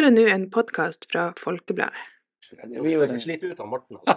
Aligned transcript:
hører 0.00 0.14
nå 0.16 0.22
en 0.32 0.46
podkast 0.48 1.02
fra 1.12 1.26
Folkebladet. 1.36 1.92
Det 2.56 2.80
blir 2.80 2.94
jo 2.94 3.02
ikke 3.04 3.20
slitt 3.20 3.42
ut 3.44 3.58
av 3.60 3.66
Morten, 3.68 3.98
altså. 4.00 4.16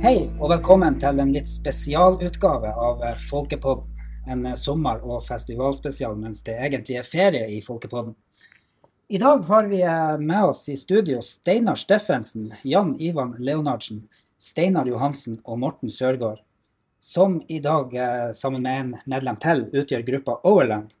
Hei, 0.04 0.30
og 0.40 0.48
velkommen 0.54 0.96
til 1.02 1.20
en 1.20 1.34
litt 1.34 1.48
spesialutgave 1.52 2.72
av 2.72 3.04
Folkepodden. 3.28 3.84
En 4.32 4.56
sommer- 4.56 5.04
og 5.04 5.20
festivalspesial 5.26 6.16
mens 6.16 6.40
det 6.48 6.56
egentlig 6.56 6.96
er 7.02 7.04
ferie 7.04 7.44
i 7.58 7.60
Folkepodden. 7.60 8.16
I 9.12 9.20
dag 9.20 9.44
har 9.52 9.68
vi 9.68 9.82
eh, 9.84 10.16
med 10.16 10.44
oss 10.48 10.64
i 10.72 10.80
studio 10.80 11.20
Steinar 11.20 11.76
Steffensen, 11.76 12.54
Jan 12.64 12.96
Ivan 12.96 13.36
Leonardsen, 13.36 14.08
Steinar 14.40 14.88
Johansen 14.88 15.36
og 15.44 15.60
Morten 15.60 15.92
Sørgaard, 15.92 16.40
som 17.04 17.38
i 17.52 17.58
dag, 17.60 17.94
eh, 17.96 18.32
sammen 18.32 18.62
med 18.64 18.80
en 18.80 18.94
medlem 19.12 19.36
til, 19.36 19.66
utgjør 19.72 20.06
gruppa 20.06 20.38
Overland. 20.48 20.92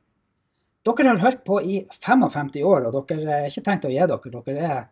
Dere 0.84 1.14
har 1.14 1.22
holdt 1.22 1.44
på 1.46 1.62
i 1.64 1.78
55 2.04 2.60
år, 2.60 2.90
og 2.90 3.08
dere 3.08 3.38
er 3.38 3.46
ikke 3.48 3.64
tenkt 3.64 3.86
å 3.88 3.92
gi 3.92 4.02
dere. 4.04 4.42
Dere 4.48 4.66
er 4.68 4.82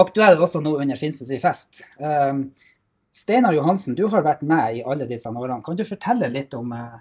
aktuelle 0.00 0.42
også 0.42 0.62
nå 0.64 0.72
under 0.82 0.98
Finnsens 0.98 1.30
i 1.30 1.38
fest. 1.38 1.84
Um, 2.02 2.48
Steinar 3.14 3.54
Johansen, 3.54 3.94
du 3.94 4.08
har 4.10 4.22
vært 4.26 4.42
med 4.46 4.80
i 4.80 4.82
alle 4.86 5.06
disse 5.10 5.30
årene. 5.30 5.62
Kan 5.66 5.78
du 5.78 5.84
fortelle 5.86 6.30
litt 6.30 6.54
om, 6.54 6.72
eh, 6.72 6.98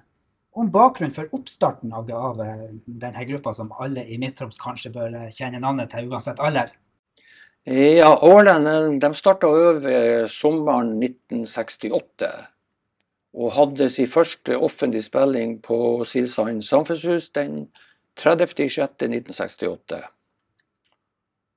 om 0.58 0.70
bakgrunnen 0.74 1.14
for 1.14 1.30
oppstarten 1.34 1.94
av, 1.94 2.10
av 2.14 2.42
eh, 2.42 2.70
denne 2.86 3.26
gruppa, 3.30 3.54
som 3.54 3.74
alle 3.78 4.06
i 4.06 4.18
Midt-Troms 4.22 4.62
kanskje 4.62 4.94
bør 4.94 5.18
eh, 5.24 5.34
kjenne 5.34 5.62
navnet 5.62 5.90
til, 5.94 6.10
uansett 6.10 6.42
alder? 6.42 6.74
Ja, 7.70 8.16
Årland 8.26 9.02
de 9.02 9.10
starta 9.14 9.50
over 9.50 10.26
sommeren 10.32 10.96
1968. 10.98 12.30
Og 13.34 13.52
hadde 13.54 13.90
sin 13.94 14.08
første 14.10 14.58
offentlige 14.58 15.06
spilling 15.06 15.60
på 15.62 16.04
Silsand 16.06 16.62
samfunnshus 16.66 17.30
den 17.30 17.68
30.06.1968. 18.20 20.00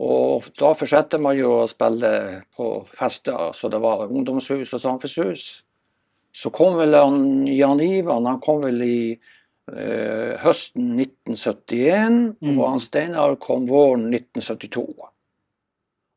Og 0.02 0.42
da 0.58 0.72
fortsetter 0.74 1.20
man 1.22 1.36
jo 1.38 1.52
å 1.62 1.68
spille 1.70 2.10
på 2.56 2.68
fester, 2.90 3.52
så 3.54 3.70
det 3.70 3.80
var 3.82 4.08
ungdomshus 4.10 4.72
og 4.74 4.82
samfunnshus. 4.82 5.62
Så 6.32 6.50
kom 6.50 6.78
vel 6.80 6.96
han, 6.96 7.46
Jan 7.46 7.80
Ivan 7.84 8.26
han 8.26 8.40
kom 8.42 8.62
vel 8.64 8.82
i 8.82 8.98
eh, 9.12 10.32
høsten 10.42 10.96
1971, 10.98 12.36
Mm. 12.42 12.58
og 12.58 12.68
han 12.70 12.80
Steinar 12.80 13.36
kom 13.36 13.66
våren 13.68 14.08
1972. 14.10 15.11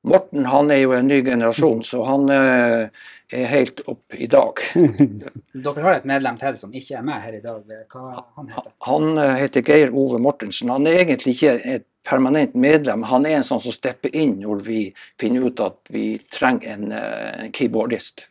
Morten 0.06 0.46
han 0.46 0.70
er 0.72 0.84
jo 0.84 0.94
en 0.94 1.08
ny 1.10 1.22
generasjon, 1.26 1.82
så 1.84 2.04
han 2.06 2.30
eh, 2.30 3.06
er 3.34 3.50
helt 3.50 3.82
opp 3.90 4.14
i 4.14 4.28
dag. 4.30 4.62
Dere 5.66 5.86
har 5.86 5.98
et 5.98 6.08
medlem 6.10 6.38
til 6.42 6.60
som 6.62 6.76
ikke 6.78 7.00
er 7.00 7.08
med 7.08 7.24
her 7.24 7.40
i 7.40 7.42
dag. 7.44 7.76
Hva 7.90 8.22
han 8.38 8.52
heter 8.54 8.72
Han 8.86 9.10
Han 9.18 9.40
heter 9.42 9.66
Geir 9.66 9.94
Ove 9.98 10.22
Mortensen. 10.22 10.70
Han 10.70 10.86
er 10.88 11.02
egentlig 11.02 11.36
ikke 11.38 11.58
et 11.76 11.88
permanent 12.06 12.54
medlem. 12.56 13.04
Han 13.10 13.26
er 13.26 13.40
en 13.40 13.48
sånn 13.48 13.62
som 13.64 13.74
stepper 13.74 14.14
inn 14.16 14.38
når 14.44 14.62
vi 14.68 14.80
finner 15.22 15.48
ut 15.50 15.62
at 15.64 15.92
vi 15.94 16.06
trenger 16.32 16.76
en, 16.76 16.92
eh, 16.92 17.46
en 17.46 17.52
keyboardist. 17.52 18.28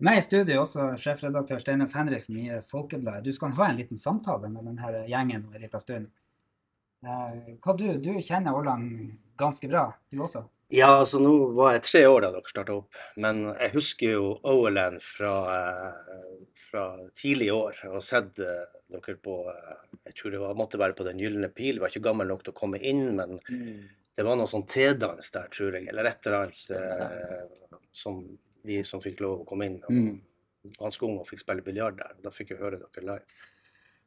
Med 0.00 0.16
i 0.16 0.22
studio 0.24 0.62
også 0.62 0.94
sjefredaktør 0.96 1.60
Steinar 1.60 1.90
Fenriksen 1.92 2.38
i 2.40 2.48
Folkebladet. 2.64 3.24
Du 3.24 3.32
skal 3.36 3.52
ha 3.58 3.68
en 3.68 3.76
liten 3.76 4.00
samtale 4.00 4.48
med 4.48 4.64
denne 4.64 5.04
gjengen 5.06 5.44
om 5.44 5.52
en 5.54 5.60
liten 5.60 5.80
stund. 5.80 6.08
Eh, 7.04 7.52
Hva 7.60 7.76
du, 7.76 7.98
du 8.00 8.14
kjenner 8.20 8.56
Åland 8.56 9.12
ganske 9.36 9.68
bra, 9.68 9.90
du 10.10 10.22
også? 10.24 10.46
Ja, 10.70 10.88
altså 11.00 11.18
nå 11.18 11.32
var 11.56 11.72
jeg 11.74 11.82
tre 11.88 12.00
år 12.06 12.22
da 12.22 12.28
dere 12.36 12.50
starta 12.50 12.76
opp, 12.78 12.94
men 13.18 13.40
jeg 13.48 13.72
husker 13.74 14.12
jo 14.14 14.26
Overland 14.46 15.00
fra, 15.02 15.32
eh, 15.56 16.44
fra 16.68 16.84
tidlige 17.18 17.56
år. 17.56 17.80
Har 17.90 18.04
sett 18.06 18.38
eh, 18.38 18.68
dere 18.94 19.16
på 19.18 19.34
eh, 19.50 19.80
Jeg 20.06 20.14
tror 20.20 20.30
det 20.36 20.42
var, 20.44 20.54
måtte 20.58 20.78
være 20.78 20.94
på 20.98 21.04
Den 21.08 21.18
gylne 21.18 21.50
pil. 21.54 21.74
Jeg 21.74 21.82
var 21.82 21.90
ikke 21.90 22.04
gammel 22.06 22.30
nok 22.30 22.44
til 22.46 22.54
å 22.54 22.58
komme 22.60 22.78
inn, 22.78 23.02
men 23.18 23.40
det 24.16 24.26
var 24.26 24.38
noe 24.38 24.46
sånn 24.50 24.66
tedans 24.70 25.30
der, 25.34 25.48
tror 25.50 25.74
jeg, 25.78 25.88
eller 25.90 26.06
et 26.10 26.26
eller 26.30 26.46
annet 26.46 26.70
eh, 26.78 27.80
som 27.90 28.22
vi 28.66 28.82
som 28.86 29.02
fikk 29.02 29.20
lov 29.24 29.42
å 29.42 29.46
komme 29.48 29.66
inn, 29.70 29.80
og 29.82 29.90
Mm. 29.90 30.20
ganske 30.78 31.02
ung 31.06 31.18
og 31.18 31.26
fikk 31.26 31.40
spille 31.40 31.62
biljard 31.64 31.96
der. 31.96 32.14
Da 32.22 32.30
fikk 32.30 32.50
jeg 32.52 32.58
høre 32.60 32.78
dere 32.78 33.02
live. 33.06 33.24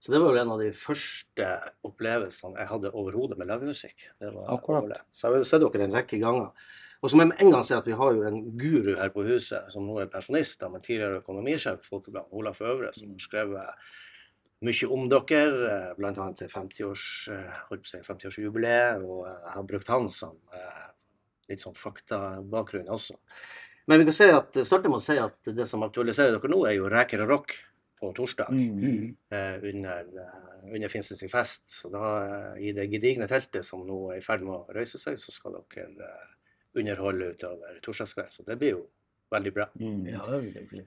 Så 0.04 0.12
det 0.12 0.20
var 0.20 0.34
vel 0.34 0.42
en 0.42 0.50
av 0.52 0.60
de 0.60 0.68
første 0.76 1.46
opplevelsene 1.88 2.60
jeg 2.60 2.68
hadde 2.74 2.90
overhodet 2.92 3.38
med 3.40 3.48
livemusikk. 3.48 4.10
Akkurat. 4.52 5.06
Så 5.08 5.30
jeg 5.30 5.40
har 5.40 5.46
sett 5.48 5.64
dere 5.64 5.86
en 5.86 5.96
rekke 5.96 6.20
ganger. 6.20 6.50
Og 7.00 7.12
så 7.12 7.16
må 7.16 7.24
jeg 7.24 7.30
med 7.30 7.44
en 7.46 7.54
gang 7.54 7.64
si 7.64 7.76
at 7.76 7.88
vi 7.88 7.96
har 8.00 8.12
jo 8.16 8.26
en 8.28 8.42
guru 8.60 8.94
her 9.00 9.14
på 9.16 9.24
huset, 9.28 9.72
som 9.72 9.88
nå 9.88 10.02
er 10.04 10.12
pensjonist, 10.12 10.66
men 10.72 10.84
tidligere 10.84 11.22
økonomisjef 11.22 11.80
i 11.80 11.88
Folkebladet, 11.88 12.36
Olaf 12.36 12.60
Øvre, 12.64 12.92
som 12.96 13.16
har 13.16 13.24
skrevet 13.24 13.88
mye 14.64 14.92
om 14.96 15.10
dere, 15.12 15.50
bl.a. 15.56 15.80
blant 15.98 16.22
annet 16.24 16.40
til 16.40 16.52
50-års, 16.52 17.08
eh, 17.32 17.58
holdt 17.70 17.84
på 17.84 17.90
å 17.90 17.92
si, 17.94 18.04
50-årsjubileet, 18.08 19.04
og 19.08 19.26
eh, 19.28 19.36
jeg 19.36 19.56
har 19.56 19.68
brukt 19.72 19.92
han 19.92 20.08
som 20.12 20.38
eh, 20.56 20.86
litt 21.52 21.64
sånn 21.64 21.80
faktabakgrunn 21.80 22.92
også. 22.92 23.16
Men 23.92 24.00
vi 24.00 24.08
kan 24.08 24.16
si 24.16 24.30
at, 24.32 24.64
starte 24.64 24.92
med 24.92 25.00
å 25.00 25.04
si 25.04 25.20
at 25.20 25.52
det 25.56 25.68
som 25.68 25.84
aktualiserer 25.84 26.36
dere 26.38 26.52
nå, 26.52 26.64
er 26.68 26.78
jo 26.78 26.92
Reker 26.92 27.24
og 27.24 27.36
rock 27.38 27.58
på 28.04 28.12
torsdag 28.18 28.52
Mm. 28.52 29.16
eh, 29.32 29.64
under, 29.72 30.04
eh, 30.26 30.74
under 30.76 30.92
Finnsens 30.92 31.24
fest. 31.32 31.64
Så 31.80 31.90
da, 31.94 32.04
eh, 32.54 32.68
i 32.68 32.74
det 32.76 32.90
gedigne 32.92 33.28
teltet 33.32 33.64
som 33.66 33.86
nå 33.88 34.02
er 34.12 34.20
i 34.20 34.26
ferd 34.26 34.44
med 34.44 34.54
å 34.58 34.76
røyse 34.76 35.00
seg, 35.00 35.16
så 35.22 35.32
skal 35.32 35.56
dere 35.72 35.88
eh, 36.12 36.36
underholde 36.82 37.32
utover 37.38 37.80
torsdagskvelden. 37.86 38.36
Så 38.36 38.46
det 38.46 38.60
blir 38.60 38.76
jo 38.76 38.84
veldig 39.32 39.54
bra. 39.56 39.70
Ja, 39.80 40.26
det 40.28 40.42
vil 40.44 40.54
jeg 40.60 40.70
si. 40.70 40.84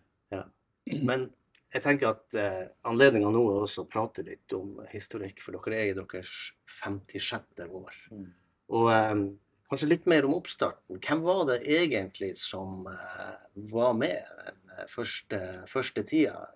Men 1.06 1.30
jeg 1.74 1.82
tenker 1.82 2.12
at 2.12 2.36
eh, 2.38 2.68
anledninga 2.86 3.30
nå 3.34 3.40
er 3.50 3.64
også 3.64 3.84
å 3.84 3.90
prate 3.90 4.22
litt 4.26 4.52
om 4.54 4.76
historikk, 4.92 5.40
for 5.42 5.56
dere 5.56 5.80
er 5.80 5.90
i 5.90 5.96
deres 5.98 6.52
56. 6.80 7.66
år. 7.66 7.96
Mm. 8.12 8.28
Og 8.76 8.90
eh, 8.92 9.14
kanskje 9.70 9.88
litt 9.90 10.06
mer 10.10 10.28
om 10.28 10.36
oppstarten. 10.38 11.00
Hvem 11.02 11.24
var 11.26 11.44
det 11.50 11.58
egentlig 11.66 12.32
som 12.38 12.86
eh, 12.86 13.34
var 13.72 13.94
med 13.98 14.22
den 14.46 14.86
første, 14.92 15.40
første 15.70 16.04
tida? 16.06 16.46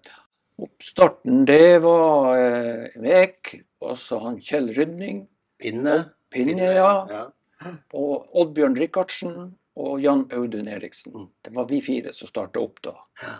Oppstarten 0.60 1.44
det 1.48 1.80
var 1.84 2.34
eh, 2.36 2.96
meg, 3.00 3.52
og 3.80 3.96
så 3.98 4.18
han 4.26 4.40
Kjell 4.44 4.70
Rydning, 4.76 5.22
Pinne? 5.60 5.96
Pinne, 6.32 6.72
ja, 6.76 6.92
ja. 7.10 7.72
og 7.96 8.28
Oddbjørn 8.42 8.76
Rikardsen 8.78 9.36
og 9.80 10.00
Jan 10.02 10.26
Audun 10.36 10.68
Eriksen. 10.68 11.14
Mm. 11.16 11.28
Det 11.42 11.54
var 11.56 11.68
vi 11.70 11.80
fire 11.84 12.12
som 12.16 12.30
starta 12.30 12.62
opp 12.62 12.82
da. 12.84 12.96
Ja. 13.22 13.36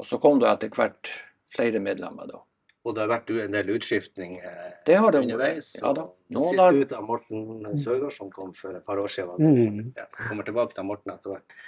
Og 0.00 0.08
så 0.08 0.20
kom 0.22 0.40
det 0.40 0.48
etter 0.48 0.72
hvert 0.72 1.10
flere 1.52 1.82
medlemmer 1.82 2.30
da. 2.30 2.40
Og 2.88 2.94
det 2.96 3.02
har 3.04 3.10
vært 3.10 3.30
en 3.34 3.52
del 3.52 3.74
utskiftning 3.74 4.38
eh, 4.40 4.68
Det 4.88 4.96
har 4.96 5.12
det 5.12 5.20
underveis. 5.26 5.74
Ja 5.82 5.92
da. 5.96 6.06
Nå, 6.32 6.44
siste 6.46 6.68
Sist 6.70 6.86
ut 6.86 6.94
av 6.96 7.04
Morten 7.10 7.76
Sørgaard, 7.76 8.14
som 8.16 8.30
kom 8.32 8.54
for 8.56 8.78
et 8.78 8.86
par 8.86 9.02
år 9.02 9.10
siden. 9.12 9.36
Mm. 9.36 9.90
Ja, 9.98 10.06
kommer 10.16 10.48
tilbake 10.48 10.76
til 10.78 10.88
Morten 10.88 11.12
etter 11.12 11.34
hvert. 11.34 11.58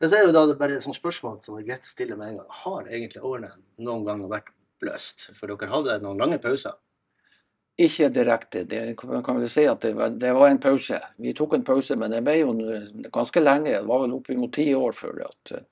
Men 0.00 0.10
så 0.10 0.18
er 0.18 0.26
jo 0.26 0.34
da 0.34 0.44
det 0.50 0.56
bare 0.58 0.76
et 0.76 0.84
sånt 0.84 0.98
spørsmål 0.98 1.38
som 1.44 1.58
er 1.58 1.66
greit 1.66 1.86
å 1.86 1.90
stille 1.90 2.16
med 2.18 2.32
en 2.32 2.40
gang. 2.40 2.56
Har 2.64 2.88
egentlig 2.88 3.22
årene 3.24 3.52
noen 3.86 4.06
gang 4.06 4.24
vært 4.30 4.50
bløst? 4.82 5.28
For 5.38 5.50
dere 5.50 5.70
hadde 5.70 6.00
noen 6.02 6.20
lange 6.20 6.40
pauser. 6.42 6.74
Ikke 7.80 8.08
direkte. 8.14 8.62
Det 8.70 8.82
kan 8.98 9.40
vi 9.40 9.48
si 9.50 9.64
at 9.66 9.82
det 9.82 9.94
var, 9.98 10.12
det 10.14 10.30
var 10.34 10.50
en 10.50 10.60
pause. 10.62 11.00
Vi 11.18 11.34
tok 11.34 11.56
en 11.56 11.66
pause, 11.66 11.96
men 11.98 12.12
det 12.14 12.22
ble 12.26 12.36
jo 12.40 12.52
ganske 13.14 13.42
lenge. 13.42 13.72
Det 13.72 13.88
var 13.88 14.04
vel 14.04 14.14
oppimot 14.14 14.54
ti 14.54 14.68
år 14.78 14.94
før 14.94 15.24
at 15.26 15.54
eh, 15.56 15.64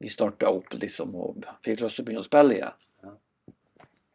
vi 0.00 0.12
starta 0.12 0.52
opp 0.52 0.74
liksom, 0.76 1.14
og 1.16 1.46
fikk 1.64 1.80
lyst 1.80 2.00
til 2.00 2.04
å 2.04 2.08
begynne 2.08 2.24
å 2.24 2.28
spille 2.28 2.56
igjen. 2.58 2.78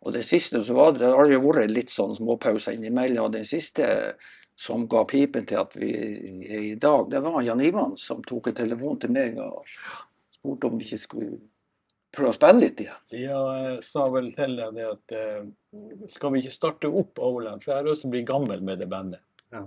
Og 0.05 0.13
det 0.13 0.21
siste 0.21 0.61
så 0.61 0.75
var 0.77 0.93
det, 0.93 1.01
det 1.01 1.15
har 1.17 1.31
jo 1.31 1.41
vært 1.41 1.71
litt 1.73 1.89
sånn 1.89 2.13
småpauser 2.13 2.75
innimellom. 2.77 3.25
Og 3.25 3.33
den 3.33 3.45
siste 3.49 3.87
som 4.55 4.87
ga 4.87 5.03
pipen 5.07 5.45
til 5.47 5.59
at 5.59 5.75
vi 5.75 5.91
er 5.95 6.61
i 6.71 6.75
dag, 6.79 7.09
det 7.11 7.21
var 7.25 7.41
Jan 7.43 7.61
Ivan 7.61 7.97
som 7.99 8.23
tok 8.23 8.51
en 8.51 8.59
telefon 8.61 8.99
til 9.01 9.11
meg 9.15 9.39
og 9.43 9.67
spurte 10.37 10.69
om 10.69 10.79
vi 10.79 10.87
ikke 10.87 11.01
skulle 11.01 11.39
prøve 12.15 12.31
å 12.31 12.37
spille 12.37 12.63
litt 12.63 12.83
igjen. 12.85 13.01
Ja, 13.19 13.41
jeg 13.65 13.81
sa 13.83 14.05
vel 14.13 14.29
til 14.35 14.55
deg 14.59 14.77
det 14.77 14.85
at 14.87 15.15
eh, 15.15 15.41
skal 16.11 16.33
vi 16.33 16.43
ikke 16.43 16.55
starte 16.55 16.91
opp 17.01 17.19
Overland, 17.19 17.63
for 17.63 17.73
jeg 17.73 17.81
har 17.81 17.89
lyst 17.89 18.05
til 18.05 18.11
å 18.11 18.15
bli 18.15 18.23
gammel 18.27 18.63
med 18.63 18.79
det 18.79 18.87
bandet. 18.91 19.23
Ja. 19.51 19.65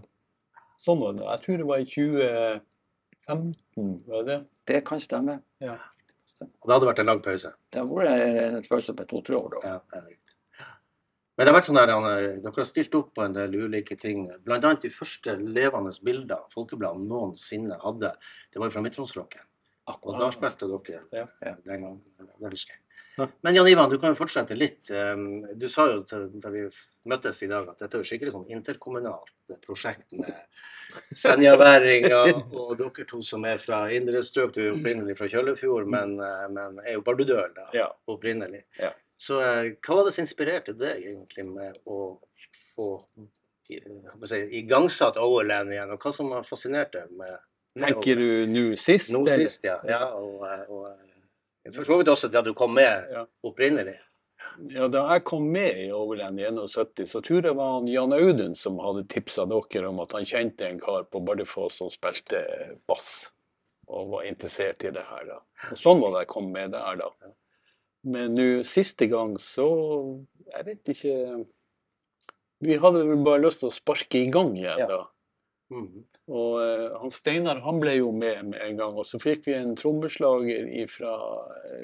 Sånn 0.81 1.03
var 1.03 1.19
det. 1.19 1.27
Jeg 1.27 1.45
tror 1.45 1.61
det 1.61 1.69
var 1.69 1.83
i 1.83 1.91
2015, 1.93 3.93
var 4.09 4.25
det 4.25 4.33
det? 4.33 4.41
Det 4.73 4.81
kan 4.89 5.03
stemme. 5.03 5.41
Ja. 5.65 5.77
Og 6.39 6.69
det 6.69 6.75
hadde 6.75 6.91
vært 6.91 7.03
en 7.03 7.11
lang 7.11 7.21
pause. 7.25 7.51
Det 7.73 7.83
har 7.83 7.89
vært 7.89 8.41
en 8.47 8.65
pause 8.69 8.95
på 8.95 9.09
to-tre 9.11 9.37
år 9.37 9.57
da. 9.57 9.75
Ja. 9.75 10.03
Men 11.39 11.47
det 11.47 11.53
har 11.53 11.61
vært 11.61 11.69
sånn 11.69 11.79
der, 11.79 11.93
eh, 11.95 12.41
dere 12.43 12.53
har 12.57 12.67
stilt 12.67 12.95
opp 12.99 13.13
på 13.15 13.23
en 13.23 13.33
del 13.37 13.53
ulike 13.55 13.95
ting. 13.97 14.25
Annet 14.49 14.83
de 14.83 14.91
første 14.91 15.37
levende 15.39 15.93
bildene 16.03 16.51
Folkebladet 16.51 17.05
noensinne 17.07 17.79
hadde, 17.79 18.11
det 18.51 18.59
var 18.59 18.67
jo 18.67 18.75
fra 18.75 18.83
Midtromsrocken. 18.83 19.47
Og 20.03 20.19
da 20.19 20.29
spilte 20.35 20.67
dere 20.67 21.01
Ja. 21.13 21.27
den 21.65 21.81
gangen. 21.81 22.03
Det 22.19 22.51
husker 22.51 22.75
jeg. 22.75 22.83
Men 23.43 23.55
Jan 23.55 23.67
Ivan, 23.67 23.91
du 23.91 23.99
kan 23.99 24.15
jo 24.15 24.19
fortsette 24.19 24.57
litt. 24.57 24.87
Du 25.59 25.69
sa 25.69 25.87
jo 25.87 26.03
da 26.03 26.51
vi 26.51 26.69
møttes 27.07 27.43
i 27.43 27.49
dag 27.49 27.69
at 27.69 27.79
dette 27.79 27.95
er 27.95 28.03
jo 28.03 28.07
skikkelig 28.07 28.33
sånn 28.35 28.51
interkommunalt 28.51 29.33
prosjekt 29.65 30.13
med 30.13 30.35
senjaværinger 31.15 32.55
og 32.55 32.77
dere 32.79 33.07
to 33.09 33.21
som 33.23 33.45
er 33.45 33.59
fra 33.59 33.87
indre 33.95 34.23
strøk. 34.23 34.53
Du 34.55 34.61
er 34.63 34.71
jo 34.71 34.77
opprinnelig 34.77 35.17
fra 35.19 35.29
Kjøllefjord, 35.33 35.89
men, 35.91 36.19
eh, 36.21 36.47
men 36.49 36.79
er 36.85 36.95
jo 36.99 37.03
bardudøl 37.03 37.55
da, 37.57 37.69
opprinnelig. 38.09 38.63
Ja. 38.79 38.93
Så 39.19 39.41
eh, 39.43 39.75
hva 39.83 39.99
var 39.99 40.07
det 40.07 40.15
som 40.15 40.23
inspirerte 40.25 40.75
deg 40.79 41.03
egentlig 41.11 41.45
med 41.49 41.79
å 41.91 41.99
få 42.77 42.89
si, 44.25 44.39
igangsatt 44.61 45.19
Overland 45.21 45.75
igjen, 45.75 45.91
og 45.93 46.03
hva 46.03 46.13
som 46.15 46.31
har 46.37 46.47
fascinert 46.47 46.93
deg 46.95 47.11
med, 47.19 47.35
med 47.75 47.89
Tenker 47.89 48.21
du 48.21 48.47
nå 48.49 48.65
sist? 48.81 49.11
nå 49.15 49.25
sist, 49.27 49.67
ja. 49.67 49.79
ja 49.89 50.05
og, 50.15 50.45
og, 50.71 50.85
og 51.67 51.75
for 51.75 51.85
så 51.89 51.99
vidt 52.01 52.13
også 52.15 52.31
da 52.33 52.45
du 52.47 52.55
kom 52.57 52.77
med 52.79 53.11
Ja. 53.13 53.27
opprinnelig. 53.45 53.99
Ja, 54.73 54.89
da 54.91 55.05
jeg 55.13 55.23
kom 55.29 55.45
med 55.55 55.77
i 55.85 55.91
Overland 55.95 56.41
i 56.41 56.47
71, 56.49 57.05
så 57.07 57.21
tror 57.23 57.37
jeg 57.39 57.45
det 57.47 57.57
var 57.59 57.85
Jan 57.87 58.15
Audun 58.17 58.55
som 58.59 58.79
hadde 58.83 59.05
tipsa 59.11 59.45
dere 59.47 59.91
om 59.91 60.01
at 60.03 60.15
han 60.17 60.27
kjente 60.27 60.67
en 60.67 60.81
kar 60.83 61.05
på 61.11 61.21
Bardufoss 61.27 61.77
som 61.79 61.91
spilte 61.93 62.41
bass, 62.91 63.29
og 63.87 64.11
var 64.15 64.27
interessert 64.27 64.83
i 64.89 64.91
det 64.95 65.05
her. 65.11 65.29
da. 65.29 65.39
Og 65.71 65.79
Sånn 65.79 66.03
var 66.03 66.17
det 66.17 66.25
jeg 66.25 66.31
kom 66.33 66.51
med 66.55 66.75
der, 66.75 66.99
da. 67.03 67.11
Men 68.05 68.35
nå 68.39 68.63
siste 68.65 69.09
gang 69.11 69.37
så 69.43 70.25
Jeg 70.55 70.65
vet 70.65 70.91
ikke 70.95 71.47
Vi 72.63 72.77
hadde 72.79 73.05
vel 73.09 73.25
bare 73.25 73.43
lyst 73.45 73.61
til 73.61 73.69
å 73.71 73.75
sparke 73.75 74.19
i 74.23 74.31
gang 74.31 74.55
igjen, 74.57 74.79
Ja. 74.79 74.87
da. 74.87 75.01
Mhm. 75.71 76.05
Og 76.29 76.55
uh, 76.61 76.99
han 77.01 77.11
Steinar 77.11 77.61
han 77.63 77.79
ble 77.81 77.97
jo 77.99 78.11
med 78.13 78.45
med 78.51 78.61
en 78.63 78.77
gang. 78.77 78.95
Og 78.99 79.05
så 79.07 79.19
fikk 79.21 79.45
vi 79.47 79.55
en 79.55 79.75
trommeslager 79.77 80.89
fra 80.91 81.13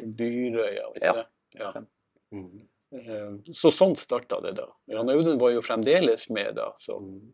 Dyrøya. 0.03 0.93
vet 0.95 1.03
du 1.03 1.07
Ja. 1.07 1.25
ja. 1.59 1.73
Mhm. 2.33 2.69
Eh, 2.93 3.53
Så 3.53 3.71
sånn 3.75 3.97
starta 3.97 4.41
det 4.43 4.55
da. 4.57 4.67
Jan 4.89 5.09
Audun 5.11 5.39
var 5.39 5.51
jo 5.51 5.61
fremdeles 5.61 6.29
med 6.31 6.55
da. 6.57 6.73
Så, 6.81 7.01
Mhm. 7.01 7.33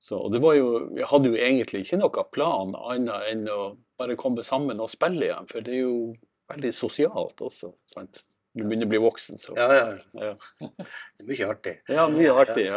så 0.00 0.18
og 0.24 0.32
det 0.32 0.40
var 0.42 0.54
jo, 0.54 0.88
vi 0.94 1.02
hadde 1.02 1.30
jo 1.30 1.36
egentlig 1.36 1.84
ikke 1.86 1.98
noe 1.98 2.24
plan 2.32 2.74
annet 2.74 3.30
enn 3.30 3.46
å 3.48 3.76
bare 3.98 4.16
komme 4.16 4.42
sammen 4.44 4.80
og 4.80 4.88
spille 4.90 5.22
igjen. 5.30 5.48
For 5.48 5.60
det 5.60 5.74
er 5.74 5.80
jo 5.80 6.14
veldig 6.50 6.72
sosialt 6.76 7.40
også. 7.44 7.72
sant? 7.94 8.22
Du 8.54 8.62
begynner 8.62 8.86
å 8.86 8.90
bli 8.92 8.98
voksen, 9.02 9.38
så 9.42 9.54
Ja, 9.58 9.64
ja. 9.74 9.86
ja. 10.14 10.34
Det 10.62 11.24
er 11.24 11.26
mye 11.26 11.46
artig. 11.50 11.72
ja 11.90 12.04
mye 12.06 12.34
artig. 12.38 12.66
ja. 12.68 12.76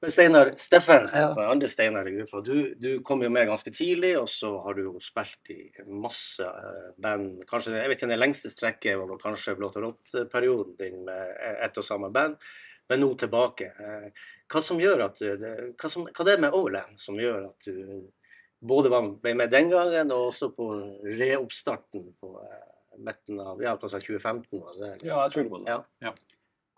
Men 0.00 0.10
Steinar 0.14 0.50
Steffensen, 0.56 1.20
Ja. 1.20 1.26
altså, 1.28 1.42
andre 1.52 1.68
Steinar 1.68 2.08
i 2.08 2.14
gruppa, 2.16 2.40
du, 2.46 2.74
du 2.80 2.88
kom 3.04 3.20
jo 3.22 3.28
med 3.30 3.46
ganske 3.50 3.70
tidlig, 3.76 4.14
og 4.18 4.26
så 4.32 4.54
har 4.64 4.74
du 4.78 4.86
jo 4.86 4.94
spilt 5.04 5.50
i 5.52 5.58
masse 5.86 6.40
eh, 6.48 6.88
band. 6.96 7.42
Kanskje, 7.50 7.74
jeg 7.76 7.92
vet 7.92 8.00
ikke, 8.00 8.08
Det 8.14 8.18
lengste 8.22 8.50
strekket 8.54 8.96
var 9.02 9.20
kanskje 9.20 9.54
Blått 9.60 9.76
og 9.76 9.84
rått-perioden 9.90 10.78
din 10.80 11.04
med 11.04 11.36
ett 11.68 11.76
og 11.76 11.84
samme 11.84 12.08
band, 12.10 12.40
men 12.88 13.00
nå 13.04 13.12
tilbake. 13.20 13.68
Eh, 13.78 14.08
Hva 14.48 14.64
som 14.64 14.80
gjør 14.80 15.04
at 15.10 15.20
du, 15.20 15.28
hva, 15.76 15.88
som, 15.92 16.08
hva 16.08 16.24
det 16.24 16.38
er 16.38 16.42
med 16.48 16.56
Overland 16.56 16.96
som 17.00 17.20
gjør 17.20 17.50
at 17.52 17.68
du 17.68 18.08
både 18.64 18.88
var 18.88 19.04
med 19.28 19.50
den 19.52 19.70
gangen, 19.76 20.10
og 20.10 20.30
også 20.32 20.54
på 20.56 20.72
reoppstarten 21.20 22.08
på 22.20 22.34
eh, 22.40 22.68
midten 23.06 23.40
av 23.42 23.62
ja, 23.62 23.74
hva 23.76 23.88
2015? 23.88 24.46
Var 24.60 24.78
det, 24.78 24.86
det? 24.86 25.08
Ja, 25.08 25.22
jeg 25.24 25.34
tror 25.34 25.46
det 25.46 25.52
var 25.54 25.66
det. 25.66 25.76
Ja. 26.06 26.14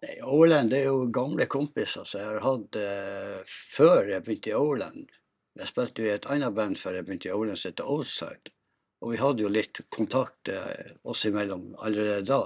Nei, 0.05 0.15
Overland 0.23 0.73
det 0.73 0.81
er 0.83 0.91
jo 0.91 1.05
gamle 1.15 1.47
kompiser 1.51 2.09
som 2.09 2.21
jeg 2.21 2.31
har 2.33 2.43
hatt 2.45 2.81
eh, 2.81 3.39
før 3.49 4.11
jeg 4.13 4.25
begynte 4.27 4.53
i 4.53 4.59
Overland. 4.59 5.15
Jeg 5.55 5.71
spilte 5.71 6.03
jo 6.03 6.11
i 6.11 6.17
et 6.17 6.29
annet 6.35 6.57
band 6.57 6.81
før 6.81 6.99
jeg 6.99 7.07
begynte 7.07 7.31
i 7.31 7.35
Overland 7.37 7.61
som 7.61 7.71
heter 7.71 7.91
Outside. 7.95 8.53
Og 9.05 9.13
vi 9.13 9.21
hadde 9.21 9.45
jo 9.45 9.53
litt 9.53 9.81
kontakt 9.95 10.51
eh, 10.53 10.93
oss 11.05 11.25
imellom 11.29 11.73
allerede 11.79 12.25
da. 12.29 12.43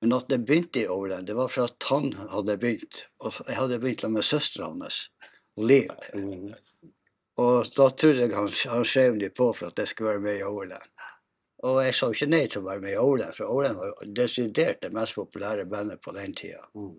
Men 0.00 0.16
at 0.16 0.32
jeg 0.32 0.44
begynte 0.48 0.80
i 0.80 0.88
Overland, 0.88 1.26
det 1.28 1.36
var 1.36 1.50
for 1.52 1.68
at 1.68 1.88
han 1.90 2.12
hadde 2.32 2.56
begynt. 2.60 3.04
Og 3.20 3.40
jeg 3.46 3.58
hadde 3.58 3.80
begynt 3.82 4.06
med 4.12 4.26
søstera 4.26 4.70
hans, 4.70 5.08
Liv. 5.58 5.90
Mhm. 6.14 6.54
Og 7.40 7.68
da 7.76 7.86
trodde 7.90 8.20
jeg 8.20 8.34
han, 8.36 8.48
han 8.72 8.84
skjev 8.84 9.16
litt 9.20 9.36
på 9.36 9.48
for 9.56 9.70
at 9.70 9.78
jeg 9.80 9.90
skulle 9.90 10.14
være 10.14 10.24
med 10.24 10.38
i 10.40 10.46
Overland. 10.46 10.88
Og 11.68 11.82
jeg 11.84 11.92
sa 11.94 12.08
ikke 12.08 12.28
nei 12.30 12.46
til 12.48 12.62
å 12.62 12.68
være 12.70 12.80
med 12.80 12.94
i 12.94 13.00
Ålen, 13.00 13.32
for 13.36 13.52
Ålen 13.52 13.76
var 13.76 13.96
desidert 14.16 14.80
det 14.82 14.92
mest 14.96 15.14
populære 15.18 15.66
bandet 15.68 16.00
på 16.00 16.14
den 16.16 16.32
tida. 16.34 16.62
Mm. 16.74 16.94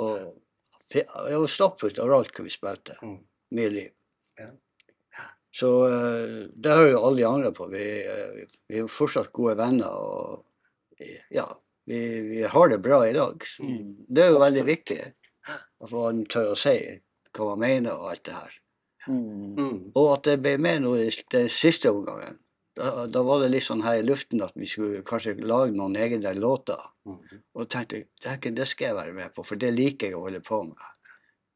Og 0.00 0.94
jeg 0.96 1.06
var 1.42 1.50
stappfullt 1.52 1.98
overalt 2.00 2.32
hvor 2.36 2.46
vi 2.46 2.52
spilte. 2.54 2.96
Mm. 3.04 3.18
Mye 3.58 3.72
liv. 3.74 3.90
Ja. 4.40 4.48
Så 5.52 5.70
eh, 5.92 6.38
det 6.56 6.72
har 6.72 6.86
jo 6.88 7.02
alle 7.04 7.28
andre 7.28 7.52
på. 7.52 7.66
Vi, 7.72 7.84
eh, 8.08 8.46
vi 8.72 8.80
er 8.80 8.88
fortsatt 8.88 9.28
gode 9.36 9.58
venner. 9.60 9.92
Og 9.92 11.04
ja, 11.32 11.44
vi, 11.88 11.98
vi 12.30 12.42
har 12.48 12.72
det 12.72 12.80
bra 12.84 13.02
i 13.08 13.12
dag. 13.16 13.44
Så 13.44 13.62
Mm. 13.68 14.06
det 14.08 14.24
er 14.24 14.32
jo 14.32 14.40
veldig 14.40 14.64
viktig 14.68 15.00
at 15.52 15.90
man 15.92 16.24
tør 16.32 16.52
å 16.54 16.56
si 16.56 16.78
hva 17.36 17.50
man 17.52 17.60
mener 17.66 17.92
og 17.98 18.10
alt 18.14 18.24
det 18.24 18.38
her. 18.38 18.56
Mm. 19.08 19.54
Mhm. 19.58 19.78
Og 19.98 20.08
at 20.16 20.32
jeg 20.32 20.40
ble 20.44 20.56
med 20.62 20.82
nå 20.84 20.94
i 20.96 21.10
den 21.32 21.48
siste 21.52 21.90
omgangen. 21.92 22.38
Da, 22.76 23.06
da 23.06 23.20
var 23.26 23.42
det 23.42 23.50
litt 23.52 23.66
sånn 23.66 23.82
her 23.84 23.98
i 24.00 24.04
luften 24.06 24.40
at 24.44 24.54
vi 24.56 24.66
skulle 24.68 25.02
kanskje 25.04 25.34
lage 25.44 25.74
noen 25.76 25.96
egne 26.00 26.32
låter. 26.38 26.80
Mhm. 27.08 27.42
Og 27.58 27.68
tenkte 27.68 28.04
det, 28.04 28.28
her, 28.28 28.54
det 28.56 28.68
skal 28.68 28.90
jeg 28.90 28.98
være 28.98 29.16
med 29.16 29.34
på, 29.34 29.44
for 29.44 29.60
det 29.60 29.74
liker 29.74 30.08
jeg 30.12 30.16
å 30.16 30.24
holde 30.24 30.40
på 30.44 30.62
med. 30.70 30.86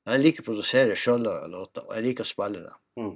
Jeg 0.06 0.22
liker 0.22 0.44
å 0.44 0.50
produsere 0.50 0.98
sjøl 0.98 1.24
låter, 1.24 1.86
og 1.86 1.94
jeg 1.96 2.04
liker 2.04 2.26
å 2.26 2.28
spille 2.28 2.60
dem. 2.62 2.82
Mm. 3.00 3.14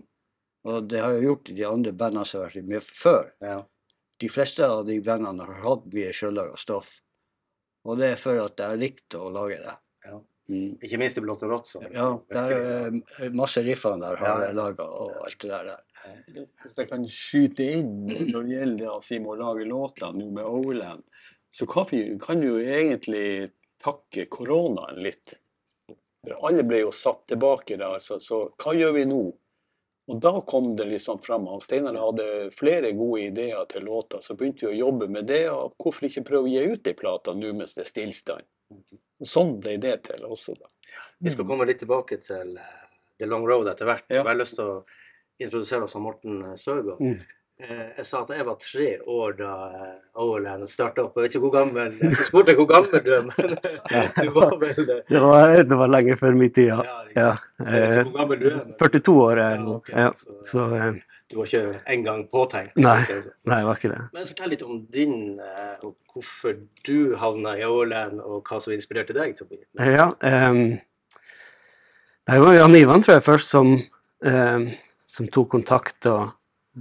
Og 0.70 0.88
det 0.91 1.00
har 1.00 1.12
jeg 1.14 1.29
gjort 1.29 1.50
i 1.52 1.55
de 1.56 1.69
andre 1.69 1.93
bandene 1.97 2.25
som 2.26 2.41
har 2.41 2.50
vært 2.50 2.73
med 2.73 2.82
før. 2.85 3.29
Ja. 3.44 3.61
De 4.20 4.29
fleste 4.29 4.67
av 4.67 4.82
de 4.88 4.99
bandene 5.05 5.47
har 5.47 5.62
hatt 5.62 5.87
mye 5.94 6.11
sjøllaga 6.17 6.58
stoff. 6.61 6.99
Og 7.88 8.00
det 8.00 8.11
er 8.12 8.19
for 8.20 8.41
at 8.43 8.58
jeg 8.61 8.75
har 8.75 8.81
likt 8.81 9.17
å 9.17 9.31
lage 9.32 9.61
det. 9.62 9.76
Ja. 10.08 10.19
Mm. 10.50 10.73
Ikke 10.82 10.99
minst 10.99 11.20
i 11.20 11.23
Blått 11.23 11.44
og 11.47 11.52
rått. 11.52 11.70
Ja, 11.94 12.08
der 12.35 12.52
er 12.56 13.35
masse 13.38 13.62
riffene 13.62 14.02
der 14.02 14.19
har 14.19 14.43
jeg 14.43 14.56
laga, 14.58 14.88
og 14.91 15.14
alt 15.23 15.38
det 15.44 15.50
der. 15.52 15.85
Hvis 16.62 16.79
jeg 16.79 16.88
kan 16.91 17.05
skyte 17.11 17.67
inn 17.79 17.93
når 18.08 18.47
det 18.47 18.55
gjelder 18.55 18.81
det, 18.85 18.97
Simo, 19.05 19.35
å 19.35 19.41
lage 19.41 19.69
låter 19.69 20.14
nå 20.17 20.31
med 20.31 20.47
Overland, 20.47 21.05
så 21.50 21.67
kan 21.67 21.87
vi, 21.91 22.02
vi 22.14 22.47
jo 22.47 22.58
egentlig 22.62 23.50
takke 23.82 24.26
koronaen 24.31 25.00
litt. 25.02 25.37
For 26.20 26.49
alle 26.49 26.64
ble 26.69 26.82
jo 26.85 26.93
satt 26.94 27.25
tilbake 27.32 27.79
der, 27.81 27.99
så, 28.05 28.20
så 28.20 28.44
hva 28.61 28.75
gjør 28.76 28.97
vi 28.99 29.06
nå? 29.08 29.23
Og 30.11 30.19
da 30.19 30.32
kom 30.47 30.73
det 30.76 30.88
liksom 30.91 31.20
fram. 31.23 31.47
Han 31.47 31.62
Steinar 31.62 31.94
hadde 32.00 32.50
flere 32.56 32.91
gode 32.99 33.29
ideer 33.29 33.67
til 33.70 33.85
låter, 33.87 34.23
så 34.25 34.35
begynte 34.35 34.67
vi 34.67 34.73
å 34.73 34.88
jobbe 34.88 35.06
med 35.12 35.29
det. 35.31 35.44
Og 35.52 35.76
hvorfor 35.79 36.08
ikke 36.08 36.25
prøve 36.26 36.49
å 36.49 36.50
gi 36.50 36.64
ut 36.73 36.91
ei 36.91 36.97
plate 36.99 37.35
nå 37.38 37.52
mens 37.55 37.76
det 37.79 37.85
er 37.85 37.93
stillstand? 37.93 38.49
Og 39.20 39.29
sånn 39.29 39.58
ble 39.62 39.76
det 39.82 40.00
til 40.08 40.25
også, 40.26 40.56
da. 40.58 40.70
Vi 41.20 41.31
skal 41.31 41.47
komme 41.47 41.67
litt 41.69 41.82
tilbake 41.82 42.19
til 42.25 42.56
eh, 42.58 42.75
The 43.20 43.29
Long 43.29 43.47
Road 43.47 43.69
etter 43.70 43.87
hvert. 43.87 44.06
Ja. 44.08 44.23
Jeg 44.23 44.29
har 44.31 44.41
lyst 44.41 44.56
til 44.58 44.67
å 44.67 44.76
introdusere 45.46 45.82
oss 45.87 45.92
som 45.96 46.02
Morten 46.06 46.42
eh, 46.44 46.56
Søgaard. 46.60 47.00
Mm. 47.00 47.19
Eh, 47.60 47.88
Jeg 47.98 48.06
sa 48.08 48.22
at 48.22 48.31
jeg 48.32 48.46
var 48.46 48.56
tre 48.62 48.87
år 49.04 49.34
da 49.37 49.50
eh, 49.69 49.96
Overland 50.22 50.64
starta 50.69 51.02
opp. 51.04 51.16
Jeg 51.19 51.26
vet 51.28 51.34
ikke 51.34 51.42
hvor 51.44 51.52
gammel 51.58 51.92
Jeg 52.00 52.25
spurte 52.25 52.54
hvor 52.56 52.68
gammel 52.70 53.04
du 53.04 53.11
er, 53.18 53.26
men 53.28 53.52
du 54.25 54.30
var 54.37 54.56
vel 54.62 54.75
det. 54.87 54.99
Det 55.11 55.20
var, 55.26 55.54
det 55.68 55.78
var 55.82 55.92
lenge 55.92 56.16
før 56.20 56.38
min 56.40 56.50
tid, 56.56 56.70
ja. 56.73 56.80
Ja, 56.87 57.04
ja. 57.16 57.30
Eh, 57.66 58.02
hvor 58.06 58.16
gammel 58.23 58.40
du 58.40 58.49
er. 58.54 58.59
Men 58.64 58.75
42 58.80 59.16
år 59.26 59.37
er 59.44 59.49
jeg 59.50 59.61
Ja, 59.61 59.64
nå. 59.68 59.78
Ja, 59.92 60.11
så- 60.16 60.42
så 60.52 60.66
eh, 60.78 61.00
du 61.30 61.37
var 61.38 61.47
ikke 61.47 61.80
engang 61.87 62.25
påtenkt. 62.26 62.73
Nei. 62.82 63.04
sånn. 63.06 63.28
nei, 63.47 63.61
var 63.62 63.76
ikke 63.78 63.90
det. 63.92 64.00
Men 64.16 64.25
fortell 64.26 64.49
litt 64.50 64.62
om 64.66 64.80
din, 64.90 65.12
eh, 65.38 65.76
og 65.87 65.92
hvorfor 66.11 66.56
du 66.88 67.14
havna 67.20 67.52
i 67.61 67.62
Overland, 67.68 68.18
og 68.25 68.40
hva 68.49 68.59
som 68.64 68.73
inspirerte 68.75 69.14
deg 69.14 69.37
til 69.38 69.47
å 69.47 69.50
bli 69.52 69.61
med. 69.62 69.92
Ja, 69.94 70.09
um, 70.50 70.80
det 72.26 72.40
var 72.42 72.54
Jan 72.56 72.75
Ivan, 72.80 73.02
tror 73.06 73.14
jeg, 73.20 73.23
først 73.28 73.49
som, 73.54 73.70
ehm, 74.26 74.66
som 75.11 75.26
tok 75.33 75.50
kontakt 75.57 76.07
og, 76.11 76.31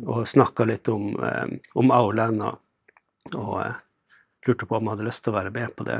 og 0.05 0.27
snakka 0.29 0.67
litt 0.69 0.89
om, 0.93 1.11
um, 1.17 1.55
om 1.81 1.93
Auland, 1.95 2.43
og, 2.45 2.59
og 3.33 3.55
eh, 3.63 3.79
lurte 4.47 4.67
på 4.69 4.77
om 4.77 4.85
jeg 4.85 4.95
hadde 4.95 5.07
lyst 5.09 5.23
til 5.25 5.33
å 5.33 5.37
være 5.39 5.53
med 5.55 5.73
på 5.77 5.87
det, 5.87 5.97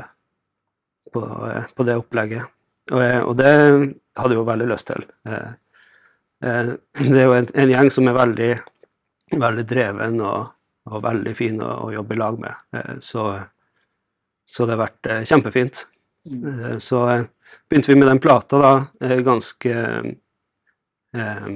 på, 1.14 1.24
eh, 1.50 1.66
på 1.74 1.86
det 1.88 1.98
opplegget. 1.98 2.56
Og, 2.90 3.02
og 3.02 3.34
det 3.38 3.50
hadde 3.50 4.32
jeg 4.34 4.38
jo 4.38 4.46
veldig 4.48 4.68
lyst 4.70 4.88
til. 4.90 5.04
Eh, 5.28 5.50
eh, 6.46 6.72
det 7.02 7.18
er 7.18 7.26
jo 7.26 7.36
en, 7.36 7.50
en 7.64 7.72
gjeng 7.74 7.90
som 7.94 8.10
er 8.10 8.18
veldig, 8.18 8.50
veldig 9.42 9.66
dreven 9.70 10.22
og, 10.26 10.52
og 10.90 11.04
veldig 11.04 11.34
fin 11.38 11.60
å, 11.62 11.72
å 11.86 11.90
jobbe 11.94 12.16
i 12.16 12.22
lag 12.22 12.38
med. 12.46 12.62
Eh, 12.78 12.94
så, 13.04 13.26
så 14.48 14.66
det 14.66 14.76
har 14.76 14.84
vært 14.86 15.10
eh, 15.10 15.26
kjempefint. 15.30 15.84
Eh, 16.30 16.78
Så 16.82 17.04
eh, 17.10 17.26
begynte 17.70 17.92
vi 17.92 17.98
med 17.98 18.10
den 18.10 18.22
plata 18.22 18.58
da, 18.62 18.72
eh, 19.02 19.18
ganske 19.26 19.74
eh, 21.14 21.46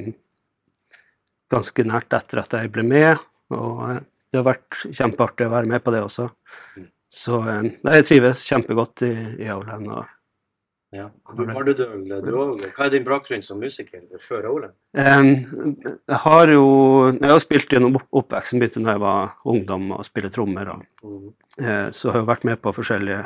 ganske 1.55 1.87
nært 1.87 2.13
etter 2.19 2.43
at 2.43 2.59
jeg 2.59 2.73
ble 2.75 2.85
med, 2.87 3.23
og 3.55 3.85
eh, 3.91 4.03
det 4.35 4.41
har 4.43 4.49
vært 4.51 4.83
kjempeartig 4.91 5.47
å 5.47 5.55
være 5.55 5.71
med 5.71 5.85
på 5.87 5.93
det 5.95 6.03
også. 6.05 6.29
Mm. 6.77 6.89
Så 7.15 7.39
eh, 7.49 7.71
jeg 7.95 8.07
trives 8.11 8.43
kjempegodt 8.49 9.05
i, 9.07 9.15
i 9.47 9.49
Auland, 9.55 9.89
og 9.95 10.05
Ja. 10.95 11.09
Du, 11.35 11.41
Bardudøl, 11.49 12.05
du 12.23 12.29
også. 12.39 12.69
Hva 12.77 12.85
er 12.87 12.91
din 12.93 13.03
bakgrunn 13.07 13.43
som 13.43 13.59
musiker 13.59 14.05
før 14.23 14.45
Ålen? 14.53 14.71
Jeg 14.95 16.19
har 16.23 16.53
jo 16.53 16.67
Jeg 17.17 17.31
har 17.33 17.41
spilt 17.43 17.73
gjennom 17.75 17.97
oppveksten, 18.15 18.61
begynte 18.63 18.85
da 18.87 18.95
jeg 18.95 19.03
var 19.03 19.33
ungdom 19.51 19.89
å 19.97 20.05
spille 20.07 20.31
trommer. 20.31 20.71
Og, 20.77 20.85
Mm. 21.03 21.33
eh, 21.67 21.89
så 21.91 22.13
har 22.13 22.21
jeg 22.21 22.29
vært 22.31 22.45
med 22.47 22.61
på 22.63 22.71
forskjellige, 22.77 23.25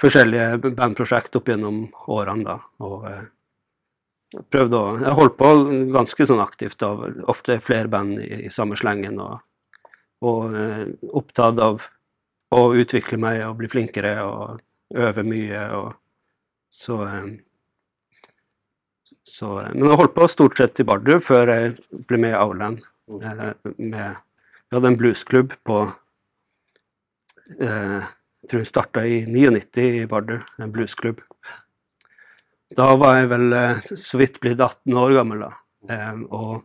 forskjellige 0.00 0.74
bandprosjekt 0.76 1.36
opp 1.40 1.48
gjennom 1.48 1.80
årene. 2.08 2.44
da, 2.44 2.58
og 2.80 3.08
eh, 4.34 4.42
prøvd 4.54 4.76
å 4.78 4.82
Jeg 5.02 5.16
holdt 5.18 5.38
på 5.40 5.52
ganske 5.94 6.26
sånn 6.26 6.42
aktivt, 6.44 6.82
av, 6.86 7.06
ofte 7.30 7.60
flere 7.64 7.90
band 7.92 8.18
i, 8.22 8.46
i 8.46 8.52
samme 8.52 8.78
slengen. 8.78 9.20
Og, 9.20 9.38
og 10.26 10.56
eh, 10.56 10.86
opptatt 11.10 11.60
av 11.62 11.86
å 12.50 12.64
utvikle 12.74 13.20
meg 13.20 13.44
og 13.46 13.60
bli 13.60 13.70
flinkere 13.70 14.16
og 14.26 14.60
øve 14.94 15.26
mye. 15.26 15.68
og 15.78 15.94
så 16.70 17.02
eh, 17.06 17.30
så, 19.30 19.60
eh, 19.60 19.72
men 19.74 19.88
jeg 19.88 20.00
holdt 20.00 20.16
på 20.16 20.28
stort 20.30 20.58
sett 20.58 20.80
i 20.82 20.86
Bardu 20.86 21.16
før 21.22 21.52
jeg 21.54 21.74
ble 22.08 22.20
med 22.22 22.34
i 22.34 22.38
Auland. 22.38 22.84
Eh, 23.20 23.50
vi 23.78 24.76
hadde 24.76 24.92
en 24.92 24.98
bluesklubb 24.98 25.56
på 25.66 25.82
eh, 27.58 28.00
Jeg 28.40 28.48
tror 28.48 28.62
hun 28.62 28.68
starta 28.68 29.02
i 29.04 29.24
99 29.28 29.86
i 30.00 30.06
Bardu, 30.08 30.38
en 30.58 30.72
bluesklubb. 30.72 31.20
Da 32.76 32.92
var 33.00 33.16
jeg 33.18 33.30
vel 33.32 33.52
eh, 33.56 33.80
så 33.98 34.20
vidt 34.20 34.38
blitt 34.42 34.60
18 34.60 34.94
år 34.94 35.14
gammel, 35.16 35.42
da. 35.42 35.50
Eh, 35.90 36.20
og 36.30 36.60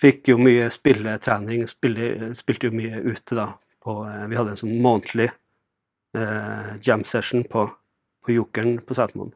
fikk 0.00 0.30
jo 0.30 0.38
mye 0.40 0.68
spilletrening. 0.72 1.66
spilte, 1.68 2.30
spilte 2.38 2.70
jo 2.70 2.76
mye 2.76 3.00
ute, 3.02 3.34
da. 3.34 3.48
På, 3.82 4.04
eh, 4.06 4.26
vi 4.30 4.38
hadde 4.38 4.54
en 4.54 4.60
sånn 4.60 4.76
månedlig 4.84 5.30
eh, 6.16 6.70
jam 6.86 7.02
session 7.04 7.42
på, 7.42 7.66
på 8.22 8.36
Jokeren 8.36 8.78
på 8.86 8.94
Setermoen. 8.94 9.32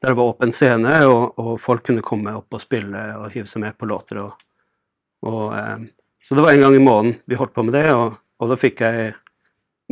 Der 0.00 0.12
det 0.12 0.18
var 0.18 0.34
åpen 0.34 0.52
scene, 0.56 0.92
og, 1.08 1.38
og 1.40 1.54
folk 1.60 1.86
kunne 1.88 2.04
komme 2.04 2.32
opp 2.36 2.56
og 2.56 2.62
spille 2.62 3.00
og 3.20 3.32
hive 3.34 3.48
seg 3.48 3.64
med 3.64 3.78
på 3.80 3.88
låter. 3.88 4.20
Og, 4.26 4.44
og, 5.24 5.42
eh, 5.56 5.88
så 6.24 6.36
det 6.36 6.44
var 6.44 6.52
en 6.52 6.66
gang 6.66 6.76
i 6.76 6.84
måneden 6.84 7.16
vi 7.28 7.40
holdt 7.40 7.56
på 7.56 7.64
med 7.64 7.76
det, 7.76 7.88
og 7.96 8.52
da 8.52 8.60
fikk 8.60 8.84
jeg 8.84 9.12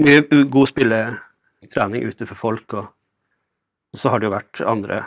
mye 0.04 0.44
god 0.52 0.70
spilletrening 0.70 2.04
ute 2.04 2.28
for 2.28 2.40
folk. 2.40 2.76
Og, 2.76 2.92
og 3.94 4.00
så 4.02 4.10
har 4.12 4.20
det 4.20 4.28
jo 4.28 4.34
vært 4.36 4.60
andre 4.68 5.00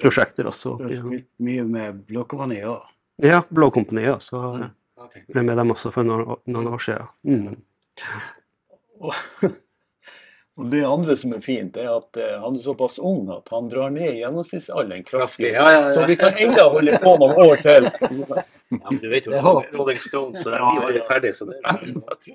prosjekter 0.00 0.48
også. 0.48 0.78
Du 0.80 0.84
har 0.88 0.94
spilt 0.96 1.28
mye 1.44 1.64
med 1.68 2.04
Blåkompani 2.08 2.62
òg. 2.64 2.82
Ja, 3.22 3.42
Blå 3.50 3.68
Kompani, 3.70 4.02
ja. 4.08 4.16
Så 4.18 4.40
jeg 4.58 4.70
Ok. 5.04 5.18
ble 5.30 5.42
med 5.46 5.56
dem 5.60 5.70
også 5.70 5.92
for 5.92 6.02
noen, 6.06 6.24
år- 6.32 6.40
noen 6.50 6.66
år 6.72 6.80
siden. 6.82 7.06
Mm. 7.22 7.56
Og, 9.04 9.14
det 10.72 10.80
andre 10.86 11.16
som 11.18 11.34
er 11.36 11.42
fint, 11.44 11.76
er 11.76 11.90
at 11.92 12.16
eh, 12.18 12.32
han 12.42 12.56
er 12.56 12.62
såpass 12.64 12.96
ung 13.02 13.28
at 13.34 13.48
han 13.52 13.68
drar 13.70 13.90
ned 13.94 14.16
gjennomsnittsalderen 14.20 15.04
kraftig. 15.06 15.52
Ja, 15.52 15.66
ja, 15.70 15.80
ja. 15.80 15.94
Så 15.98 16.06
vi 16.10 16.16
kan 16.18 16.34
enda 16.38 16.66
holde 16.70 16.98
på 17.02 17.14
noen 17.20 17.40
år 17.48 17.62
til. 17.62 17.90
Ja, 18.74 18.78
men 18.90 18.98
du 18.98 19.04
vet 19.12 19.26
jo. 19.28 19.30
Rolling 19.76 19.98
Stones, 20.02 20.40
så 20.42 20.50
de 20.50 20.56
er 20.56 20.62
jo 20.64 20.70
aldri 20.82 21.02
ferdig, 21.06 21.30
så 21.36 21.44
det, 21.46 21.60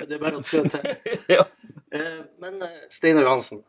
det 0.07 0.13
er 0.15 0.21
bare 0.21 0.37
å 0.39 0.43
trå 0.45 0.61
til. 0.71 1.41
Eh, 1.89 2.19
Men 2.37 2.59
eh, 2.61 2.75
Steinar 2.93 3.25
Hansen, 3.25 3.63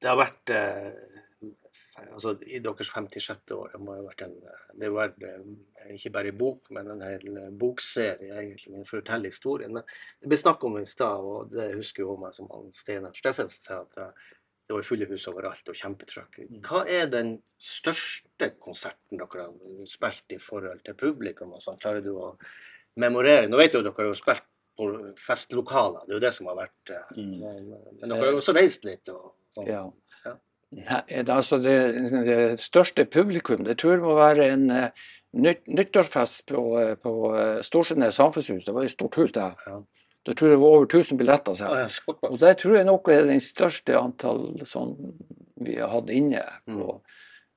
det 0.00 0.08
har 0.08 0.18
vært 0.18 0.52
eh, 0.54 0.90
altså 2.08 2.34
I 2.46 2.60
deres 2.64 2.90
56. 2.92 3.52
år 3.56 3.72
det 3.74 3.80
må 3.82 3.94
ha 3.96 4.04
vært 4.06 4.24
en, 4.26 4.36
det 4.80 4.90
vært 4.94 5.22
eh, 5.26 5.94
ikke 5.96 6.12
bare 6.14 6.32
en 6.32 6.40
bok, 6.40 6.70
men 6.76 6.90
en 6.94 7.04
hel 7.04 7.28
eh, 7.36 7.54
bokserie 7.62 8.32
egentlig, 8.32 8.74
for 8.88 9.00
å 9.00 9.02
fortelle 9.02 9.32
historien. 9.32 9.74
Men 9.76 9.86
det 10.20 10.32
ble 10.32 10.40
snakk 10.40 10.64
om 10.66 10.78
i 10.80 10.86
stad, 10.88 11.24
og 11.32 11.54
det 11.54 11.72
husker 11.76 12.06
jo 12.06 12.18
meg 12.20 12.36
som 12.36 12.50
Steinar 12.76 13.16
Steffensen 13.16 13.64
sa, 13.64 13.82
at 13.84 14.14
det 14.70 14.76
var 14.76 14.86
fulle 14.86 15.08
hus 15.10 15.26
overalt 15.26 15.66
og 15.66 15.74
kjempetrykk. 15.74 16.36
Hva 16.62 16.84
er 16.86 17.08
den 17.10 17.34
største 17.58 18.52
konserten 18.62 19.18
dere 19.18 19.48
har 19.48 19.88
spilt 19.90 20.36
i 20.36 20.38
forhold 20.38 20.84
til 20.86 20.94
publikum? 20.98 21.56
sånn? 21.58 21.80
Klarer 21.82 22.04
du 22.04 22.12
å 22.14 22.28
memorere? 23.02 23.48
Nå 23.50 23.58
vet 23.58 23.74
jo 23.74 23.82
dere 23.82 24.06
har 24.06 24.18
spilt 24.18 24.46
på 24.78 24.86
festlokaler, 25.18 26.06
det 26.06 26.14
er 26.14 26.16
jo 26.16 26.22
det 26.22 26.32
som 26.32 26.46
har 26.48 26.56
vært 26.62 26.92
eh, 26.94 27.18
Men, 27.18 28.06
dere 28.06 28.22
har 28.22 28.38
også 28.38 28.54
reist 28.56 28.86
litt. 28.86 29.10
og 29.12 29.34
sånn. 29.56 29.66
Ja. 29.70 29.84
Ja. 30.26 30.34
Nei, 30.70 31.00
det, 31.24 31.28
altså 31.34 31.58
det, 31.62 31.76
det 32.26 32.60
største 32.62 33.04
publikum, 33.10 33.64
det 33.66 33.78
tror 33.80 33.96
jeg 33.96 34.02
må 34.04 34.14
være 34.14 34.50
en 34.52 34.68
uh, 34.70 35.08
nytt, 35.34 35.64
nyttårsfest 35.66 36.44
på, 36.52 36.60
eh, 36.78 36.92
på 37.00 37.14
Storsteinnes 37.66 38.14
samfunnshus. 38.20 38.64
Det 38.68 38.74
var 38.76 38.84
et 38.86 38.94
stort 38.94 39.18
hus 39.18 39.32
der. 39.34 39.56
Ja. 39.66 39.80
Da 40.28 40.34
tror 40.36 40.50
jeg 40.50 40.58
det 40.58 40.62
var 40.62 40.76
over 40.76 40.86
1000 40.86 41.18
billetter. 41.18 41.54
Så. 41.56 41.64
Ja, 41.64 41.86
ja, 41.86 42.14
Og 42.28 42.38
det 42.38 42.52
tror 42.60 42.76
jeg 42.76 42.86
nok 42.86 43.08
er 43.08 43.26
den 43.26 43.40
største 43.40 43.96
antall 43.98 44.60
som 44.68 44.94
vi 45.56 45.78
har 45.80 45.88
hatt 45.94 46.10
inne. 46.12 46.42
På. 46.68 47.00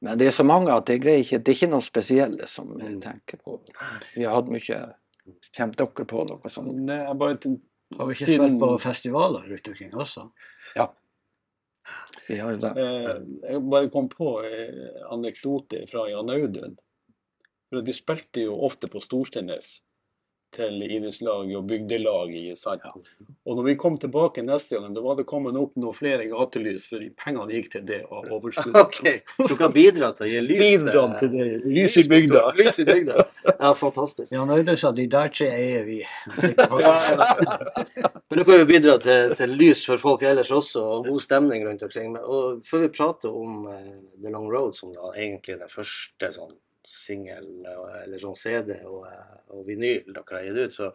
Men 0.04 0.18
det 0.20 0.28
er 0.28 0.36
så 0.36 0.44
mange 0.48 0.72
at 0.74 0.90
jeg 0.90 1.02
greier 1.04 1.22
ikke, 1.24 1.38
det 1.44 1.52
er 1.54 1.58
ikke 1.60 1.72
noe 1.76 1.84
spesielle 1.86 2.48
som 2.48 2.72
jeg 2.80 2.96
Mm. 2.96 3.02
tenker 3.04 3.38
på. 3.44 3.60
Vi 4.16 4.24
har 4.24 4.36
hatt 4.40 4.50
mye 4.52 4.82
Kommer 5.56 5.76
dere 5.80 6.06
på 6.06 6.24
noe 6.28 6.50
sånt? 6.52 6.74
Nei, 6.84 6.98
jeg 7.00 7.18
bare 7.20 7.38
Har 7.98 8.08
vi 8.10 8.14
ikke 8.16 8.26
Siden- 8.26 8.42
spilt 8.48 8.60
på 8.60 8.72
festivaler 8.82 9.46
rundt 9.48 9.68
omkring 9.68 9.94
også? 9.94 10.26
Vi 12.28 12.38
har 12.40 12.56
jo 12.56 12.62
det. 12.64 12.72
Eh, 12.80 13.22
Jeg 13.52 13.64
bare 13.70 13.90
kom 13.94 14.10
på 14.12 14.36
en 14.48 14.84
anekdote 15.18 15.84
fra 15.92 16.08
Jan 16.12 16.32
Audun. 16.32 16.78
For 17.70 17.82
Vi 17.86 17.96
spilte 17.96 18.46
jo 18.46 18.60
ofte 18.68 18.88
på 18.92 19.02
Storsteinnes 19.04 19.80
til 20.56 20.82
idrettslaget 20.86 21.56
og 21.58 21.66
bygdelaget 21.70 22.38
i 22.40 22.56
sant? 22.58 22.86
Og 23.44 23.58
når 23.58 23.66
vi 23.68 23.76
kom 23.80 23.98
tilbake 24.00 24.44
neste 24.46 24.78
gang, 24.78 24.94
da 24.96 25.04
var 25.04 25.18
det 25.20 25.26
kommet 25.30 25.58
opp 25.60 25.76
noen 25.80 25.96
flere 25.96 26.28
gatelys, 26.32 26.86
for 26.90 27.04
pengene 27.20 27.58
gikk 27.58 27.72
til 27.74 27.86
det 27.88 28.02
av 28.08 28.30
overskuddet. 28.32 28.80
okay. 28.86 29.22
Så 29.36 29.50
du 29.54 29.58
kan 29.60 29.74
bidra 29.76 30.12
til 30.18 30.28
å 30.28 30.30
gi 30.32 30.44
lys 30.46 30.64
Bidra 30.64 31.06
til 31.20 31.34
det. 31.34 31.48
Lys 31.68 31.98
i 32.00 32.06
bygda. 32.10 32.44
Lys 32.60 32.80
i 32.80 32.88
bygda. 32.88 33.28
Ja, 33.52 33.74
fantastisk. 33.78 34.32
Jan 34.34 34.54
Audun 34.54 34.80
sa 34.80 34.94
de 34.96 35.08
der 35.12 35.32
tre 35.34 35.50
eier 35.54 35.88
vi. 35.88 36.00
Men 38.30 38.40
du 38.40 38.46
kan 38.48 38.62
jo 38.62 38.68
bidra 38.70 38.98
til, 39.04 39.34
til 39.38 39.56
lys 39.60 39.84
for 39.90 40.02
folk 40.02 40.24
ellers 40.28 40.52
også, 40.56 40.82
og 40.82 41.10
god 41.10 41.24
stemning 41.24 41.68
rundt 41.68 41.84
omkring. 41.86 42.16
Og 42.18 42.62
før 42.68 42.86
vi 42.88 42.94
prater 42.96 43.34
om 43.34 43.66
uh, 43.68 43.80
The 44.22 44.32
Long 44.34 44.50
Road, 44.52 44.78
som 44.80 44.94
da 44.96 45.12
egentlig 45.14 45.58
er 45.58 45.66
den 45.66 45.74
første 45.74 46.32
sånn 46.34 46.56
singel, 46.88 47.50
eh, 47.66 48.02
eller 48.04 48.22
sånn 48.22 48.38
CD 48.38 48.76
og, 48.82 49.06
eh, 49.10 49.38
og 49.56 49.66
vinyl 49.68 50.10
dere 50.10 50.38
har 50.38 50.48
gitt 50.48 50.60
ut, 50.60 50.76
så, 50.76 50.92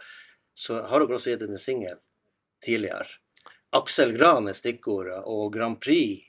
så 0.54 0.82
har 0.88 1.04
dere 1.04 1.18
også 1.18 1.32
gitt 1.32 1.44
ut 1.46 1.54
en 1.54 1.62
singel 1.62 1.98
tidligere. 2.64 3.18
Aksel 3.76 4.14
Gran 4.16 4.48
er 4.48 4.56
stikkordet, 4.56 5.20
og 5.28 5.52
Grand 5.52 5.76
Prix 5.80 6.24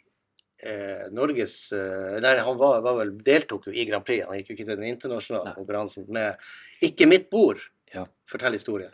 eh, 0.63 1.07
Norges 1.15 1.71
eh, 1.71 2.19
Nei, 2.23 2.35
han 2.43 2.59
var, 2.59 2.81
var 2.83 2.99
vel, 2.99 3.15
deltok 3.23 3.69
jo 3.69 3.75
i 3.75 3.85
Grand 3.87 4.05
Prix, 4.05 4.25
han 4.27 4.39
gikk 4.39 4.51
jo 4.51 4.57
ikke 4.57 4.67
til 4.67 4.75
den 4.75 4.91
internasjonale 4.91 5.55
konkurransen 5.55 6.09
med 6.11 6.39
Ikke 6.85 7.07
mitt 7.09 7.29
bord. 7.31 7.63
Ja. 7.93 8.05
Fortell 8.29 8.55
historien. 8.55 8.91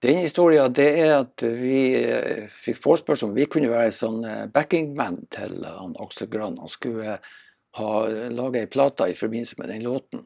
Den 0.00 0.22
historien 0.22 0.72
det 0.72 0.88
er 1.02 1.14
at 1.18 1.44
vi 1.44 1.80
eh, 1.98 2.46
fikk 2.48 2.78
forespørsel 2.80 3.28
om 3.28 3.36
vi 3.36 3.48
kunne 3.50 3.72
være 3.72 3.92
sånn 3.92 4.22
backingman 4.22 4.52
backingband 4.54 5.26
til 5.36 5.58
eh, 5.60 5.78
han 5.80 5.96
Aksel 6.00 6.30
Gran. 6.32 6.60
Han 6.60 6.72
skulle 6.72 7.18
eh, 7.76 7.80
ha 7.80 8.28
laga 8.34 8.60
ei 8.60 8.70
plate 8.70 9.10
i 9.10 9.16
forbindelse 9.18 9.58
med 9.58 9.72
den 9.72 9.84
låten. 9.86 10.24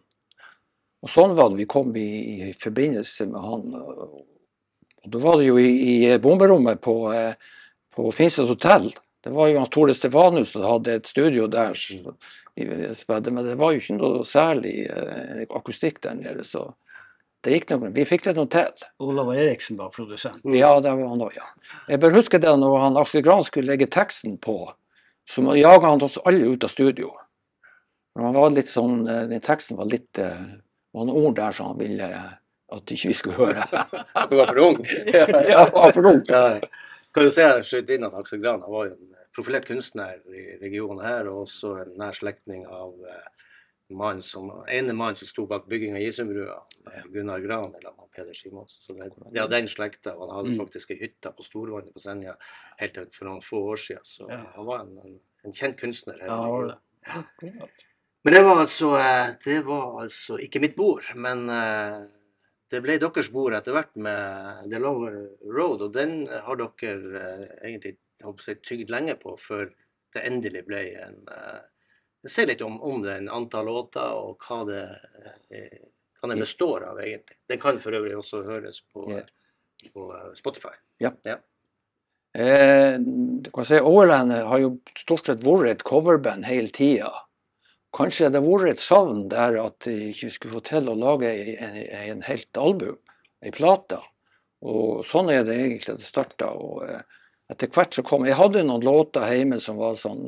Og 1.05 1.11
sånn 1.13 1.35
var 1.37 1.51
det. 1.51 1.61
Vi 1.61 1.69
kom 1.69 1.93
i, 1.97 2.09
i 2.49 2.53
forbindelse 2.57 3.29
med 3.29 3.45
han. 3.45 3.75
Og, 3.77 4.21
da 5.05 5.21
var 5.21 5.37
det 5.37 5.51
jo 5.51 5.59
i, 5.61 5.73
i 5.85 6.19
bomberommet 6.19 6.81
på, 6.81 6.97
på 7.93 8.13
Finnsnes 8.17 8.49
hotell. 8.49 8.89
Det 9.25 9.33
var 9.33 9.49
jo 9.49 9.59
han 9.59 9.71
Tore 9.73 9.95
Stefanus 9.97 10.51
som 10.53 10.65
hadde 10.65 10.99
et 10.99 11.07
studio 11.09 11.47
der. 11.49 11.77
Men 12.57 13.45
det 13.45 13.59
var 13.61 13.73
jo 13.73 13.81
ikke 13.81 13.97
noe 13.97 14.25
særlig 14.29 14.75
eh, 14.85 15.45
akustikk 15.49 16.03
der 16.05 16.19
nede. 16.19 16.45
så 16.45 16.71
det 17.45 17.59
gikk 17.59 17.73
noe, 17.73 17.91
Vi 17.93 18.05
fikk 18.09 18.25
det 18.25 18.37
nå 18.37 18.45
til. 18.53 18.85
Olav 19.05 19.33
Eriksen 19.33 19.77
var 19.81 19.93
produsent. 19.93 20.45
Ja, 20.45 20.75
det 20.81 20.93
var 20.93 21.09
han 21.09 21.25
òg, 21.25 21.37
ja. 21.37 21.45
Jeg 21.89 22.01
bare 22.01 22.17
husker 22.17 22.41
det 22.41 22.53
når 22.61 22.79
han 22.81 22.97
Aksel 23.01 23.25
Gran 23.25 23.45
skulle 23.45 23.73
legge 23.73 23.89
teksten 23.89 24.39
på, 24.41 24.59
så 25.29 25.45
jaga 25.57 25.89
han 25.89 26.05
oss 26.05 26.17
alle 26.25 26.53
ut 26.53 26.65
av 26.65 26.73
studio. 26.73 27.13
Men 28.15 28.29
han 28.29 28.39
var 28.39 28.55
litt 28.55 28.71
sånn, 28.71 29.03
eh, 29.11 29.27
Den 29.31 29.43
teksten 29.43 29.79
var 29.81 29.91
litt 29.91 30.19
eh, 30.23 30.43
Det 30.55 30.99
var 30.99 31.09
noen 31.09 31.29
ord 31.29 31.37
der 31.39 31.57
som 31.57 31.73
han 31.73 31.81
ville 31.81 32.09
at 32.75 32.91
ikke 32.95 33.11
vi 33.11 33.17
skulle 33.19 33.37
høre. 33.37 33.67
Du 34.31 34.37
var 34.39 34.49
for 34.51 34.61
ung. 34.63 34.79
ja, 35.15 35.27
han 35.27 35.73
var 35.75 35.93
for 35.93 36.11
ung. 36.11 36.23
Ja, 36.31 36.59
kan 37.15 37.29
jo 37.29 37.35
se 37.35 37.47
skyte 37.67 37.95
inn 37.95 38.07
at 38.07 38.17
Aksel 38.19 38.41
Gran 38.43 38.63
var 38.65 38.89
jo 38.89 38.97
en 38.97 39.13
profilert 39.35 39.67
kunstner 39.69 40.19
i 40.35 40.57
regionen 40.63 41.03
her, 41.05 41.29
og 41.31 41.45
også 41.45 41.77
en 41.83 41.95
nær 41.99 42.17
slektning 42.17 42.65
av 42.67 42.95
eh, 43.11 43.47
mann 43.95 44.23
som, 44.25 44.51
ene 44.71 44.95
mann 44.97 45.19
som 45.19 45.31
sto 45.31 45.47
bak 45.51 45.69
bygging 45.71 45.95
av 45.95 46.03
Gisumbrua, 46.03 46.59
eh, 46.91 47.07
Gunnar 47.15 47.43
Gran 47.45 47.75
eller 47.79 47.95
Peder 48.15 48.35
Simonsen. 48.35 48.83
Så 48.83 48.95
det, 48.99 49.11
det 49.35 49.47
den 49.51 49.71
slekta. 49.71 50.15
og 50.15 50.29
Han 50.29 50.37
hadde 50.41 50.59
faktisk 50.59 50.95
ei 50.95 51.01
hytte 51.03 51.35
på 51.35 51.47
Storvannet 51.47 51.95
på 51.95 52.03
Senja 52.03 52.37
helt 52.79 52.95
til 52.95 53.11
for 53.15 53.31
noen 53.31 53.43
få 53.43 53.63
år 53.73 53.83
siden. 53.87 54.07
Så 54.07 54.29
han 54.31 54.69
var 54.69 54.85
en, 54.85 54.95
en, 55.03 55.19
en 55.45 55.57
kjent 55.57 55.79
kunstner. 55.81 56.21
her 56.23 56.31
Ja, 56.31 56.47
det. 56.71 57.27
det. 57.43 57.91
Men 58.25 58.33
det 58.33 58.43
var 58.43 58.57
altså, 58.63 58.95
eh, 58.97 59.35
det 59.45 59.59
var 59.67 59.99
altså 60.03 60.39
ikke 60.41 60.63
mitt 60.65 60.77
bord, 60.77 61.05
men 61.21 61.45
eh, 61.53 61.99
det 62.73 62.81
ble 62.81 62.97
deres 63.01 63.29
bord 63.33 63.53
etter 63.57 63.77
hvert 63.77 63.99
med 64.01 64.63
The 64.73 64.81
Long 64.81 65.03
Road, 65.45 65.85
og 65.85 65.91
den 65.93 66.23
har 66.33 66.57
dere 66.57 67.21
eh, 67.21 67.43
egentlig 67.69 67.99
jeg 68.25 68.63
tygd 68.65 68.93
lenge 68.95 69.19
på 69.21 69.35
før 69.37 69.69
det 70.15 70.25
endelig 70.25 70.65
ble 70.69 70.83
en 71.05 71.23
Si 72.25 72.41
litt 72.49 72.63
om, 72.65 72.79
om 72.81 73.03
den 73.05 73.27
antall 73.29 73.67
låter, 73.69 74.15
og 74.17 74.41
hva 74.49 74.63
det, 74.65 74.85
hva 76.17 76.31
det 76.31 76.39
består 76.41 76.87
av, 76.89 77.03
egentlig. 77.05 77.37
Den 77.53 77.61
kan 77.61 77.77
for 77.83 77.93
øvrig 77.93 78.15
også 78.17 78.41
høres 78.47 78.79
på, 78.95 79.19
på 79.93 80.07
Spotify. 80.33 80.73
Ja. 81.05 81.11
ja. 81.29 81.35
Eh, 82.33 82.97
si 83.69 83.83
Overland 83.83 84.33
har 84.33 84.63
jo 84.63 84.73
stort 84.97 85.29
sett 85.29 85.45
vært 85.45 85.69
et 85.75 85.85
coverband 85.85 86.49
hele 86.49 86.73
tida. 86.73 87.13
Kanskje 87.95 88.31
det 88.33 88.41
har 88.43 88.49
vært 88.49 88.75
et 88.75 88.83
savn 88.83 89.27
der 89.31 89.59
at 89.63 89.87
de 89.87 90.11
ikke 90.11 90.33
skulle 90.35 90.57
få 90.57 90.65
til 90.67 90.91
å 90.91 90.97
lage 90.99 91.31
en, 91.55 91.77
en 91.79 92.25
helt 92.27 92.59
album, 92.59 92.99
ei 93.45 93.53
plate. 93.55 94.01
Og 94.65 95.05
sånn 95.07 95.31
er 95.31 95.45
det 95.47 95.57
egentlig 95.61 95.99
det 96.01 96.07
starta. 96.07 96.51
Eh, 96.89 97.03
etter 97.53 97.69
hvert 97.71 97.95
så 97.95 98.03
kom 98.07 98.25
Jeg 98.25 98.39
hadde 98.39 98.65
noen 98.65 98.85
låter 98.85 99.27
hjemme 99.29 99.59
som 99.61 99.77
var 99.77 99.99
sånn 100.01 100.23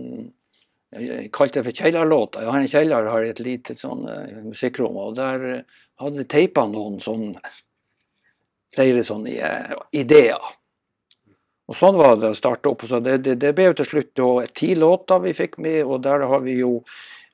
Jeg 0.92 1.30
kalte 1.34 1.60
det 1.60 1.66
for 1.66 1.80
kjellerlåter. 1.80 2.44
Jeg 2.44 2.52
har 2.52 2.60
en 2.60 2.74
kjeller, 2.74 3.08
har 3.10 3.24
et 3.24 3.40
lite 3.42 3.74
sånn 3.74 4.04
eh, 4.12 4.36
musikkrom, 4.44 5.00
og 5.00 5.16
der 5.18 5.48
eh, 5.54 5.80
hadde 6.02 6.22
jeg 6.22 6.30
teipa 6.36 6.66
noen 6.70 7.00
sånn 7.02 7.32
flere 8.76 9.02
sånne 9.06 9.32
ideer. 9.96 10.52
Og 11.66 11.74
sånn 11.74 11.96
var 11.98 12.18
det 12.20 12.30
å 12.30 12.36
starte 12.36 12.70
opp. 12.70 12.84
Så 12.86 13.00
det, 13.02 13.18
det, 13.24 13.38
det 13.42 13.54
ble 13.56 13.70
jo 13.70 13.76
til 13.80 13.88
slutt 13.88 14.20
jo 14.20 14.28
ti 14.54 14.74
låter 14.78 15.22
vi 15.24 15.32
fikk 15.34 15.56
med, 15.64 15.80
og 15.86 16.04
der 16.04 16.26
har 16.28 16.44
vi 16.44 16.60
jo 16.60 16.82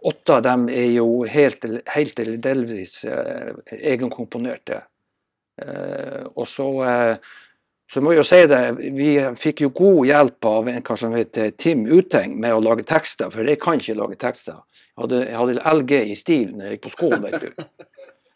Åtte 0.03 0.35
av 0.35 0.43
dem 0.43 0.67
er 0.73 0.89
jo 0.97 1.23
helt, 1.31 1.65
helt 1.95 2.19
eller 2.19 2.41
delvis 2.43 3.05
eh, 3.05 3.53
egenkomponerte. 3.77 4.81
Eh, 5.63 6.25
og 6.35 6.49
så, 6.49 6.67
eh, 6.89 7.17
så 7.93 8.03
må 8.03 8.15
jeg 8.15 8.23
jo 8.23 8.27
si 8.27 8.41
det, 8.51 8.61
vi 8.97 9.13
fikk 9.39 9.63
jo 9.67 9.71
god 9.77 10.09
hjelp 10.09 10.49
av 10.51 10.71
en 10.73 10.83
kar 10.83 10.99
som 10.99 11.15
heter 11.15 11.53
Tim 11.61 11.85
Uteng 11.87 12.35
med 12.41 12.57
å 12.57 12.65
lage 12.65 12.87
tekster, 12.89 13.31
for 13.31 13.47
jeg 13.47 13.61
kan 13.63 13.79
ikke 13.79 13.99
lage 14.01 14.19
tekster. 14.19 14.59
Jeg 14.93 15.05
hadde, 15.05 15.23
jeg 15.29 15.39
hadde 15.39 15.77
LG 15.79 15.95
i 16.03 16.19
stil 16.19 16.51
når 16.57 16.67
jeg 16.67 16.77
gikk 16.79 16.87
på 16.89 16.95
skolen, 16.97 17.27
vet 17.29 17.47
du. 17.47 17.65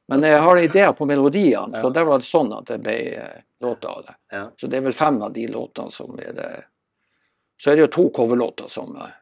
Men 0.09 0.23
jeg 0.23 0.39
har 0.39 0.63
ideer 0.63 0.93
på 0.95 1.07
melodiene, 1.09 1.81
så 1.83 1.91
det 1.91 2.05
var 2.07 2.23
sånn 2.23 2.53
at 2.55 2.71
det 2.71 2.79
ble 2.85 2.97
eh, 3.19 3.39
låter 3.65 3.91
av 3.91 4.03
det. 4.07 4.17
Ja. 4.37 4.45
Så 4.61 4.71
det 4.71 4.79
er 4.79 4.87
vel 4.87 4.95
fem 4.95 5.19
av 5.23 5.33
de 5.35 5.47
låtene 5.51 5.91
som 5.91 6.19
er 6.23 6.37
det. 6.37 6.51
Så 7.59 7.73
er 7.73 7.79
det 7.79 7.87
jo 7.89 7.95
to 7.97 8.05
coverlåter 8.15 8.71
som, 8.71 8.95
eh, 9.03 9.17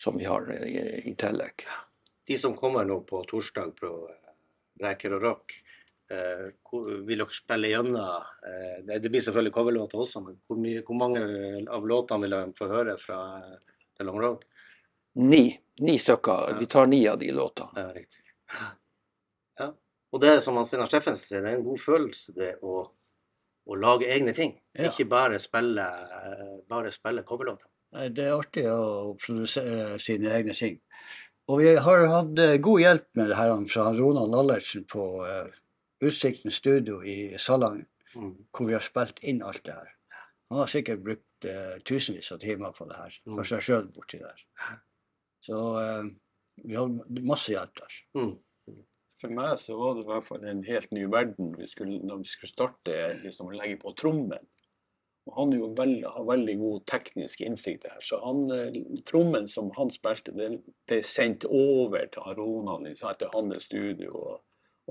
som 0.00 0.16
vi 0.16 0.24
har 0.24 0.48
i, 0.64 1.10
i 1.10 1.14
tillegg. 1.14 1.66
De 2.26 2.38
som 2.38 2.54
kommer 2.56 2.86
nå 2.88 3.00
på 3.04 3.20
torsdag 3.28 3.74
på 3.76 3.90
eh, 4.08 4.30
Reker 4.80 5.16
og 5.18 5.22
Rock, 5.22 5.56
eh, 6.10 6.46
hvor, 6.64 6.86
vil 7.04 7.20
dere 7.20 7.36
spille 7.36 7.72
gjennom 7.72 7.98
eh, 8.00 8.78
det, 8.86 9.10
blir 9.10 9.20
selvfølgelig 9.26 9.52
coverlåter 9.52 10.00
også, 10.00 10.22
men 10.24 10.38
hvor, 10.48 10.60
mye, 10.62 10.80
hvor 10.86 10.96
mange 10.96 11.24
av 11.68 11.88
låtene 11.88 12.24
vil 12.24 12.36
de 12.36 12.56
få 12.56 12.68
høre 12.70 12.94
fra 13.00 13.18
eh, 13.40 13.58
The 13.98 14.06
Long 14.08 14.22
Road? 14.22 14.46
Ni, 15.20 15.42
ni 15.84 15.98
stykker. 16.00 16.54
Ja. 16.54 16.60
Vi 16.62 16.70
tar 16.70 16.88
ni 16.88 17.02
av 17.10 17.18
de 17.20 17.28
låtene. 17.36 17.84
Ja, 17.84 17.90
riktig. 17.92 18.24
Ja. 19.60 19.68
Og 20.10 20.22
det 20.22 20.30
er 20.32 20.40
som 20.44 20.56
Steinar 20.64 20.88
Steffensen 20.88 21.26
sier, 21.26 21.44
det 21.44 21.52
er 21.52 21.58
en 21.58 21.66
god 21.66 21.82
følelse 21.82 22.32
det 22.38 22.54
å, 22.64 22.78
å 23.68 23.76
lage 23.76 24.08
egne 24.08 24.32
ting. 24.32 24.56
Ja. 24.72 24.88
Ikke 24.88 25.10
bare 25.10 25.42
spille, 25.42 25.84
eh, 26.22 26.56
bare 26.72 26.94
spille 26.94 27.26
coverlåter. 27.28 27.68
Det 27.90 28.22
er 28.22 28.36
artig 28.36 28.66
å 28.70 29.14
produsere 29.18 29.96
sine 30.02 30.30
egne 30.36 30.54
ting. 30.54 30.76
Og 31.50 31.58
vi 31.58 31.72
har 31.74 32.04
hatt 32.06 32.38
eh, 32.38 32.58
god 32.62 32.80
hjelp 32.84 33.06
med 33.18 33.32
det 33.32 33.38
her 33.40 33.54
fra 33.72 33.88
Ronald 33.96 34.36
Allertsen 34.38 34.84
på 34.86 35.06
uh, 35.26 35.48
Utsikten 36.00 36.54
studio 36.54 37.02
i 37.02 37.36
Salangen, 37.38 37.86
Mm. 38.10 38.32
hvor 38.50 38.66
vi 38.66 38.72
har 38.74 38.82
spilt 38.82 39.20
inn 39.22 39.38
alt 39.46 39.62
det 39.62 39.70
her. 39.70 39.90
Han 40.50 40.58
har 40.58 40.66
sikkert 40.66 41.02
brukt 41.04 41.46
uh, 41.46 41.76
tusenvis 41.86 42.32
av 42.34 42.40
timer 42.42 42.72
på 42.74 42.88
det 42.90 42.96
her, 42.98 43.18
Mm. 43.26 43.36
for 43.36 43.44
seg 43.46 43.60
sjøl 43.62 43.84
borti 43.94 44.18
der. 44.18 44.40
Så 45.46 45.58
uh, 45.78 46.08
vi 46.64 46.74
har 46.74 46.90
masse 47.22 47.52
hjelp 47.52 47.70
der. 47.78 47.98
Mm. 48.18 48.32
For 49.20 49.28
meg 49.36 49.58
så 49.62 49.76
var 49.78 49.94
det 49.94 50.02
i 50.02 50.08
hvert 50.08 50.26
fall 50.26 50.44
en 50.48 50.64
helt 50.66 50.90
ny 50.96 51.04
verden 51.12 51.54
vi 51.58 51.66
skulle, 51.70 52.00
når 52.02 52.22
vi 52.24 52.32
skulle 52.32 52.50
starte 52.50 52.96
liksom, 53.22 53.46
å 53.50 53.58
legge 53.60 53.78
på 53.82 53.94
trommen. 53.94 54.42
Og 55.30 55.38
han 55.38 55.52
er 55.54 55.62
jo 55.62 55.70
veld, 55.78 56.04
har 56.10 56.26
veldig 56.26 56.58
god 56.58 56.84
teknisk 56.90 57.40
innsikt 57.46 57.86
her, 57.86 57.98
så 58.02 58.18
han, 58.24 58.44
eh, 58.50 58.78
trommen 59.06 59.46
som 59.48 59.70
han 59.76 59.90
spilte, 59.94 60.34
det 60.34 60.52
ble 60.90 61.02
sendt 61.06 61.46
over 61.46 62.06
til 62.10 62.24
han 62.26 62.38
Ronald 62.38 62.88
liksom, 62.88 63.10
etter 63.12 63.30
hans 63.34 63.68
studio. 63.70 64.10
Og, 64.10 64.40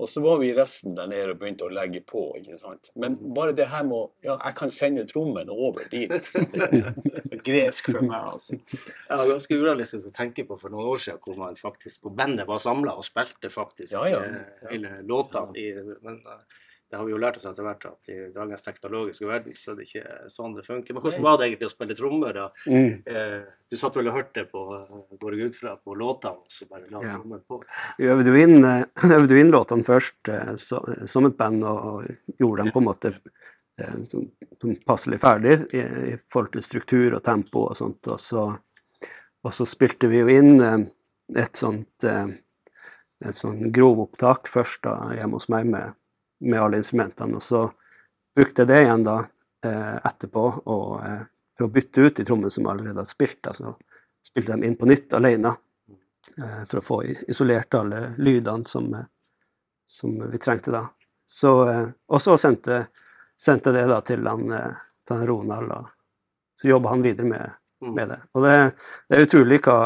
og 0.00 0.08
så 0.08 0.22
var 0.24 0.38
vi 0.40 0.54
resten 0.56 0.94
der 0.96 1.10
nede 1.10 1.34
og 1.34 1.42
begynte 1.42 1.66
å 1.66 1.74
legge 1.76 2.00
på. 2.08 2.22
ikke 2.40 2.56
sant? 2.56 2.88
Men 2.96 3.18
bare 3.36 3.52
det 3.52 3.66
her 3.68 3.84
med 3.84 3.98
å 3.98 4.06
Ja, 4.24 4.38
jeg 4.46 4.56
kan 4.56 4.72
sende 4.72 5.04
trommen 5.10 5.50
over 5.52 5.84
dit. 5.92 6.08
Det 6.08 6.70
er 6.70 7.44
gresk 7.44 7.90
for 7.92 8.00
meg, 8.00 8.30
altså. 8.32 8.56
Det 8.64 9.18
var 9.20 9.28
ganske 9.34 9.60
urealistisk 9.60 10.08
å 10.08 10.14
tenke 10.16 10.46
på 10.48 10.56
for 10.62 10.72
noen 10.72 10.88
år 10.94 11.04
siden, 11.04 11.20
hvor 11.26 11.36
man 11.42 11.60
faktisk, 11.60 12.00
hvor 12.00 12.16
bandet 12.16 12.48
var 12.48 12.64
samla 12.64 12.96
og 12.96 13.04
spilte 13.04 13.52
faktisk 13.52 13.92
Ja, 13.98 14.06
ja. 14.08 14.24
eh, 14.24 14.66
hele 14.70 14.96
låtene. 15.04 15.52
I, 15.60 15.98
men 16.00 16.22
eh, 16.24 16.58
det 16.90 16.98
har 16.98 17.06
vi 17.06 17.12
jo 17.12 17.18
lært 17.22 17.36
oss 17.38 17.46
etter 17.46 17.62
hvert 17.62 17.84
at 17.86 18.08
i 18.10 18.16
dagens 18.34 18.64
teknologiske 18.64 19.26
verden 19.28 19.54
så 19.54 19.70
er 19.70 19.76
det 19.78 19.84
ikke 19.86 20.14
sånn 20.32 20.56
det 20.56 20.64
funker. 20.66 20.96
Men 20.96 21.04
hvordan 21.04 21.22
var 21.22 21.36
det 21.38 21.46
egentlig 21.46 21.68
å 21.68 21.72
spille 21.72 21.96
trommer? 21.98 22.34
da? 22.34 22.46
Mm. 22.66 22.96
Eh, 23.06 23.36
du 23.70 23.76
satt 23.78 23.94
vel 23.94 24.10
og 24.10 24.16
hørte 24.16 24.42
på, 24.50 24.64
går 25.22 25.36
jeg 25.36 25.52
ut 25.52 25.58
fra, 25.60 25.76
på 25.78 25.94
låtene, 25.94 26.42
og 26.42 26.50
så 26.50 26.66
bare 26.66 26.90
la 26.90 27.04
Ja. 27.04 27.12
trommen 27.14 27.44
på? 27.46 27.60
Vi 28.00 28.10
øvde 28.10 28.34
jo 28.34 28.42
inn, 28.42 28.64
eh, 28.66 28.82
øvde 29.20 29.38
inn 29.38 29.54
låtene 29.54 29.86
først 29.86 30.32
eh, 30.34 30.52
så, 30.58 30.82
som 31.06 31.30
et 31.30 31.38
band, 31.38 31.62
og, 31.62 31.78
og 31.78 32.36
gjorde 32.42 32.64
dem 32.64 32.74
på 32.74 32.82
en 32.82 32.88
måte 32.90 33.14
sånn, 34.10 34.26
passelig 34.84 35.20
ferdig 35.22 35.60
i, 35.72 35.84
i 36.10 36.16
forhold 36.28 36.52
til 36.56 36.66
struktur 36.66 37.14
og 37.14 37.22
tempo 37.24 37.68
og 37.70 37.78
sånt. 37.78 38.10
Og 38.10 38.18
så, 38.20 38.48
og 39.46 39.54
så 39.54 39.68
spilte 39.68 40.10
vi 40.10 40.24
jo 40.24 40.34
inn 40.34 40.58
et 40.60 41.56
sånt 41.56 42.10
et 43.20 43.36
sånn 43.36 43.70
grovopptak 43.72 44.48
først 44.48 44.82
da, 44.86 44.94
hjemme 45.16 45.38
hos 45.38 45.48
meg 45.52 45.68
med, 45.68 45.94
med 46.40 46.60
alle 46.60 46.80
instrumentene. 46.80 47.36
Og 47.38 47.44
så 47.44 47.66
brukte 48.36 48.62
jeg 48.62 48.70
det 48.70 48.80
igjen 48.84 49.04
da 49.06 49.16
eh, 49.66 49.96
etterpå 50.08 50.44
og, 50.64 50.88
eh, 51.04 51.22
for 51.56 51.68
å 51.68 51.72
bytte 51.74 52.06
ut 52.06 52.16
de 52.16 52.26
trommene 52.28 52.52
som 52.52 52.68
allerede 52.70 52.98
hadde 53.02 53.12
spilt. 53.12 53.42
Altså 53.46 53.74
spilte 54.24 54.54
dem 54.54 54.64
inn 54.68 54.76
på 54.76 54.88
nytt 54.88 55.14
alene 55.16 55.54
eh, 56.38 56.62
for 56.66 56.80
å 56.80 56.86
få 56.86 57.00
isolert 57.28 57.76
alle 57.78 58.10
lydene 58.18 58.68
som, 58.68 58.90
som 59.88 60.18
vi 60.30 60.40
trengte 60.42 60.74
da. 60.74 60.86
Så, 61.30 61.52
og 62.10 62.18
så 62.22 62.34
sendte, 62.40 62.84
sendte 63.38 63.70
jeg 63.70 63.84
det 63.84 63.92
da 63.92 64.00
til 64.02 64.26
han, 64.26 64.48
til 65.06 65.14
han 65.20 65.28
Ronald, 65.28 65.70
og 65.70 66.58
så 66.58 66.72
jobba 66.72 66.90
han 66.90 67.04
videre 67.06 67.28
med, 67.30 67.52
Mm. 67.80 67.94
med 67.94 68.08
det. 68.08 68.18
Og 68.36 68.42
det, 68.44 68.56
det 69.08 69.16
er 69.16 69.22
utrolig 69.24 69.58
hva, 69.64 69.76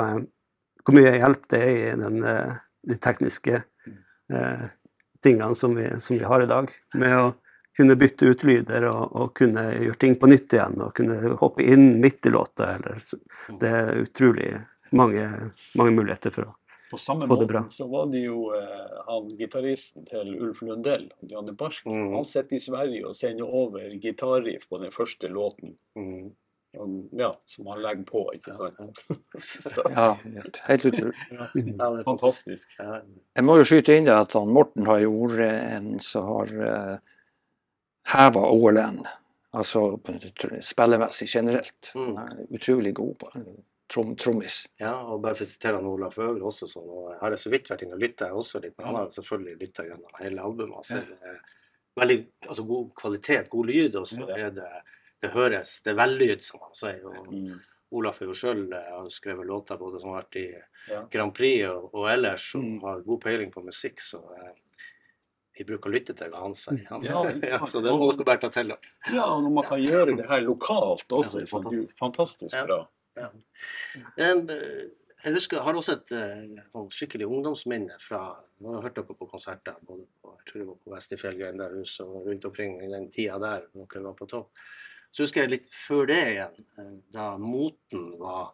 hvor 0.82 0.96
mye 0.96 1.12
hjelp 1.14 1.44
det 1.52 1.60
er 1.62 1.76
i 1.76 1.98
den, 2.00 2.16
de 2.90 2.96
tekniske 2.98 3.60
eh, 3.60 4.64
tingene 5.24 5.56
som 5.58 5.74
vi, 5.76 5.88
som 6.00 6.18
vi 6.18 6.28
har 6.28 6.44
i 6.44 6.50
dag. 6.50 6.70
Med 7.00 7.16
å 7.18 7.32
kunne 7.76 7.96
bytte 7.98 8.28
ut 8.30 8.44
lyder 8.46 8.86
og, 8.88 9.16
og 9.16 9.32
kunne 9.38 9.64
gjøre 9.72 10.00
ting 10.00 10.18
på 10.20 10.30
nytt 10.30 10.54
igjen, 10.54 10.76
og 10.84 10.94
kunne 10.96 11.34
hoppe 11.40 11.64
inn 11.66 11.96
midt 12.02 12.28
i 12.28 12.34
låta. 12.34 12.76
Eller, 12.76 13.00
det 13.60 13.72
er 13.80 14.04
utrolig 14.04 14.52
mange, 14.94 15.24
mange 15.78 15.96
muligheter 15.96 16.34
for 16.34 16.50
å 16.50 16.52
På 16.94 16.98
samme 17.00 17.26
måte 17.26 17.64
så 17.74 17.88
var 17.90 18.06
det 18.12 18.20
jo 18.22 18.52
eh, 18.54 18.98
han 19.08 19.26
gitaristen 19.34 20.04
til 20.06 20.36
Ulf 20.36 20.60
Lundell, 20.62 21.08
Janne 21.26 21.56
Barsk. 21.58 21.86
Mm. 21.90 22.12
Han 22.14 22.28
sitter 22.28 22.54
i 22.54 22.62
Sverige 22.62 23.08
og 23.08 23.16
sender 23.18 23.50
over 23.50 23.88
gitarriff 23.98 24.68
på 24.70 24.78
den 24.78 24.94
første 24.94 25.30
låten. 25.32 25.74
Mm. 25.98 26.30
Og, 26.80 26.94
ja, 27.18 27.30
som 27.48 27.68
han 27.72 27.82
legger 27.84 28.06
på, 28.08 28.24
ikke 28.36 28.54
sant. 28.56 29.02
Så, 29.38 29.84
Ja, 29.90 30.08
helt 30.68 30.86
utrolig. 30.90 31.16
Ja, 31.30 31.48
det 31.54 31.88
er 32.02 32.06
fantastisk. 32.06 32.76
Jeg 32.78 33.44
må 33.46 33.58
jo 33.60 33.66
skyte 33.68 33.98
inn 33.98 34.08
det 34.08 34.16
at 34.16 34.34
han 34.38 34.54
Morten 34.54 34.88
har 34.88 35.02
jo 35.04 35.12
vært 35.30 35.76
en 35.76 35.92
som 36.02 36.30
har 36.30 36.54
uh, 36.58 36.96
heva 38.14 38.48
OLN. 38.54 39.04
Altså 39.54 39.84
spillemessig 40.66 41.28
generelt. 41.30 41.92
Mm. 41.94 42.18
Utrolig 42.58 42.94
god 42.98 43.14
på 43.20 43.30
trom, 43.94 44.16
trommis. 44.16 44.64
Ja, 44.80 44.94
og 45.06 45.20
bare 45.22 45.36
for 45.38 45.46
å 45.46 45.48
sitere 45.48 45.78
han 45.78 45.88
Olaf 45.88 46.18
Øvre 46.18 46.48
også, 46.48 46.68
så 46.70 46.82
nå 46.84 47.04
har 47.20 47.34
jeg 47.34 47.42
så 47.44 47.52
vidt 47.52 47.70
vært 47.70 47.84
inne 47.86 47.98
og 47.98 48.02
lytta 48.02 48.30
også 48.34 48.62
litt, 48.62 48.74
men 48.76 48.88
han 48.88 48.98
har 48.98 49.12
selvfølgelig 49.14 49.60
lytta 49.60 49.86
gjennom 49.88 50.20
hele 50.20 50.48
albumet. 50.48 50.88
Så 50.88 51.00
det 51.00 51.32
er 51.34 51.40
veldig 52.00 52.18
altså, 52.48 52.66
god 52.70 52.92
kvalitet, 53.00 53.50
god 53.52 53.70
lyd, 53.70 53.98
og 54.00 54.08
så 54.10 54.28
er 54.34 54.54
det 54.56 54.70
det 55.24 55.32
høres, 55.34 55.78
det 55.84 55.92
er 55.94 55.98
vellyd, 56.02 56.42
som 56.46 56.60
han 56.66 56.74
sier. 56.76 57.00
og 57.08 57.30
Mm. 57.32 57.60
Olaf 57.94 58.20
er 58.22 58.26
jo 58.26 58.34
sjøl 58.34 58.64
har 58.74 59.06
skrevet 59.12 59.46
låter 59.46 59.78
både 59.78 60.00
som 60.02 60.10
har 60.14 60.22
vært 60.24 60.36
i 60.40 60.46
Ja. 60.90 61.04
Grand 61.12 61.32
Prix 61.34 61.68
og, 61.68 61.90
og 61.94 62.08
ellers, 62.10 62.50
som 62.52 62.62
Mm. 62.64 62.80
har 62.82 63.00
god 63.06 63.20
peiling 63.22 63.52
på 63.54 63.62
musikk, 63.64 64.00
så 64.02 64.18
eh, 64.34 64.52
vi 65.56 65.64
bruker 65.64 65.88
å 65.90 65.92
lytte 65.94 66.16
til 66.18 66.28
hva 66.32 66.40
han 66.42 66.54
sier. 66.58 66.82
Han, 66.90 67.02
Ja, 67.06 67.22
ja, 67.52 67.60
så 67.64 67.80
det 67.84 67.92
må 67.94 68.10
dere 68.16 68.24
bare 68.26 68.40
ta 68.42 68.48
til 68.50 68.68
dere. 68.72 68.90
Ja, 69.14 69.28
og 69.30 69.44
når 69.44 69.54
man 69.60 69.64
kan 69.68 69.78
gjøre 69.84 70.16
det 70.16 70.26
her 70.28 70.40
lokalt 70.42 71.06
også, 71.08 71.38
Ja, 71.38 71.44
det 71.44 71.46
er 71.46 71.46
så 71.46 71.58
er 71.58 71.62
fantastisk. 71.62 71.98
fantastisk 72.02 72.54
Ja. 72.54 72.64
bra. 72.66 72.80
Eh, 74.18 74.88
Jeg 75.24 75.32
husker, 75.32 75.62
har 75.64 75.72
også 75.72 75.92
et 75.94 76.10
eh, 76.12 76.64
sånn 76.74 76.90
skikkelig 76.92 77.24
ungdomsminne 77.30 77.94
fra 78.02 78.18
Nå 78.60 78.68
har 78.74 78.74
jeg 78.76 78.82
hørt 78.90 78.94
dere 78.98 79.14
på 79.16 79.28
konserter, 79.30 79.74
både 79.86 80.04
på, 80.20 80.34
jeg 80.36 80.44
tror 80.50 80.58
det 80.60 80.66
var 80.68 80.76
på 80.84 80.92
Vestifjellgrenda 80.92 81.68
hus 81.72 81.94
og 82.04 82.26
rundt 82.26 82.44
omkring 82.44 82.74
i 82.84 82.90
den 82.92 83.06
tida 83.10 83.38
der 83.40 83.64
dere 83.72 84.02
var 84.04 84.12
på 84.18 84.28
topp. 84.28 84.50
Så 85.14 85.22
husker 85.22 85.44
jeg 85.44 85.52
litt 85.52 85.66
før 85.70 86.08
det 86.10 86.20
igjen, 86.32 86.56
eh, 86.82 86.92
da 87.14 87.28
moten 87.38 88.08
var 88.18 88.48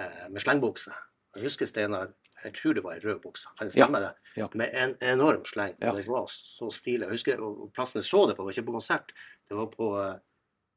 eh, 0.00 0.24
med 0.32 0.40
slengbukse. 0.40 0.94
Jeg 1.36 1.44
husker 1.44 1.68
Steinar, 1.68 2.14
jeg 2.42 2.54
tror 2.56 2.74
det 2.78 2.82
var 2.86 2.96
ei 2.96 3.02
rød 3.04 3.20
bukse. 3.22 3.50
Kan 3.58 3.68
det 3.68 3.76
Ja, 3.76 3.84
stemme 3.86 4.00
det? 4.00 4.12
ja. 4.40 4.48
Med 4.58 4.72
en 4.74 4.94
enorm 5.12 5.44
sleng. 5.46 5.76
Ja. 5.84 5.92
Det 5.92 6.06
var 6.08 6.24
så 6.32 6.70
stilig. 6.72 7.04
Jeg 7.06 7.18
husker 7.18 7.42
og 7.44 7.68
plassen 7.76 8.00
jeg 8.00 8.08
så 8.08 8.24
det 8.30 8.36
på, 8.38 8.44
var 8.48 8.56
ikke 8.56 8.66
på 8.70 8.74
konsert. 8.80 9.12
Det 9.48 9.56
var 9.56 9.68
på 9.76 9.90
uh, 10.00 10.16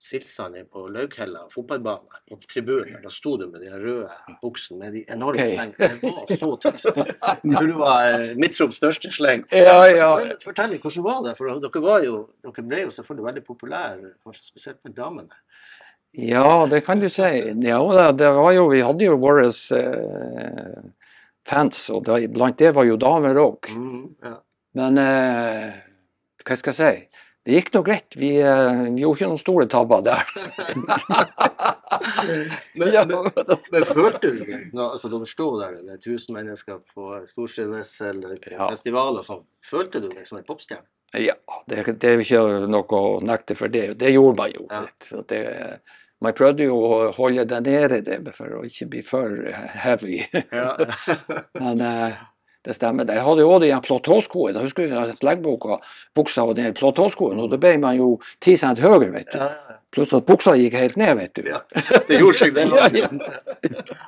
Silsand 0.06 0.58
på 0.70 0.88
Laughella 0.94 1.48
fotballbane. 1.50 2.20
På 2.30 2.38
tribunen. 2.54 3.00
Da 3.04 3.10
sto 3.10 3.36
du 3.42 3.48
med 3.50 3.64
de 3.64 3.72
røde 3.74 4.36
buksene 4.42 4.80
med 4.84 4.94
de 4.94 5.02
enorme 5.10 5.42
okay. 5.42 5.56
slengene. 5.56 5.90
Det 6.30 6.38
var 6.42 6.42
så 6.42 6.50
tøft. 6.62 6.86
Tror 7.56 7.70
det 7.72 7.80
var 7.80 8.28
Midtroms 8.38 8.78
største 8.82 9.12
sleng. 9.16 9.46
Ja, 9.50 9.80
ja. 9.90 10.12
Fortell 10.44 10.78
hvordan 10.78 11.08
var 11.08 11.24
det? 11.26 11.34
For 11.40 11.50
dere, 11.50 11.84
var 11.88 12.06
jo, 12.06 12.20
dere 12.46 12.68
ble 12.68 12.84
jo 12.86 12.94
selvfølgelig 12.94 13.30
veldig 13.32 13.46
populære, 13.48 14.14
kanskje 14.22 14.46
spesielt 14.52 14.82
med 14.86 14.94
damene. 15.00 15.42
Ja, 16.16 16.66
det 16.72 16.86
kan 16.86 17.02
du 17.02 17.10
si. 17.10 17.32
Ja, 17.66 17.82
det, 17.98 18.06
det 18.22 18.30
var 18.38 18.54
jo, 18.56 18.70
vi 18.72 18.86
hadde 18.86 19.10
jo 19.10 19.18
våre 19.20 19.50
eh, 19.50 20.86
fans, 21.50 21.90
og 21.92 22.06
det, 22.08 22.30
blant 22.36 22.62
det 22.62 22.72
var 22.78 22.88
jo 22.88 22.96
damer 23.02 23.42
òg. 23.42 23.74
Mm, 23.74 24.06
ja. 24.24 24.38
Men 24.80 25.02
eh, 25.02 25.76
hva 26.46 26.58
skal 26.60 26.76
jeg 26.76 26.80
si? 26.80 27.25
Det 27.46 27.54
gikk 27.60 27.68
nå 27.76 27.82
greit. 27.86 28.16
Vi, 28.18 28.32
eh, 28.42 28.80
vi 28.96 29.04
gjorde 29.04 29.20
ikke 29.20 29.28
noen 29.30 29.42
store 29.42 29.68
tabber 29.70 30.02
der. 30.06 30.24
Men, 32.76 32.94
Ja. 32.94 33.04
men, 33.06 33.30
men 33.72 33.86
følte 33.88 34.32
du? 34.34 34.42
Nå, 34.74 34.88
altså, 34.92 35.10
dere 35.12 35.28
sto 35.30 35.48
der, 35.60 35.78
det 35.86 35.94
er 35.96 36.00
1000 36.02 36.34
mennesker 36.36 36.80
på 36.94 37.12
Storstrenes 37.30 37.94
eller 38.06 38.36
Ja. 38.52 38.68
festival 38.70 39.20
og 39.22 39.24
sånn. 39.28 39.44
Følte 39.66 40.02
du 40.04 40.10
deg 40.10 40.26
som 40.28 40.40
en 40.40 40.48
popstjerne? 40.48 40.84
Ja, 41.16 41.36
det, 41.70 41.86
det 42.02 42.10
er 42.10 42.20
ikke 42.20 42.42
noe 42.68 42.98
å 43.00 43.20
nekte 43.24 43.56
for 43.56 43.72
det. 43.72 43.94
Det 44.02 44.12
gjorde 44.12 44.36
man 44.42 44.52
jo. 44.52 44.66
Ja. 44.72 44.82
Det, 45.30 45.40
man 46.26 46.34
prøvde 46.36 46.66
jo 46.68 46.76
å 46.82 47.12
holde 47.16 47.46
det 47.48 47.62
nede 47.64 48.02
det, 48.04 48.20
for 48.36 48.58
å 48.60 48.64
ikke 48.68 48.90
bli 48.92 49.02
for 49.06 49.38
heavy. 49.86 50.24
Ja. 50.52 50.74
Men 51.62 51.82
eh, 51.86 52.18
det 52.66 52.76
stemmer. 52.78 53.08
Jeg 53.08 53.24
hadde 53.26 53.44
jo 53.46 53.52
òg 53.56 53.62
de 53.64 53.72
platåskoene. 53.86 54.62
Husker 54.64 54.90
du 54.90 55.14
sleggboka, 55.18 55.80
buksa 56.18 56.46
og 56.50 56.56
den 56.58 56.74
platåskoen, 56.78 57.40
og 57.44 57.52
da 57.54 57.60
ble 57.62 57.76
man 57.82 57.98
jo 58.00 58.10
ti 58.44 58.56
cent 58.60 58.82
høyere, 58.84 59.12
vet 59.14 59.32
du. 59.34 59.40
Ja, 59.42 59.52
ja, 59.54 59.78
Pluss 59.96 60.12
at 60.18 60.26
buksa 60.28 60.56
gikk 60.60 60.76
helt 60.76 60.98
ned, 61.00 61.14
vet 61.22 61.38
du. 61.38 61.46
ja. 61.48 61.62
Det 62.10 62.18
gjorde 62.20 62.40
seg, 62.42 62.54
det. 62.58 62.66
Ja, 62.68 62.88
også. 62.90 64.00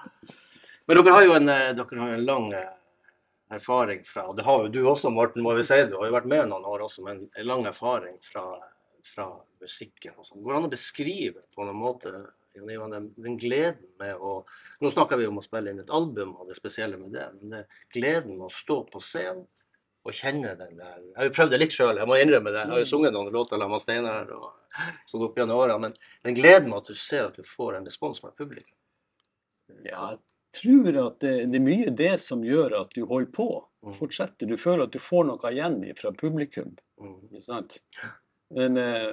Men 0.87 0.99
dere 0.99 1.13
har 1.15 1.27
jo 1.27 1.35
en, 1.37 1.49
eh, 1.51 1.69
dere 1.77 2.01
har 2.01 2.15
en 2.15 2.25
lang 2.27 2.49
eh, 2.55 2.69
erfaring 3.55 4.01
fra 4.07 4.25
og 4.27 4.35
Det 4.37 4.45
har 4.47 4.65
jo 4.65 4.71
du 4.73 4.81
også, 4.87 5.11
Morten, 5.13 5.43
må 5.45 5.53
vi 5.55 5.63
si. 5.67 5.77
Du 5.87 5.97
har 5.99 6.09
jo 6.09 6.15
vært 6.17 6.27
med 6.31 6.49
noen 6.51 6.65
år 6.67 6.85
også, 6.87 7.03
men 7.05 7.25
en 7.29 7.47
lang 7.47 7.65
erfaring 7.69 8.17
fra, 8.23 8.43
fra 9.13 9.29
musikken. 9.63 10.15
og 10.17 10.27
sånn. 10.27 10.41
Går 10.43 10.53
det 10.53 10.59
an 10.61 10.69
å 10.69 10.73
beskrive 10.73 11.45
på 11.55 11.63
noen 11.67 11.79
måte 11.79 12.13
Jan 12.57 12.71
jo 12.73 12.87
den, 12.91 13.11
den 13.17 13.37
gleden 13.39 13.85
med 14.01 14.17
å 14.17 14.39
Nå 14.83 14.89
snakker 14.93 15.17
vi 15.17 15.27
om 15.29 15.39
å 15.39 15.45
spille 15.45 15.71
inn 15.73 15.81
et 15.81 15.93
album 15.93 16.35
og 16.37 16.49
det 16.49 16.57
spesielle 16.57 16.99
med 17.01 17.15
det, 17.15 17.27
men 17.37 17.53
det 17.53 17.61
er 17.63 17.85
gleden 17.95 18.35
med 18.37 18.47
å 18.49 18.53
stå 18.53 18.83
på 18.91 19.01
scenen 19.01 19.45
og 20.07 20.15
kjenne 20.15 20.53
den 20.55 20.77
der 20.79 20.99
Jeg 21.01 21.15
har 21.17 21.27
jo 21.27 21.33
prøvd 21.35 21.53
det 21.53 21.59
litt 21.59 21.75
sjøl, 21.75 21.97
jeg 21.99 22.07
må 22.07 22.17
innrømme 22.21 22.53
det. 22.53 22.61
Jeg 22.63 22.73
har 22.75 22.83
jo 22.83 22.89
sunget 22.91 23.15
noen 23.15 23.33
låter 23.33 23.57
sammen 23.57 23.75
med 23.75 23.83
Steinar 23.83 24.29
og 24.35 24.83
sånn 25.09 25.25
opp 25.27 25.39
gjennom 25.39 25.59
åra, 25.59 25.77
men 25.81 25.95
den 26.23 26.37
gleden 26.37 26.71
med 26.71 26.83
at 26.83 26.91
du 26.91 26.99
ser 26.99 27.27
at 27.27 27.39
du 27.39 27.47
får 27.47 27.79
en 27.79 27.89
respons 27.89 28.21
fra 28.23 28.31
publikum. 28.31 28.75
Ja, 29.83 30.13
jeg 30.13 30.61
tror 30.61 30.99
at 31.01 31.19
det, 31.25 31.33
det 31.51 31.59
er 31.59 31.65
mye 31.65 31.91
det 32.03 32.13
som 32.23 32.45
gjør 32.45 32.77
at 32.83 32.95
du 32.95 33.03
holder 33.09 33.33
på. 33.35 33.49
Mm. 33.85 33.97
Fortsetter. 33.99 34.47
Du 34.49 34.57
føler 34.59 34.87
at 34.87 34.95
du 34.95 35.01
får 35.03 35.27
noe 35.27 35.51
igjen 35.51 35.81
fra 35.99 36.13
publikum. 36.15 36.71
Mm. 37.01 37.17
Ikke 37.27 37.43
sant? 37.43 37.77
Men 38.55 38.79
eh, 38.79 39.11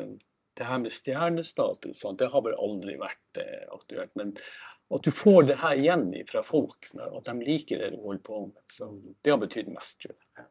det 0.58 0.68
her 0.68 0.78
med 0.82 0.94
stjernestatus, 0.94 1.98
sånt, 2.00 2.20
det 2.22 2.30
har 2.30 2.44
vel 2.46 2.56
aldri 2.62 2.94
vært 3.00 3.42
eh, 3.42 3.66
aktuelt. 3.74 4.12
Men 4.18 4.34
at 4.94 5.06
du 5.06 5.10
får 5.14 5.48
det 5.48 5.60
her 5.62 5.80
igjen 5.80 6.08
fra 6.28 6.42
folk, 6.46 6.90
at 6.94 7.30
de 7.30 7.34
liker 7.42 7.80
det 7.80 7.94
du 7.94 8.02
holder 8.02 8.24
på 8.26 8.42
med. 8.46 8.60
Så 8.72 8.90
det 9.24 9.32
har 9.32 9.40
betydd 9.42 9.72
mest, 9.74 10.02
tror 10.04 10.14
jeg. 10.14 10.50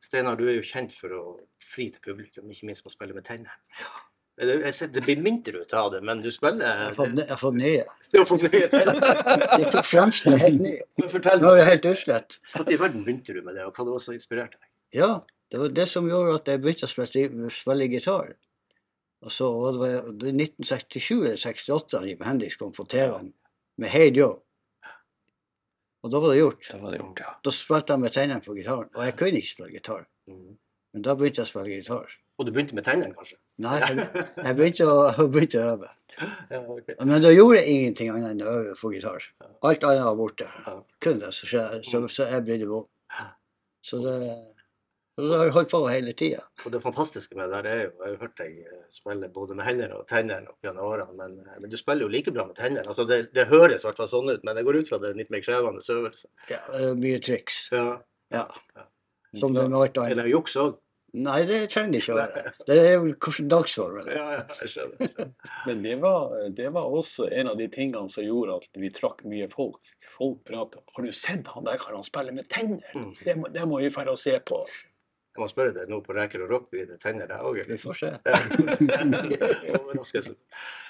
Steinar, 0.00 0.36
du 0.38 0.46
er 0.48 0.58
jo 0.58 0.64
kjent 0.66 0.94
for 0.96 1.12
å 1.12 1.22
fri 1.60 1.88
til 1.92 2.02
publikum, 2.04 2.46
ikke 2.50 2.68
minst 2.68 2.86
med 2.86 2.92
å 2.92 2.94
spille 2.94 3.16
med 3.16 3.26
tenner. 3.26 3.56
Ja. 3.80 3.90
jeg 4.38 4.74
ser, 4.76 4.92
det 4.94 5.02
blir 5.04 5.20
mindre 5.20 5.64
ut 5.64 5.74
av 5.76 5.90
det, 5.92 6.00
men 6.06 6.22
du 6.24 6.30
spiller 6.32 6.64
Jeg 6.64 6.84
har 6.84 6.94
fått, 6.96 7.18
jeg 7.18 7.38
fått 7.40 7.58
nye. 7.58 7.86
Du 8.12 8.18
har 8.20 8.28
fått 8.30 8.46
mye 8.46 8.68
til. 8.72 8.92
De 9.58 9.70
tok 9.74 9.88
fremsten 9.88 10.38
helt 10.40 10.62
nye. 10.62 10.86
Men 11.02 11.12
fortell, 11.12 11.42
Nå 11.42 11.52
er 11.52 11.60
jeg 11.60 11.70
helt 11.72 11.88
uslett. 11.92 12.38
når 12.54 12.72
i 12.72 12.78
verden 12.84 13.04
begynte 13.04 13.34
du 13.34 13.42
med 13.42 13.58
det, 13.58 13.66
og 13.66 13.74
hva 13.74 13.88
det 13.88 13.96
var 13.96 14.04
som 14.06 14.16
inspirerte 14.16 14.60
deg? 14.60 14.68
Ja, 15.02 15.10
det 15.52 15.60
var 15.60 15.74
det 15.80 15.88
som 15.90 16.08
gjorde 16.08 16.38
at 16.38 16.48
jeg 16.52 16.62
begynte 16.64 16.88
å 16.88 16.92
spille, 16.94 17.50
spille 17.52 17.90
gitar. 17.92 18.32
Og 19.26 19.32
så 19.34 19.48
og 19.50 19.72
det 19.74 19.80
var 19.80 20.12
det 20.22 20.30
1967 20.34 21.08
eller 21.16 21.40
68 21.42 22.04
Jim 22.06 22.20
Hendrix 22.22 22.56
kom 22.60 22.70
på 22.72 22.84
TV-en 22.86 23.32
med 23.78 23.90
Hey 23.90 24.12
Joe. 24.14 24.36
Og 26.06 26.12
da 26.12 26.20
var 26.22 26.30
det 26.30 26.38
gjort. 26.38 26.68
Da, 26.70 26.78
var 26.78 26.94
det 26.94 27.00
gjort, 27.00 27.20
ja. 27.24 27.32
Da 27.44 27.50
spilte 27.54 27.94
jeg 27.96 28.02
med 28.04 28.14
tennene 28.14 28.44
på 28.44 28.54
gitaren. 28.54 28.88
Og 28.94 29.04
jeg 29.08 29.16
kunne 29.18 29.40
ikke 29.42 29.50
spille 29.54 29.74
gitar, 29.74 30.06
Mm. 30.28 30.58
men 30.92 31.02
da 31.02 31.14
begynte 31.16 31.40
jeg 31.42 31.48
å 31.48 31.50
spille 31.50 31.74
gitar. 31.80 32.12
Og 32.38 32.46
du 32.46 32.52
begynte 32.52 32.74
med 32.76 32.84
tennene, 32.86 33.14
kanskje? 33.16 33.38
Nei, 33.64 33.78
jeg, 33.80 34.04
jeg 34.44 34.56
begynte, 34.58 34.86
å, 34.86 35.26
begynte 35.34 35.62
å 35.64 35.72
øve. 35.74 35.88
Ja, 36.50 36.58
okay. 36.66 36.94
Men 37.06 37.22
da 37.22 37.30
gjorde 37.30 37.58
jeg 37.60 37.74
ingenting 37.74 38.08
annet 38.10 38.30
enn 38.36 38.42
å 38.46 38.52
øve 38.60 38.76
på 38.80 38.92
gitar. 38.94 39.26
Alt 39.62 39.84
annet 39.86 40.04
var 40.06 40.16
borte. 40.18 40.46
Kun 41.02 41.18
det, 41.22 41.32
så, 41.34 41.46
så, 41.86 42.00
så 42.10 42.26
jeg 42.30 42.44
brydde 42.46 42.66
meg 42.70 42.78
om. 42.80 42.86
Så 43.86 44.00
det, 44.02 44.14
så 45.18 45.24
det 45.26 45.38
har 45.40 45.48
jeg 45.48 45.54
holdt 45.56 45.70
på 45.72 45.80
hele 45.90 46.12
tida. 46.14 46.44
Og 46.62 46.70
det 46.70 46.80
fantastiske 46.84 47.34
med 47.34 47.50
det 47.50 47.58
der 47.64 47.68
er 47.72 47.80
jo, 47.80 47.90
jeg 47.90 48.04
har 48.04 48.12
jo 48.12 48.18
hørt 48.20 48.36
deg 48.38 48.58
eh, 48.62 48.82
spille 48.94 49.28
både 49.34 49.56
med 49.58 49.66
hender 49.66 49.94
og 49.98 50.04
tenner 50.10 50.44
opp 50.46 50.62
gjennom 50.62 50.86
årene, 50.92 51.16
men, 51.18 51.36
eh, 51.42 51.56
men 51.58 51.72
du 51.72 51.76
spiller 51.80 52.06
jo 52.06 52.12
like 52.14 52.34
bra 52.36 52.46
med 52.46 52.54
tenner. 52.60 52.86
Altså 52.86 53.06
det, 53.08 53.20
det 53.34 53.48
høres 53.50 53.82
i 53.82 53.88
hvert 53.88 53.98
fall 53.98 54.10
sånn 54.14 54.30
ut, 54.30 54.44
men 54.46 54.60
jeg 54.60 54.68
går 54.68 54.78
ut 54.78 54.92
fra 54.92 55.00
det 55.02 55.10
er 55.10 55.16
en 55.16 55.22
litt 55.24 55.32
mer 55.34 55.42
krevende 55.42 55.82
øvelse. 55.98 56.30
Ja, 56.52 56.60
det 56.70 56.84
er 56.92 57.00
mye 57.02 57.22
triks. 57.30 57.64
Ja. 57.74 57.88
Ja. 58.30 58.44
Som 59.36 59.52
med 59.58 59.74
alt 59.74 59.98
Er 59.98 60.06
annet. 60.06 60.22
det 60.22 60.30
juks 60.30 60.54
òg? 60.60 60.76
Nei, 61.16 61.38
det 61.48 61.62
trenger 61.72 61.94
det 61.94 62.00
ikke 62.02 62.12
å 62.12 62.16
være. 62.18 62.50
Det 62.68 62.76
er 62.76 62.90
jo 62.92 63.12
hvordan 63.14 63.46
dagsformen 63.48 64.08
er. 64.12 64.16
Ja, 64.18 64.26
ja, 64.36 64.42
jeg 64.60 64.72
skjønner. 64.74 65.30
Men 65.66 65.80
det 65.86 65.94
var, 66.02 66.34
det 66.52 66.68
var 66.74 66.90
også 66.98 67.30
en 67.32 67.48
av 67.48 67.56
de 67.56 67.68
tingene 67.72 68.12
som 68.12 68.26
gjorde 68.26 68.58
at 68.60 68.68
vi 68.76 68.90
trakk 68.92 69.24
mye 69.24 69.48
folk. 69.52 69.80
Folk 70.18 70.42
prater 70.48 70.84
Har 70.94 71.06
du 71.06 71.16
sett 71.16 71.48
han 71.54 71.64
der 71.64 71.80
kan 71.80 71.96
han 71.96 72.04
spille 72.04 72.34
med 72.36 72.48
tenner? 72.52 72.84
Mm. 72.92 73.10
Det, 73.24 73.36
må, 73.40 73.48
det 73.54 73.64
må 73.70 73.80
vi 73.80 73.88
dra 73.94 74.12
og 74.12 74.20
se 74.20 74.36
på. 74.44 74.60
Jeg 75.38 75.44
må 75.44 75.46
spørre 75.52 75.70
deg 75.70 75.86
nå 75.86 76.00
på 76.02 76.14
Reker 76.16 76.42
og 76.42 76.48
Rock, 76.50 76.64
blir 76.72 76.88
det 76.88 76.96
tenner 76.98 77.28
der 77.30 77.44
òg? 77.46 77.60
Vi 77.68 77.76
får 77.78 77.98
se. 78.00 78.08
Overraskelse. 79.78 80.32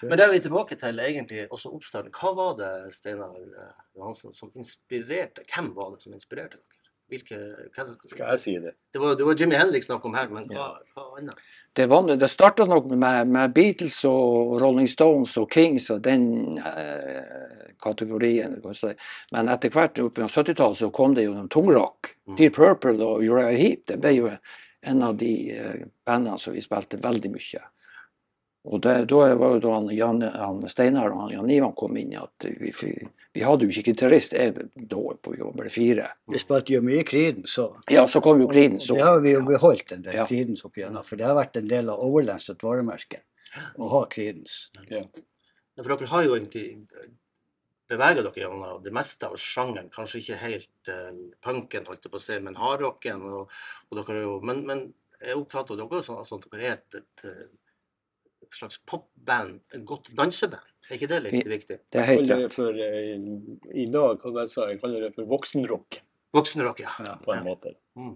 Men 0.01 0.15
det 0.17 0.25
er 0.25 0.33
vi 0.33 0.39
tilbake 0.47 0.79
til 0.81 1.03
egentlig 1.05 1.43
også 1.53 1.75
oppstarten. 1.77 2.15
Hva 2.17 2.33
var 2.39 2.55
det, 2.57 2.71
Steinar 2.97 3.37
eh, 3.37 3.75
Johansen, 3.99 4.33
som 4.33 4.49
inspirerte 4.57 5.45
Hvem 5.53 5.69
var 5.77 5.93
det 5.93 6.01
som 6.07 6.17
inspirerte 6.17 6.57
dere? 6.57 6.78
Hvilke, 7.09 7.39
hva, 7.73 7.85
Skal 8.05 8.35
jeg 8.35 8.41
si 8.43 8.53
det? 8.61 8.75
det, 8.93 9.01
var, 9.01 9.15
det 9.17 9.25
var 9.25 9.39
Jimmy 9.41 9.57
Henrik 9.57 9.85
snakk 9.87 10.05
om 10.05 10.13
her, 10.13 10.29
men 10.29 10.45
hva, 10.53 10.67
hva 10.93 11.07
annet? 11.17 11.39
Det, 11.73 11.87
var, 11.89 12.11
det 12.21 12.29
starta 12.29 12.67
nok 12.69 12.91
med, 12.93 13.31
med 13.33 13.55
Beatles 13.57 14.03
og 14.09 14.59
Rolling 14.61 14.89
Stones 14.93 15.33
og 15.41 15.49
Kings 15.53 15.89
og 15.95 16.03
den 16.05 16.59
eh, 16.61 17.73
kategorien. 17.81 18.59
Men 19.33 19.49
etter 19.49 19.73
hvert 19.73 20.01
opp 20.05 20.19
på 20.19 20.29
70-tallet 20.29 20.83
så 20.83 20.91
kom 20.93 21.17
det 21.17 21.25
jo 21.25 21.33
noen 21.37 21.49
tungrock. 21.53 22.13
Mm. 22.29 22.37
Deep 22.37 22.59
Purple 22.61 22.99
og 23.01 23.25
Uriah 23.25 23.57
Heap 23.57 23.87
Det 23.89 23.97
ble 24.03 24.13
jo 24.19 24.33
en 24.89 25.03
av 25.03 25.17
de 25.17 25.33
eh, 25.57 25.87
bandene 26.07 26.37
som 26.39 26.53
vi 26.53 26.63
spilte 26.65 27.01
veldig 27.01 27.33
mye. 27.33 27.65
Og 28.69 28.83
det, 28.85 28.95
da 29.09 29.21
var 29.41 29.55
jo 29.57 29.61
da 29.65 29.75
han, 29.79 29.89
Jan, 29.97 30.23
han 30.23 30.61
Steinar 30.69 31.13
og 31.13 31.23
han, 31.23 31.31
Jan 31.33 31.53
Ivan 31.53 31.73
kom 31.79 31.97
inn 31.97 32.13
at 32.21 32.45
vi, 32.61 32.73
vi, 32.77 33.45
hadde 33.45 33.65
jo 33.65 33.73
ikke 33.73 33.95
gitarist 33.95 34.35
da, 34.37 34.99
på 35.25 35.33
vi 35.33 35.41
var 35.41 35.55
bare 35.57 35.73
fire. 35.73 36.11
Vi 36.29 36.43
spilte 36.43 36.75
jo 36.77 36.83
mye 36.85 37.07
Creedence, 37.09 37.55
så 37.55 37.71
Ja, 37.93 38.05
så 38.11 38.21
kom 38.25 38.43
jo 38.43 38.51
Creedence. 38.51 38.93
det 38.93 39.07
har 39.07 39.23
vi 39.25 39.33
jo 39.33 39.45
beholdt 39.47 39.97
en 39.97 40.05
del 40.05 40.21
Ja. 40.21 40.27
Creedence 40.29 40.69
opp 40.69 40.77
igjennom. 40.77 41.07
For 41.07 41.17
det 41.17 41.29
har 41.29 41.39
vært 41.39 41.57
en 41.57 41.71
del 41.71 41.89
av 41.89 42.03
Overlands 42.05 42.51
et 42.53 42.67
varemerke 42.67 43.23
å 43.79 43.89
ha 43.95 44.05
Creedence. 44.13 44.69
Ja. 44.93 45.07
Ja, 45.79 45.83
For 45.85 45.95
dere 45.95 46.11
har 46.11 46.27
jo 46.27 46.37
egentlig 46.37 46.67
beveget 47.89 48.27
dere 48.27 48.43
gjennom 48.43 48.83
det 48.85 48.93
meste 48.93 49.31
av 49.31 49.37
sjangeren. 49.41 49.89
Kanskje 49.95 50.21
ikke 50.21 50.41
helt 50.43 50.91
uh, 50.93 51.13
punken, 51.45 51.87
holdt 51.89 52.05
jeg 52.05 52.13
på 52.13 52.21
å 52.21 52.25
si, 52.25 52.37
men 52.45 52.59
hardrocken. 52.59 53.23
Og, 53.25 53.55
og 53.89 54.01
dere 54.01 54.19
er 54.19 54.27
jo, 54.27 54.35
men, 54.45 54.65
men 54.69 54.85
jeg 55.23 55.39
oppfatter 55.39 55.79
dere 55.79 56.03
sånn 56.05 56.21
altså, 56.21 56.39
at 56.39 56.51
dere 56.53 56.69
er 56.69 56.77
et, 56.77 57.01
et, 57.01 57.25
slags 58.57 58.79
popband, 58.87 59.61
et 59.75 59.85
godt 59.87 60.09
danseband. 60.17 60.65
Er 60.89 60.97
ikke 60.97 61.09
det 61.11 61.19
litt 61.27 61.47
viktig? 61.51 61.79
Det 61.93 61.99
er 62.01 62.05
Jeg 62.05 62.09
helt 62.09 62.29
kaller 62.29 62.43
rett. 62.43 62.49
det 62.49 62.55
for, 62.57 62.73
eh, 62.81 63.81
I 63.83 63.87
dag 63.93 64.21
kan 64.23 64.37
jeg 64.41 64.49
si, 64.55 64.61
jeg 64.73 64.81
kaller 64.81 65.01
det 65.07 65.15
for 65.15 65.25
voksenrock, 65.29 66.01
Voksenrock, 66.33 66.81
ja. 66.81 67.17
på 67.25 67.33
en 67.33 67.45
måte. 67.45 67.75
Mm. 67.97 68.15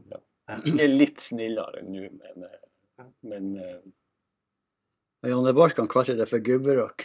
Det 0.65 0.81
er 0.85 0.89
litt 0.93 1.21
snillere 1.21 1.83
nå, 1.87 2.07
men, 2.13 2.45
eh, 2.49 3.05
men 3.29 3.57
eh, 3.57 3.77
Og 5.23 5.31
Janne 5.31 5.53
Barkan 5.55 5.87
kalte 5.89 6.17
det 6.19 6.27
for 6.29 6.43
gubberock. 6.43 7.05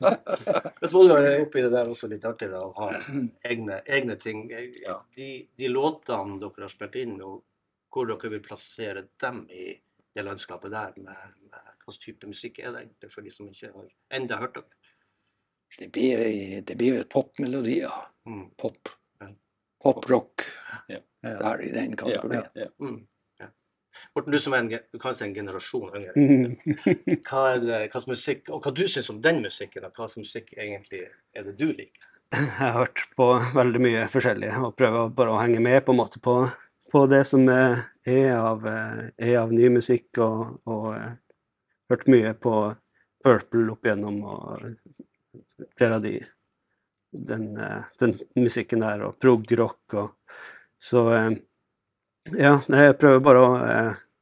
Men 0.00 0.88
så 0.88 0.94
må 0.96 1.02
du 1.06 1.12
være 1.14 1.40
oppi 1.42 1.62
det 1.64 1.72
der 1.74 1.90
også 1.90 2.08
litt 2.10 2.24
artig, 2.28 2.48
da, 2.52 2.60
å 2.62 2.72
ha 2.76 2.90
egne, 3.48 3.80
egne 3.86 4.16
ting. 4.20 4.44
De, 5.16 5.30
de 5.58 5.70
låtene 5.72 6.38
dere 6.42 6.66
har 6.66 6.72
spilt 6.72 6.96
inn, 7.02 7.16
og 7.22 7.42
hvor 7.92 8.08
dere 8.08 8.30
vil 8.36 8.44
plassere 8.44 9.04
dem 9.20 9.42
i 9.52 9.72
det 10.14 10.24
landskapet 10.26 10.70
der, 10.74 10.92
med, 10.96 11.36
med 11.50 11.70
hvilken 11.84 12.00
type 12.04 12.26
musikk 12.30 12.58
er 12.62 12.72
det 12.74 12.82
egentlig 12.84 13.12
for 13.12 13.24
de 13.26 13.30
som 13.34 13.48
ikke 13.48 13.70
har 13.74 13.86
enda 14.18 14.36
hørt 14.42 14.58
dere? 14.58 14.80
Det 15.78 15.88
blir, 15.92 16.60
det 16.68 16.74
blir 16.76 16.98
vel 16.98 17.06
popmelodier. 17.08 17.94
Mm. 18.28 18.50
Pop. 18.60 18.90
Ja. 19.22 19.30
Pop-rock. 19.82 20.44
Ja. 20.92 20.98
Der 21.22 21.62
i 21.64 21.70
den 21.72 21.94
Ja, 21.94 21.96
kategorien. 21.96 22.44
ja. 22.54 22.68
Mm. 22.80 23.00
Morten, 24.16 24.32
du 24.32 24.38
som 24.40 24.54
er 24.56 24.62
en, 24.62 24.68
du 24.92 24.98
kan 25.00 25.12
si 25.14 25.24
en 25.26 25.34
generasjon 25.36 25.90
yngre. 25.98 26.12
Mm. 26.16 26.54
Hva 27.28 27.42
er 27.54 27.58
det, 27.60 27.80
hva 27.92 28.00
slags 28.00 28.06
musikk, 28.08 28.48
og 28.48 28.64
hva 28.64 28.72
du 28.72 28.86
syns 28.88 29.10
om 29.12 29.18
den 29.24 29.42
musikken, 29.44 29.84
og 29.84 29.92
hva 29.92 30.06
slags 30.08 30.22
musikk 30.22 30.54
egentlig 30.56 31.02
er 31.36 31.44
det 31.44 31.52
du 31.60 31.66
liker? 31.76 32.06
Jeg 32.32 32.46
har 32.56 32.72
hørt 32.78 33.02
på 33.20 33.26
veldig 33.52 33.82
mye 33.84 34.06
forskjellig 34.08 34.48
og 34.64 34.72
prøver 34.80 35.10
bare 35.12 35.34
å 35.34 35.40
henge 35.42 35.60
med 35.60 35.82
på 35.84 35.92
en 35.92 36.00
måte 36.00 36.22
på, 36.24 36.38
på 36.92 37.06
det 37.06 37.24
som 37.24 37.48
er, 37.48 37.86
av, 38.36 38.66
eh, 38.66 39.04
er 39.16 39.38
av 39.40 39.52
ny 39.52 39.68
musikk, 39.72 40.18
og, 40.20 40.58
og 40.68 40.88
eh, 40.94 41.14
hørt 41.90 42.08
mye 42.12 42.34
på 42.36 42.56
Purple 43.22 43.70
opp 43.72 43.86
igjennom 43.86 44.18
og 44.26 44.66
flere 45.78 45.96
av 45.96 46.04
de 46.04 46.16
den, 47.12 47.52
eh, 47.56 47.88
den 48.02 48.16
musikken 48.36 48.84
der, 48.84 49.06
og 49.06 49.18
prog-rock 49.22 49.96
og 50.02 50.18
Så 50.82 51.02
ja, 52.34 52.56
jeg 52.58 52.94
prøver 52.98 53.20
bare 53.22 53.42
å 53.42 53.50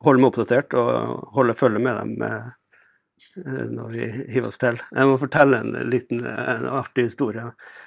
holde 0.04 0.20
meg 0.20 0.26
oppdatert 0.28 0.74
og 0.76 1.30
holde 1.32 1.54
følge 1.56 1.80
med 1.80 1.96
dem 1.96 3.70
når 3.78 3.94
vi 3.94 4.08
hiver 4.34 4.50
oss 4.50 4.60
til. 4.60 4.76
Jeg 4.92 5.08
må 5.08 5.16
fortelle 5.22 5.62
en 5.62 5.72
liten 5.88 6.20
en 6.20 6.66
artig 6.68 7.06
historie. 7.06 7.46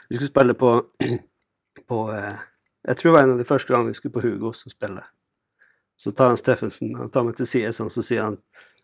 Vi 0.09 0.17
skulle 0.17 0.31
spille 0.31 0.55
på, 0.57 0.71
på 1.93 1.99
Jeg 2.83 2.99
tror 2.99 3.09
det 3.09 3.15
var 3.15 3.27
en 3.27 3.35
av 3.35 3.41
de 3.41 3.47
første 3.47 3.73
gangene 3.73 3.93
vi 3.93 3.99
skulle 3.99 4.15
på 4.15 4.23
Hugos 4.25 4.65
og 4.67 4.73
spille. 4.73 5.03
Så 5.99 6.11
tar 6.11 6.33
han 6.33 6.39
Steffensen 6.39 6.95
han 6.99 7.11
tar 7.13 7.25
meg 7.27 7.37
til 7.39 7.47
side 7.47 7.71
sånn, 7.75 7.91
så 7.93 8.03
sier 8.03 8.25
han 8.25 8.39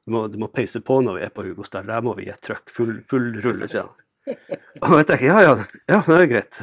du 0.06 0.14
må, 0.16 0.24
du 0.32 0.38
må 0.42 0.48
peise 0.48 0.80
på 0.82 1.02
når 1.04 1.18
vi 1.18 1.26
er 1.28 1.34
på 1.36 1.44
Hugos 1.46 1.72
der. 1.74 1.88
Der 1.88 2.06
må 2.06 2.16
vi 2.18 2.28
gi 2.28 2.34
et 2.34 2.42
trøkk. 2.46 2.72
Full, 2.74 2.94
full 3.10 3.34
rulle, 3.44 3.68
sier 3.70 3.86
han. 3.86 3.98
Og 4.88 4.96
jeg 5.02 5.10
tenker 5.10 5.28
ja, 5.28 5.42
ja, 5.44 5.56
ja, 5.90 6.00
det 6.06 6.16
er 6.16 6.30
greit. 6.32 6.62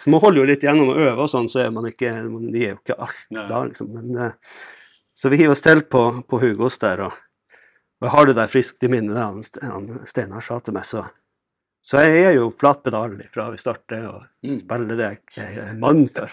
Så 0.00 0.12
man 0.12 0.22
holder 0.22 0.42
jo 0.42 0.48
litt 0.48 0.64
gjennom 0.64 0.92
å 0.92 0.98
øve 0.98 1.26
og 1.26 1.32
sånn, 1.32 1.48
så 1.50 1.64
er 1.64 1.72
man 1.74 1.88
ikke 1.90 2.12
Man 2.24 2.48
gir 2.54 2.74
jo 2.74 2.78
ikke 2.78 2.96
alt 3.04 3.24
da, 3.36 3.64
liksom. 3.68 3.90
Men, 3.96 4.12
eh, 4.16 4.60
så 5.16 5.32
vi 5.32 5.40
hiver 5.42 5.52
oss 5.52 5.64
til 5.64 5.82
på, 5.84 6.04
på 6.28 6.40
Hugos 6.40 6.78
der, 6.80 7.02
og, 7.04 7.18
og 8.00 8.06
jeg 8.08 8.14
har 8.14 8.28
det 8.30 8.36
der 8.38 8.52
friskt 8.52 8.86
i 8.86 8.88
minnet 8.88 9.16
det 9.16 9.26
han, 9.26 9.42
han 9.68 10.06
Steinar 10.08 10.44
sa 10.44 10.56
til 10.64 10.76
meg, 10.76 10.86
så 10.88 11.04
så 11.82 11.98
jeg 12.04 12.24
er 12.28 12.34
jo 12.36 12.50
flatpedalen 12.60 13.22
fra 13.32 13.48
vi 13.50 13.56
starter, 13.60 14.02
og 14.10 14.20
Mm. 14.44 14.60
spiller 14.62 14.96
det 14.96 15.18
jeg 15.36 15.56
er 15.58 15.74
mann 15.80 16.08
for. 16.08 16.30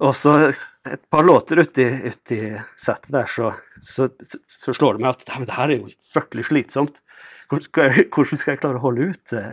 Og 0.00 0.14
så 0.16 0.54
et 0.86 1.02
par 1.10 1.22
låter 1.24 1.58
uti, 1.62 1.84
uti 2.10 2.40
settet 2.76 3.10
der, 3.14 3.26
så, 3.30 3.52
så, 3.80 4.08
så 4.46 4.72
slår 4.74 4.92
det 4.98 5.02
meg 5.04 5.10
at 5.14 5.24
det 5.46 5.54
her 5.56 5.68
er 5.70 5.76
jo 5.78 5.88
fryktelig 6.12 6.44
slitsomt. 6.50 6.96
Hvordan 7.48 7.64
skal, 7.68 7.82
jeg, 7.90 8.08
hvordan 8.10 8.38
skal 8.40 8.52
jeg 8.54 8.60
klare 8.62 8.78
å 8.80 8.86
holde 8.86 9.02
ut 9.12 9.32
eh, 9.36 9.52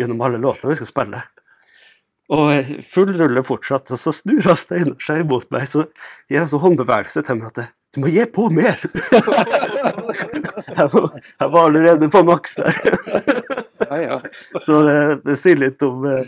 gjennom 0.00 0.22
alle 0.26 0.38
låtene 0.42 0.72
vi 0.74 0.78
skal 0.80 0.90
spille? 0.90 1.20
Og 2.34 2.44
eh, 2.56 2.70
full 2.82 3.10
rulle 3.14 3.42
fortsatt, 3.46 3.90
og 3.94 3.98
så 4.02 4.10
snur 4.12 4.42
han 4.48 4.58
Steinar 4.58 4.98
seg 5.04 5.18
mot 5.30 5.46
meg, 5.54 5.64
så 5.70 5.80
gir 6.28 6.38
han 6.42 6.50
sånn 6.50 6.64
håndbevegelse 6.64 7.20
til 7.26 7.36
meg 7.40 7.46
at 7.52 7.58
jeg, 7.62 7.70
du 7.94 7.96
må 8.02 8.06
gi 8.12 8.24
på 8.28 8.42
mer! 8.52 8.76
jeg, 8.82 8.90
var, 10.92 11.06
jeg 11.16 11.48
var 11.54 11.62
allerede 11.62 12.06
på 12.12 12.20
maks 12.26 12.52
der. 12.58 12.74
Så 14.66 14.82
det, 14.86 14.98
det 15.26 15.36
sier 15.40 15.56
litt 15.60 15.82
om, 15.86 16.04
eh, 16.10 16.26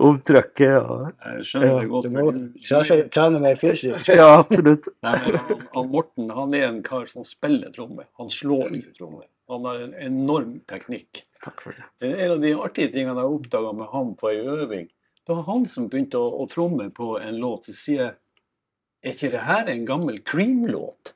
om 0.00 0.20
trøkket 0.24 0.66
Ja. 0.70 1.10
Jeg 1.26 1.44
skjønner 1.48 1.74
det 1.80 1.88
Du 1.88 1.92
godt. 1.94 2.10
må 2.14 2.24
men- 2.30 2.46
trene 2.64 3.08
trene 3.16 3.40
mer 3.42 3.58
fysisk. 3.60 4.08
Ja, 4.14 4.28
absolutt. 4.42 4.88
Nei, 5.06 5.16
han, 5.18 5.66
han 5.74 5.90
Morten 5.92 6.30
han 6.36 6.54
er 6.54 6.68
en 6.68 6.80
kar 6.86 7.04
som 7.10 7.24
spiller 7.26 7.72
tromme. 7.74 8.06
Han 8.20 8.30
slår 8.32 8.70
ikke 8.78 8.94
tromme. 8.98 9.26
Han 9.50 9.64
har 9.66 9.80
en 9.82 9.94
enorm 9.98 10.60
teknikk. 10.70 11.24
Takk 11.42 11.60
for 11.64 11.74
det. 11.74 11.84
Det 12.00 12.10
En 12.20 12.36
av 12.36 12.40
de 12.44 12.52
artige 12.54 12.92
tingene 12.94 13.18
jeg 13.18 13.36
oppdaga 13.40 13.72
med 13.74 13.88
han 13.90 14.14
på 14.20 14.28
ei 14.30 14.40
øving, 14.44 14.88
det 15.26 15.36
var 15.36 15.42
han 15.48 15.64
som 15.66 15.88
begynte 15.90 16.18
å, 16.20 16.28
å 16.42 16.46
tromme 16.50 16.86
på 16.94 17.14
en 17.20 17.38
låt. 17.42 17.66
Så 17.66 17.74
sier 17.76 18.00
jeg 18.04 18.14
er 19.02 19.14
ikke 19.16 19.30
det 19.32 19.42
her 19.46 19.68
en 19.72 19.84
gammel 19.88 20.18
Cream-låt 20.26 21.14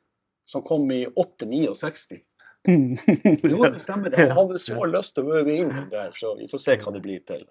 som 0.49 0.63
kom 0.67 0.89
i 0.93 1.03
869? 1.15 2.21
Jo, 3.51 3.59
det 3.69 3.81
stemmer. 3.83 4.11
det. 4.11 4.23
Han 4.25 4.37
hadde 4.39 4.61
så 4.63 4.87
lyst 4.89 5.15
til 5.19 5.29
å 5.29 5.41
øve 5.43 5.59
inn 5.59 5.75
der, 5.93 6.15
så 6.17 6.33
vi 6.39 6.49
får 6.49 6.63
se 6.65 6.79
hva 6.81 6.95
det 6.95 7.03
blir 7.05 7.21
til. 7.29 7.45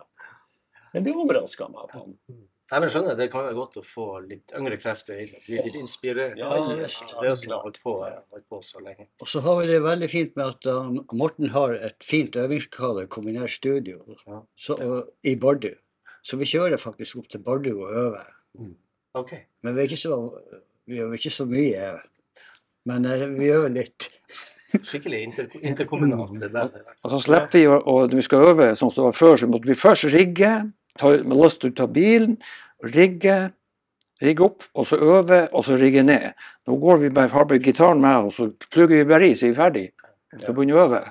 Men 0.94 1.06
det 1.06 1.14
overraska 1.18 1.70
meg. 1.70 1.86
at 1.90 2.00
han 2.00 2.18
Nei, 2.72 2.80
men 2.80 2.90
skjønner, 2.90 3.18
Det 3.20 3.28
kan 3.30 3.44
være 3.46 3.54
godt 3.58 3.76
å 3.78 3.82
få 3.86 4.06
litt 4.26 4.54
yngre 4.58 4.80
krefter 4.82 5.20
inn. 5.22 5.34
Bli 5.46 5.60
litt 5.66 5.76
inspirert. 5.78 6.40
Ja, 6.40 6.48
det 6.58 6.88
ja, 6.88 6.88
er 6.88 7.36
som 7.38 7.52
har 7.54 7.66
holdt 7.68 7.78
på, 7.84 7.94
holdt 8.02 8.46
på 8.50 8.60
så 8.66 8.82
lenge. 8.82 9.06
Og 9.22 9.30
så 9.30 9.44
har 9.46 9.60
vi 9.60 9.68
det 9.70 9.82
veldig 9.84 10.10
fint 10.10 10.34
med 10.40 10.56
at 10.56 10.70
um, 10.72 11.02
Morten 11.20 11.52
har 11.54 11.76
et 11.76 12.00
fint 12.08 12.34
øvingslokale, 12.40 13.06
kombinert 13.14 13.54
studio, 13.54 14.00
Ja. 14.26 14.40
så, 14.58 14.78
og, 14.80 15.12
i 15.28 15.36
Bardu. 15.38 15.70
Så 16.26 16.40
vi 16.40 16.48
kjører 16.50 16.82
faktisk 16.82 17.20
opp 17.22 17.28
til 17.30 17.44
Bardu 17.46 17.70
og 17.76 17.92
øver. 17.92 18.32
OK. 19.20 19.36
Men 19.62 19.76
vi 19.76 19.84
er 19.84 19.92
ikke 19.92 20.02
så, 20.08 20.18
vi 20.90 20.98
gjør 20.98 21.14
ikke 21.20 21.36
så 21.36 21.46
mye. 21.52 21.92
Men 22.90 23.06
uh, 23.06 23.28
vi 23.38 23.52
gjør 23.52 23.70
litt. 23.76 24.10
Skikkelig 24.82 25.24
inter, 25.28 25.50
interkommunalt. 25.62 26.32
er. 26.42 26.72
Og 27.04 27.12
så 27.14 27.20
slipper 27.22 27.60
vi 27.60 27.66
å, 27.70 27.98
vi 28.10 28.26
skal 28.26 28.48
øve 28.52 28.70
sånn 28.76 28.92
som 28.92 29.04
det 29.04 29.10
var 29.10 29.18
før, 29.18 29.36
så 29.38 29.50
måtte 29.52 29.70
vi 29.70 29.78
først 29.78 30.10
rigge, 30.14 30.54
ta, 31.00 31.12
til 31.18 31.70
ut 31.70 31.84
av 31.84 31.92
bilen, 31.94 32.38
rigge, 32.96 33.38
rigge 34.24 34.46
opp, 34.48 34.66
og 34.74 34.88
så 34.90 34.98
øve, 34.98 35.44
og 35.52 35.66
så 35.68 35.78
rigge 35.80 36.04
ned. 36.06 36.32
Nå 36.68 36.78
går 36.82 37.04
vi 37.04 37.12
bare, 37.14 37.32
har 37.34 37.50
vi 37.50 37.62
gitaren 37.64 38.02
med, 38.02 38.30
og 38.30 38.34
så 38.34 38.50
plugger 38.74 39.04
vi 39.04 39.10
bare 39.10 39.30
i, 39.30 39.36
så 39.38 39.48
er 39.48 39.54
vi 39.54 39.60
ferdig. 39.60 39.86
Så 40.42 40.54
begynner 40.56 40.74
vi 40.74 40.80
å 40.80 40.88
øve. 40.88 41.04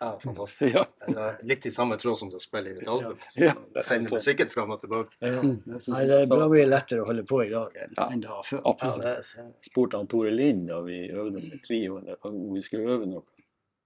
Ja, 0.00 0.18
fantastisk. 0.20 0.76
Ja. 1.08 1.30
Litt 1.48 1.64
i 1.66 1.70
samme 1.72 1.96
tråd 1.96 2.18
som 2.20 2.28
det 2.32 2.36
å 2.36 2.40
spille 2.42 2.70
inn 2.74 2.80
et 2.82 2.88
album. 2.92 3.16
Ja. 3.40 3.54
Sender 3.80 4.12
musikken 4.16 4.48
fram 4.52 4.70
og 4.74 4.80
tilbake. 4.82 5.10
Nei, 5.22 6.02
det 6.10 6.16
er 6.22 6.26
bra 6.30 6.48
mye 6.52 6.66
lettere 6.68 7.00
å 7.04 7.06
holde 7.08 7.24
på 7.28 7.38
i 7.46 7.50
dag 7.52 7.68
enn, 7.80 7.94
Ja. 7.96 8.06
det 8.12 8.28
var 8.28 8.42
før. 8.44 8.60
Ja, 8.60 8.64
Absolutt. 8.74 9.06
er, 9.06 9.22
spurte 9.70 9.96
han 10.02 10.08
Tore 10.12 10.30
Lind 10.34 10.62
da 10.68 10.78
vi 10.84 10.98
øvde 11.08 11.38
med 11.40 11.62
trioen 11.64 12.04
om 12.20 12.52
vi 12.54 12.60
skulle 12.66 12.90
øve 12.98 13.06
noe. 13.08 13.24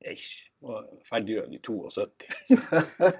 Eish, 0.01 0.31
var 0.64 0.87
ferdigøvd 1.11 1.53
i 1.55 1.59
72. 1.61 2.25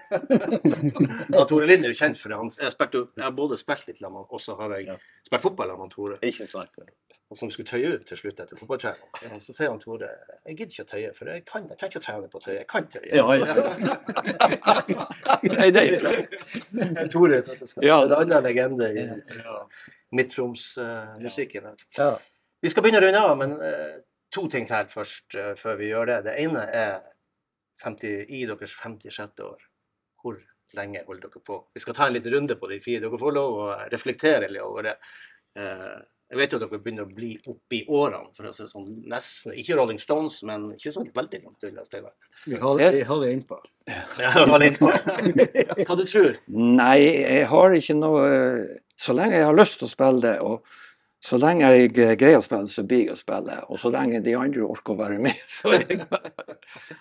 ja, 1.29 1.43
Tore 1.45 1.67
Lind 1.69 1.85
er 1.85 1.93
jo 1.93 1.99
kjent 1.99 2.17
for 2.21 2.33
det. 2.33 2.39
Han, 2.41 2.51
jeg, 2.57 2.73
har 3.21 3.35
både 3.37 3.59
spilt 3.61 3.85
litt 3.91 4.01
sammen, 4.01 4.25
og 4.25 4.41
så 4.43 4.57
har 4.59 4.73
jeg 4.79 4.87
Ja. 4.89 4.97
spilt 5.27 5.45
fotball 5.45 5.69
sammen 5.69 5.89
med 5.89 5.93
Tore. 5.95 6.17
Ikke 6.25 6.47
sant? 6.49 6.73
Og 7.31 7.39
som 7.39 7.51
skulle 7.55 7.69
tøye 7.69 7.93
ut 7.95 8.09
til 8.09 8.19
slutt 8.19 8.41
etter 8.43 8.59
fotballtrening. 8.59 9.39
Så 9.39 9.55
sier 9.55 9.71
han 9.71 9.79
Tore 9.79 10.09
jeg 10.49 10.57
gidder 10.59 10.73
ikke 10.73 10.83
å 10.83 10.89
tøye, 10.91 11.11
for 11.15 11.31
jeg 11.31 11.45
kan 11.47 11.69
jeg 11.71 11.79
trenger 11.79 11.93
ikke 11.93 12.01
å 12.01 12.07
trene 12.07 12.31
på 12.33 12.41
å 12.41 12.43
tøye. 12.43 12.57
Jeg 12.57 12.69
kan 12.71 12.89
tøye. 12.91 13.11
Ja, 13.15 13.27
ja. 13.39 13.45
Nei, 15.61 15.69
det 15.77 15.85
er 15.85 16.03
bra. 16.03 16.13
Tore. 17.13 17.39
Ja. 17.87 18.01
Er 18.03 18.17
en 18.17 18.27
annen 18.27 18.45
legende 18.49 18.91
i 18.91 19.07
Midt-Troms-musikken. 20.19 21.71
Ja. 22.01 22.11
Vi 22.61 22.73
skal 22.73 22.85
begynne 22.85 23.01
å 23.01 23.07
runde 23.07 23.23
av, 23.23 23.37
men 23.39 23.57
uh, 23.63 24.03
to 24.35 24.49
ting 24.51 24.67
til 24.69 24.91
først 24.91 25.39
uh, 25.39 25.53
før 25.59 25.79
vi 25.79 25.95
gjør 25.95 26.11
det. 26.11 26.21
Det 26.27 26.39
ene 26.43 26.67
er 26.67 26.95
50, 27.81 28.27
i 28.27 28.43
deres 28.51 28.75
56. 28.75 29.45
år. 29.47 29.69
Hvor 30.21 30.43
lenge 30.77 31.07
holder 31.07 31.29
dere 31.29 31.43
på? 31.47 31.65
Vi 31.75 31.83
skal 31.83 31.97
ta 31.97 32.09
en 32.09 32.17
liten 32.19 32.35
runde 32.35 32.59
på 32.59 32.69
de 32.71 32.81
fire. 32.83 33.07
Dere 33.07 33.21
får 33.23 33.37
lov 33.39 33.61
å 33.63 33.69
reflektere 33.93 34.51
litt 34.51 34.67
over 34.67 34.91
det. 34.91 34.97
Eh, 35.59 36.01
jeg 36.31 36.39
vet 36.39 36.53
jo 36.53 36.59
at 36.61 36.63
dere 36.63 36.79
begynner 36.79 37.07
å 37.09 37.11
bli 37.11 37.33
oppi 37.51 37.81
årene, 37.91 38.29
for 38.37 38.47
å 38.47 38.53
si 38.55 38.67
sånn. 38.71 38.85
Nesten, 39.11 39.55
ikke 39.59 39.75
Rolling 39.75 39.99
Stones, 39.99 40.37
men 40.47 40.69
ikke 40.77 40.93
så 40.95 41.03
veldig 41.03 41.41
langt 41.43 41.67
unna, 41.67 41.83
Steinar. 41.87 42.13
Vi 42.45 42.61
holder, 42.61 43.31
innpå. 43.33 43.59
Litt. 44.63 44.79
Hva 45.89 45.97
du 45.99 46.05
tror 46.07 46.37
Nei, 46.55 46.99
jeg 47.01 47.47
har 47.51 47.75
ikke 47.75 47.97
noe 47.99 48.29
Så 49.01 49.17
lenge 49.17 49.41
jeg 49.41 49.49
har 49.49 49.57
lyst 49.57 49.81
til 49.81 49.89
å 49.89 49.91
spille 49.91 50.23
det, 50.23 50.35
og 50.45 50.63
så 51.21 51.37
lenge 51.37 51.69
jeg 51.69 51.89
eh, 52.01 52.15
greier 52.17 52.39
å 52.39 52.45
spille, 52.45 52.69
så 52.71 52.85
blir 52.89 53.03
jeg 53.03 53.13
å 53.13 53.19
spille. 53.19 53.59
Og 53.69 53.81
så 53.83 53.91
lenge 53.93 54.23
de 54.25 54.37
andre 54.39 54.63
orker 54.65 54.95
å 54.95 55.01
være 55.03 55.19
med, 55.21 55.41
så 55.57 55.75
jeg 55.75 55.99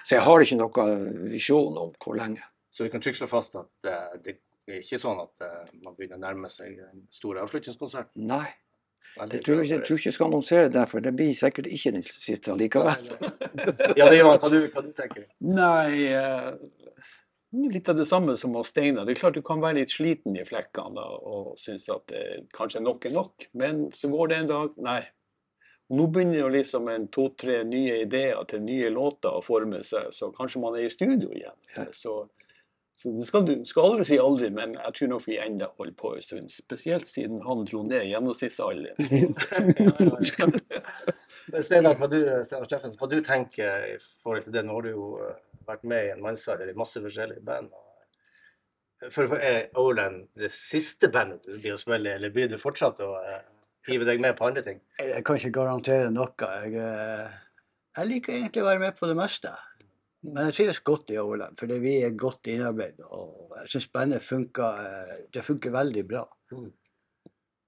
Så 0.04 0.18
jeg 0.18 0.24
har 0.26 0.46
ikke 0.46 0.58
noen 0.60 1.30
visjon 1.32 1.78
om 1.80 1.94
hvor 2.02 2.18
lenge. 2.20 2.44
Så 2.74 2.88
vi 2.88 2.92
kan 2.92 3.04
trygt 3.04 3.20
slå 3.22 3.30
fast 3.32 3.56
at 3.60 3.92
eh, 3.92 4.18
det 4.26 4.36
er 4.68 4.82
ikke 4.82 5.00
sånn 5.02 5.22
at 5.24 5.46
eh, 5.46 5.70
man 5.86 5.96
begynner 5.96 6.20
å 6.20 6.26
nærme 6.26 6.52
seg 6.52 6.82
en 6.84 7.06
stor 7.14 7.40
avslutningskonsert. 7.46 8.12
Nei. 8.20 8.48
Jeg 9.20 9.42
tror, 9.44 9.64
jeg 9.66 9.82
tror 9.84 9.98
ikke 9.98 10.08
jeg 10.08 10.16
skal 10.16 10.30
annonsere 10.30 10.72
det, 10.72 10.86
for 10.88 11.04
det 11.04 11.12
blir 11.18 11.34
sikkert 11.36 11.68
ikke 11.68 11.92
den 11.98 12.06
siste 12.06 12.56
likevel. 12.56 13.10
Ja, 14.00 14.08
det 14.08 14.20
er 14.20 14.24
hva 14.24 14.52
du, 14.52 14.60
hva 14.72 14.84
du 14.86 14.92
tenker 14.96 15.26
Nei, 15.44 16.06
eh, 16.14 16.54
litt 17.74 17.90
av 17.90 18.00
det 18.00 18.08
samme 18.08 18.38
som 18.40 18.56
hos 18.56 18.72
Steinar. 18.72 19.08
Det 19.08 19.16
er 19.16 19.22
klart 19.22 19.38
du 19.38 19.44
kan 19.46 19.62
være 19.64 19.82
litt 19.82 19.94
sliten 19.94 20.38
i 20.40 20.46
flekkene 20.48 21.04
og 21.04 21.56
synes 21.60 21.90
at 21.94 22.14
eh, 22.16 22.44
kanskje 22.56 22.84
nok 22.86 23.10
er 23.10 23.16
nok, 23.18 23.50
men 23.60 23.88
så 23.98 24.12
går 24.12 24.32
det 24.32 24.44
en 24.44 24.52
dag 24.54 24.84
Nei. 24.90 25.02
Nå 25.90 26.06
begynner 26.14 26.44
jo 26.44 26.50
liksom 26.54 26.86
en 26.94 27.08
to-tre 27.10 27.64
nye 27.66 28.04
ideer 28.04 28.38
til 28.50 28.62
nye 28.62 28.92
låter 28.94 29.34
å 29.34 29.42
forme 29.42 29.82
seg, 29.82 30.12
så 30.14 30.30
kanskje 30.36 30.62
man 30.62 30.78
er 30.78 30.86
i 30.86 30.92
studio 30.94 31.32
igjen. 31.34 31.56
Så, 31.98 32.28
så 33.00 33.14
det 33.16 33.24
skal 33.30 33.46
du 33.48 33.54
skal 33.64 33.86
aldri 33.88 34.06
si 34.10 34.18
aldri, 34.20 34.50
men 34.52 34.74
jeg 34.76 34.92
tror 34.98 35.10
nok 35.14 35.22
vi 35.24 35.38
enda 35.40 35.70
holder 35.78 35.94
på 36.02 36.10
en 36.18 36.24
stund. 36.24 36.50
Spesielt 36.52 37.08
siden 37.08 37.40
han 37.46 37.62
dro 37.64 37.84
ned 37.88 38.10
gjennomsnittsalderen. 38.10 39.00
Men 41.54 41.64
Steinar, 41.64 41.96
hva 41.96 42.10
du, 42.12 42.18
Steffens, 42.44 42.98
hva 43.00 43.08
du 43.08 43.22
tenker 43.24 43.86
i 43.88 43.94
forhold 44.20 44.44
til 44.44 44.58
det? 44.58 44.66
Nå 44.68 44.76
har 44.76 44.84
du 44.84 44.92
jo 44.92 45.06
eh, 45.24 45.40
vært 45.70 45.88
med 45.88 46.10
i 46.10 46.12
en 46.12 46.26
mannsalder 46.26 46.74
i 46.74 46.76
masse 46.76 47.00
forskjellige 47.00 47.40
band. 47.48 47.72
For 49.16 49.32
Er 49.40 49.72
Overland 49.80 50.28
det 50.36 50.52
siste 50.52 51.08
bandet 51.08 51.48
du 51.48 51.56
blir 51.56 51.78
å 51.78 51.80
spille, 51.80 52.04
i, 52.04 52.20
eller 52.20 52.36
blir 52.36 52.52
du 52.52 52.60
fortsatt 52.60 53.00
å 53.06 53.14
eh, 53.22 53.48
hive 53.88 54.04
deg 54.12 54.20
med 54.20 54.36
på 54.36 54.52
andre 54.52 54.66
ting? 54.66 54.84
Jeg 55.00 55.24
kan 55.24 55.40
ikke 55.40 55.56
garantere 55.62 56.12
noe. 56.12 56.36
Jeg, 56.36 56.76
eh, 56.84 57.32
jeg 57.96 58.12
liker 58.12 58.42
egentlig 58.42 58.68
å 58.68 58.72
være 58.74 58.84
med 58.90 59.00
på 59.00 59.08
det 59.08 59.16
meste. 59.24 59.56
Men 60.28 60.50
jeg 60.50 60.56
trives 60.58 60.82
godt 60.84 61.14
i 61.14 61.20
Åland, 61.22 61.56
fordi 61.60 61.78
vi 61.80 61.94
er 62.04 62.18
godt 62.20 62.50
innarbeidet. 62.52 63.06
Og 63.16 63.54
jeg 63.62 63.72
syns 63.76 63.88
bandet 63.94 64.24
funker, 64.26 64.82
eh, 64.84 65.16
det 65.32 65.46
funker 65.46 65.72
veldig 65.72 66.04
bra. 66.10 66.26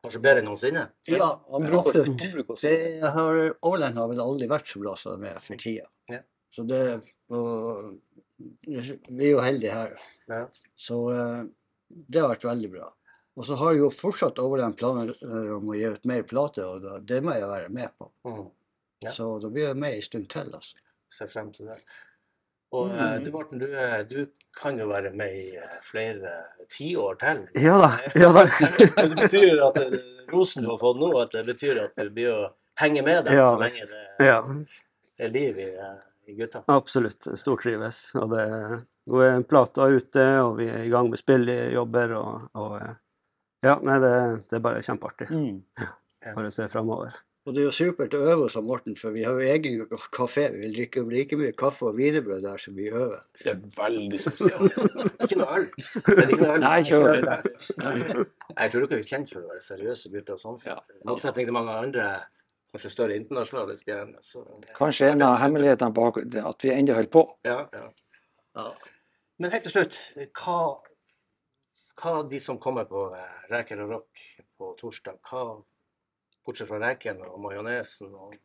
Kanskje 0.01 0.21
bedre 0.23 0.41
enn 0.41 0.49
noensinne? 0.49 0.83
Ja, 1.07 1.29
absolutt. 1.53 2.09
Åland 3.69 3.99
har 4.01 4.11
vel 4.11 4.23
aldri 4.23 4.49
vært 4.51 4.67
så 4.67 4.81
bra 4.81 4.95
som 4.99 5.21
det 5.21 5.31
er 5.31 5.43
for 5.45 5.61
tida. 5.61 5.87
Ja. 6.11 6.21
Så 6.51 6.65
det 6.67 6.81
og, 7.31 7.99
Vi 8.65 9.27
er 9.27 9.29
jo 9.29 9.43
heldige 9.45 9.75
her. 9.75 9.93
Ja. 10.27 10.45
Så 10.75 10.97
eh, 11.13 11.43
det 11.87 12.23
har 12.23 12.33
vært 12.33 12.49
veldig 12.49 12.71
bra. 12.73 12.89
Og 13.39 13.45
så 13.47 13.55
har 13.61 13.75
jo 13.77 13.91
fortsatt 13.93 14.41
Overland 14.43 14.75
planer 14.79 15.13
eh, 15.13 15.51
om 15.55 15.69
å 15.71 15.77
gi 15.77 15.87
ut 15.93 16.07
mer 16.09 16.25
plater, 16.27 16.67
og 16.67 17.05
det 17.07 17.21
må 17.23 17.37
jeg 17.37 17.47
være 17.47 17.69
med 17.71 17.93
på. 17.97 18.09
Mm. 18.27 18.47
Ja. 19.05 19.13
Så 19.15 19.35
da 19.41 19.49
blir 19.53 19.69
jeg 19.69 19.79
med 19.79 19.95
en 19.95 20.07
stund 20.07 20.27
til. 20.33 20.49
altså. 20.57 20.81
Ser 21.11 21.29
frem 21.31 21.51
til 21.55 21.71
det. 21.71 21.77
Og 22.71 22.91
mm. 22.91 23.23
du 23.23 23.31
Morten, 23.31 23.59
du, 23.59 23.67
eh, 23.75 23.99
du 24.07 24.25
kan 24.55 24.79
jo 24.79 24.87
være 24.87 25.11
med 25.15 25.35
i 25.35 25.57
eh, 25.59 25.79
flere 25.83 26.31
tiår 26.71 27.17
til. 27.19 27.41
Ja 27.59 27.77
da. 27.81 27.89
Ja 28.15 28.31
da. 28.35 28.45
det 29.07 29.17
betyr 29.17 29.63
at 29.67 29.79
eh, 29.81 29.97
rosen 30.31 30.63
du 30.63 30.71
har 30.71 30.79
fått 30.79 31.01
nå, 31.01 31.11
at 31.19 31.35
det 31.35 31.43
betyr 31.49 31.81
at 31.83 31.97
du 31.99 32.11
blir 32.15 32.31
å 32.31 32.45
henge 32.79 33.03
med 33.05 33.27
deg 33.27 33.35
Ja, 33.39 33.49
så 33.51 33.59
lenge 33.61 33.89
det 33.91 34.29
Ja, 34.29 34.39
er 35.21 35.33
liv 35.35 35.59
i, 35.59 35.67
eh, 35.75 35.99
i 36.31 36.37
gutta. 36.39 36.63
absolutt. 36.71 37.27
Stortrives. 37.39 37.99
Og 38.15 38.31
det 38.31 38.47
nå 39.11 39.23
er 39.25 39.43
plata 39.49 39.87
ute, 39.89 40.25
og 40.45 40.59
vi 40.59 40.69
er 40.69 40.85
i 40.85 40.91
gang 40.93 41.09
med 41.11 41.19
spillejobber, 41.19 42.15
og, 42.19 42.49
og 42.55 42.77
eh, 42.79 42.93
Ja, 43.61 43.75
nei, 43.85 43.99
det, 44.01 44.13
det 44.49 44.57
er 44.57 44.63
bare 44.63 44.81
kjempeartig. 44.81 45.27
Mm. 45.29 45.59
Bare 46.33 46.51
se 46.53 46.65
framover. 46.71 47.13
Og 47.45 47.55
det 47.55 47.63
er 47.63 47.65
jo 47.65 47.73
supert 47.73 48.13
å 48.13 48.19
øve 48.21 48.43
hos 48.43 48.55
av, 48.59 48.65
Morten, 48.69 48.93
for 48.99 49.15
vi 49.15 49.23
har 49.25 49.33
jo 49.33 49.47
egen 49.49 49.79
kafé. 50.13 50.43
Vi 50.53 50.59
vil 50.61 50.75
drikke 50.75 51.01
like 51.09 51.37
mye 51.39 51.55
kaffe 51.57 51.87
og 51.89 51.95
wienerbrød 51.97 52.43
der 52.45 52.61
som 52.61 52.75
vi 52.77 52.91
øver. 52.91 53.23
Det 53.41 53.55
er 53.55 53.63
veldig 53.79 54.19
sosialt. 54.21 54.75
Ikke 55.25 55.39
noe 55.39 55.55
øl. 55.57 55.65
Er 56.69 56.83
ikke 56.83 56.99
øl. 56.99 57.25
Jeg 58.59 58.73
tror 58.75 58.85
dere 58.85 58.99
er 58.99 59.07
kjent 59.09 59.33
for 59.33 59.41
å 59.41 59.49
være 59.55 59.63
seriøse 59.65 60.11
gutter. 60.13 60.37
sånn 60.37 60.61
sett. 60.61 60.93
I 61.01 61.09
motsetning 61.09 61.49
til 61.49 61.57
mange 61.57 61.79
andre, 61.87 62.05
kanskje 62.69 62.93
større 62.93 63.17
internasjonale 63.17 63.79
stjerner. 63.79 64.21
Så, 64.21 64.45
Kanskje 64.77 65.09
en 65.15 65.25
av 65.25 65.39
hemmelighetene 65.41 65.97
bak 65.97 66.21
det 66.35 66.45
at 66.45 66.61
vi 66.67 66.75
ennå 66.75 66.99
holder 66.99 67.11
på. 67.17 67.25
ja, 67.49 67.63
ja. 67.73 68.69
Men 69.41 69.49
helt 69.55 69.63
til 69.65 69.73
slutt, 69.73 69.97
hva, 70.37 70.59
hva 71.97 72.11
de 72.29 72.37
som 72.43 72.59
kommer 72.61 72.85
på 72.85 73.07
eh, 73.17 73.37
Reker 73.49 73.79
og 73.81 73.95
Rock 73.95 74.25
på 74.59 74.75
torsdag, 74.77 75.17
hva, 75.25 75.55
bortsett 76.45 76.69
fra 76.69 76.79
reken 76.81 77.21
og 77.27 77.37
majonesen 77.43 78.13
og 78.15 78.37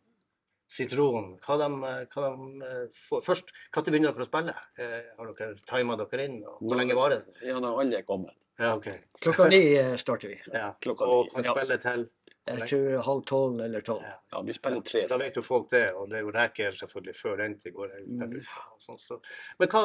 sitronen, 0.66 1.36
hva 1.46 1.56
de, 1.60 1.68
hva 2.10 2.24
de 2.24 2.66
eh, 2.66 2.82
får 3.06 3.22
Først, 3.26 3.52
når 3.74 3.86
begynner 3.86 4.14
dere 4.14 4.26
å 4.26 4.28
spille? 4.28 4.54
Eh, 4.82 5.12
Har 5.18 5.30
dere 5.38 5.54
tima 5.68 5.96
dere 6.00 6.26
inn? 6.26 6.40
Og 6.42 6.64
hvor 6.64 6.80
lenge 6.80 6.96
varer 6.98 7.22
det? 7.22 7.38
Ja, 7.46 7.60
når 7.62 7.82
alle 7.84 8.00
er 8.00 8.06
kommet. 8.08 8.34
Ja, 8.58 8.72
okay. 8.74 9.02
Klokka 9.20 9.48
ni 9.52 9.60
eh, 9.76 9.94
starter 10.00 10.32
vi. 10.32 10.38
Ja. 10.52 10.72
Klokka 10.82 11.06
Og 11.06 11.26
ni, 11.26 11.34
kan 11.34 11.46
ja. 11.46 11.54
spille 11.54 11.78
til 11.82 12.06
Jeg 12.46 12.68
tror 12.70 13.04
halv 13.08 13.22
tolv 13.28 13.60
eller 13.66 13.84
tolv. 13.86 14.02
Ja. 14.06 14.16
Ja, 14.32 14.42
vi 14.48 14.56
spiller 14.56 14.82
tre. 14.86 15.04
Da 15.10 15.18
vet 15.20 15.36
jo 15.38 15.44
folk 15.44 15.70
det, 15.70 15.86
og 15.94 16.10
det 16.10 16.20
er 16.20 16.26
jo 16.26 16.34
reker 16.34 16.78
selvfølgelig 16.80 17.16
før 17.18 17.42
den 17.42 17.58
tid 17.62 17.74
går. 17.76 17.96
og 18.32 18.80
sånn, 18.82 19.00
så. 19.02 19.20
Men 19.60 19.70
hva, 19.70 19.82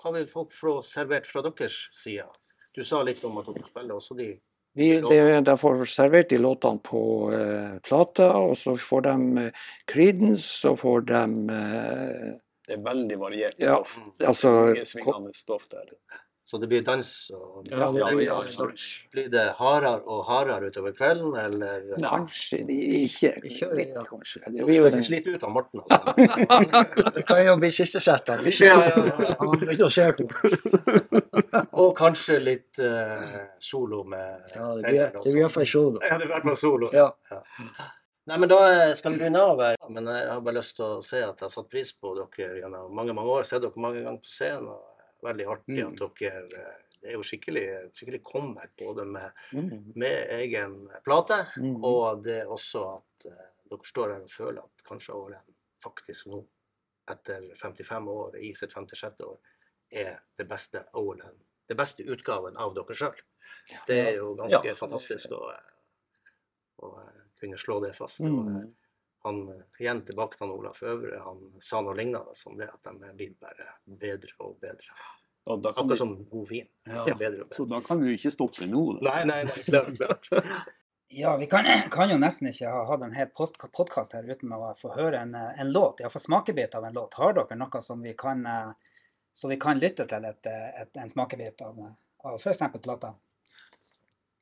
hva 0.00 0.14
vil 0.16 0.28
folk 0.30 0.54
få 0.56 0.78
servert 0.86 1.28
fra 1.28 1.42
deres 1.44 1.82
side? 1.96 2.28
Du 2.76 2.84
sa 2.86 3.02
litt 3.02 3.24
om 3.26 3.40
at 3.40 3.50
dere 3.50 3.66
spiller 3.66 3.98
også 3.98 4.16
de 4.16 4.30
Vi, 4.78 5.00
de, 5.00 5.40
de 5.44 5.56
får 5.58 5.84
servert 5.90 6.30
de 6.30 6.38
låtene 6.38 6.78
på 6.86 7.02
uh, 7.34 7.78
plata, 7.82 8.28
og 8.38 8.54
så 8.58 8.76
får 8.78 9.02
de 9.08 9.14
uh, 9.48 9.64
Creedence, 9.90 10.46
så 10.62 10.76
får 10.78 11.08
de 11.10 11.22
uh, 11.50 12.28
Det 12.68 12.76
er 12.76 12.84
veldig 12.84 13.18
variert 13.18 13.58
Ja. 13.58 13.80
Det 14.18 14.28
Altså 14.30 14.52
stoff 15.34 15.66
der. 15.72 15.90
Så 16.50 16.58
det 16.58 16.66
blir 16.66 16.82
dans? 16.82 17.08
og 17.30 17.68
Ja, 17.70 17.76
det 17.92 18.00
Ja, 18.00 18.06
blir 18.10 18.24
ja. 18.26 18.38
Blir 19.12 19.28
det 19.30 19.44
hardere 19.58 20.00
og 20.02 20.24
hardere 20.26 20.66
utover 20.72 20.90
kvelden, 20.96 21.36
eller 21.38 21.84
Kanskje 22.02 22.58
de 22.66 22.78
ikke 23.04 23.30
kjører, 23.44 23.76
litt, 23.78 23.92
ja. 23.94 24.02
kanskje. 24.08 24.42
Det 24.46 24.66
blir 24.66 24.80
jo 24.80 24.88
ikke 24.88 25.04
slite 25.06 25.34
ut 25.36 25.44
av 25.46 25.52
Morten, 25.54 25.84
altså. 25.84 26.00
Det 27.14 27.22
kan 27.28 27.44
jo 27.46 27.54
bli 27.62 27.70
siste 27.70 28.02
sett. 28.02 28.32
Han 28.34 28.42
Ja, 28.50 28.74
ja, 28.82 28.98
ja. 28.98 29.36
Begynner 29.60 29.86
å 29.86 29.92
se 29.94 30.08
på. 30.18 30.26
Og 31.84 31.94
kanskje 31.98 32.40
litt 32.42 32.82
uh, 32.82 33.30
solo 33.62 34.02
med 34.02 34.50
Ja, 34.56 34.74
det 34.74 35.22
blir 35.22 35.38
i 35.38 35.44
hvert 35.44 35.54
fall 35.54 35.70
solo. 35.70 36.02
Ja, 36.02 36.18
det 36.18 36.26
blir 36.26 36.34
i 36.34 36.36
hvert 36.40 36.50
fall 36.50 36.60
solo. 36.66 36.90
Ja. 36.96 37.08
Nei, 38.26 38.36
men 38.38 38.50
da 38.50 38.58
eh, 38.68 38.92
skal 38.98 39.14
vi 39.14 39.22
begynne 39.22 39.40
av 39.54 39.62
her. 39.64 39.78
Men 39.90 40.06
jeg 40.10 40.28
har 40.34 40.42
bare 40.44 40.58
lyst 40.58 40.76
til 40.78 40.86
å 40.86 41.00
si 41.02 41.18
at 41.22 41.30
jeg 41.38 41.46
har 41.46 41.54
satt 41.54 41.70
pris 41.70 41.94
på 41.94 42.12
dere 42.18 42.58
gjennom 42.60 42.90
mange 42.94 43.14
mange 43.16 43.38
år. 43.38 43.46
Sett 43.48 43.62
dere 43.64 43.80
mange 43.86 44.02
ganger 44.04 44.18
på 44.22 44.30
scenen. 44.34 44.68
og 44.74 44.86
Veldig 45.22 45.46
artig 45.52 45.82
at 45.84 45.98
dere 46.20 46.44
eh, 46.56 46.78
Det 47.00 47.08
er 47.08 47.14
jo 47.16 47.22
skikkelig, 47.24 47.64
skikkelig 47.96 48.22
comeback 48.22 48.74
både 48.76 49.06
med, 49.08 49.30
Mm. 49.52 49.92
med 49.96 50.28
egen 50.36 50.74
plate, 51.04 51.46
Mm. 51.56 51.82
og 51.84 52.22
det 52.24 52.40
er 52.42 52.46
også 52.52 52.82
at 52.98 53.26
eh, 53.26 53.46
dere 53.70 53.84
står 53.88 54.12
her 54.12 54.20
og 54.22 54.30
føler 54.30 54.62
at 54.62 54.84
kanskje 54.84 55.14
Ålen 55.14 55.54
faktisk 55.82 56.26
nå, 56.26 56.42
etter 57.08 57.48
55 57.56 58.06
år, 58.08 58.36
i 58.36 58.52
sitt 58.54 58.72
56. 58.72 59.20
år, 59.24 59.38
er 59.92 60.18
det 60.36 60.46
beste 60.48 60.84
Ålen. 60.94 61.40
Det 61.66 61.76
beste 61.76 62.04
utgaven 62.04 62.56
av 62.56 62.74
dere 62.74 62.94
sjøl. 62.94 63.16
Det 63.86 63.96
er 64.08 64.16
jo 64.16 64.34
ganske 64.36 64.64
Ja. 64.66 64.74
fantastisk 64.74 65.30
å, 65.32 65.54
å 66.82 67.00
eh, 67.00 67.20
kunne 67.40 67.56
slå 67.56 67.80
det 67.82 67.94
fast. 67.96 68.20
Og, 68.20 68.28
Mm. 68.28 68.56
eh, 68.56 68.68
han, 69.26 69.40
igjen 69.80 70.02
tilbake 70.08 70.36
til 70.36 70.46
han 70.46 70.56
Olaf 70.56 70.82
Øvre, 70.82 71.20
han 71.24 71.40
sa 71.62 71.82
noe 71.84 71.96
lignende 71.98 72.36
som 72.38 72.56
det 72.58 72.70
at 72.72 72.88
de 72.88 73.14
blir 73.16 73.34
bare 73.40 73.72
bedre 73.84 74.36
og 74.40 74.58
bedre. 74.62 74.96
Og 75.50 75.62
da 75.64 75.72
kan 75.72 75.84
Akkurat 75.84 75.96
vi, 75.96 75.98
som 75.98 76.12
god 76.28 76.48
vin. 76.48 76.68
Ja. 76.88 77.06
Bedre 77.16 77.46
og 77.46 77.54
så 77.56 77.64
da 77.68 77.80
kan 77.84 78.00
vi 78.00 78.10
jo 78.12 78.18
ikke 78.18 78.32
stoppe 78.34 78.68
nå. 78.68 78.84
Da. 78.98 79.08
Nei, 79.08 79.22
nei, 79.30 79.40
nei, 79.48 79.64
klart, 79.66 79.96
klart. 79.98 80.30
Ja, 81.12 81.36
vi 81.36 81.46
kan, 81.50 81.66
kan 81.90 82.10
jo 82.12 82.20
nesten 82.22 82.52
ikke 82.52 82.70
ha 82.70 82.84
hatt 82.86 83.02
en 83.02 83.16
hel 83.16 83.26
podkast 83.34 84.12
her 84.14 84.28
uten 84.30 84.52
å 84.54 84.68
få 84.78 84.92
høre 84.94 85.18
en, 85.24 85.32
en 85.34 85.72
låt, 85.74 85.98
iallfall 86.04 86.22
smakebit 86.22 86.76
av 86.78 86.86
en 86.86 86.94
låt. 86.94 87.16
Har 87.18 87.34
dere 87.34 87.56
noe 87.58 87.80
som 87.82 87.98
vi 88.04 88.12
kan, 88.14 88.44
eh, 88.46 89.00
så 89.34 89.50
vi 89.50 89.58
kan 89.58 89.82
lytte 89.82 90.06
til 90.06 90.28
et, 90.28 90.46
et, 90.46 90.92
en 91.02 91.10
smakebit 91.10 91.64
av, 91.66 91.80
av 92.30 92.38
f.eks. 92.38 92.62
plata? 92.78 93.10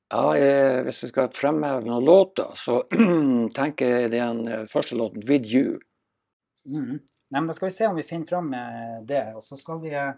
Ja, 0.09 0.33
jeg, 0.40 0.85
hvis 0.87 1.03
jeg 1.05 1.11
skal 1.12 1.29
fremheve 1.37 1.85
noen 1.85 2.07
låter, 2.07 2.49
så 2.57 2.81
tenker 3.59 3.90
jeg 3.92 4.12
den 4.14 4.47
eh, 4.49 4.64
første 4.71 4.97
låten 4.97 5.25
'With 5.29 5.49
You'. 5.53 5.79
Mhm. 6.64 6.99
Nei, 7.31 7.47
Da 7.47 7.53
skal 7.53 7.68
vi 7.68 7.75
se 7.77 7.87
om 7.87 7.97
vi 7.97 8.03
finner 8.03 8.27
fram 8.27 8.49
med 8.51 9.05
det. 9.07 9.35
Og 9.37 9.42
så 9.44 9.57
skal 9.61 9.83
vi 9.83 9.92
eh, 9.92 10.14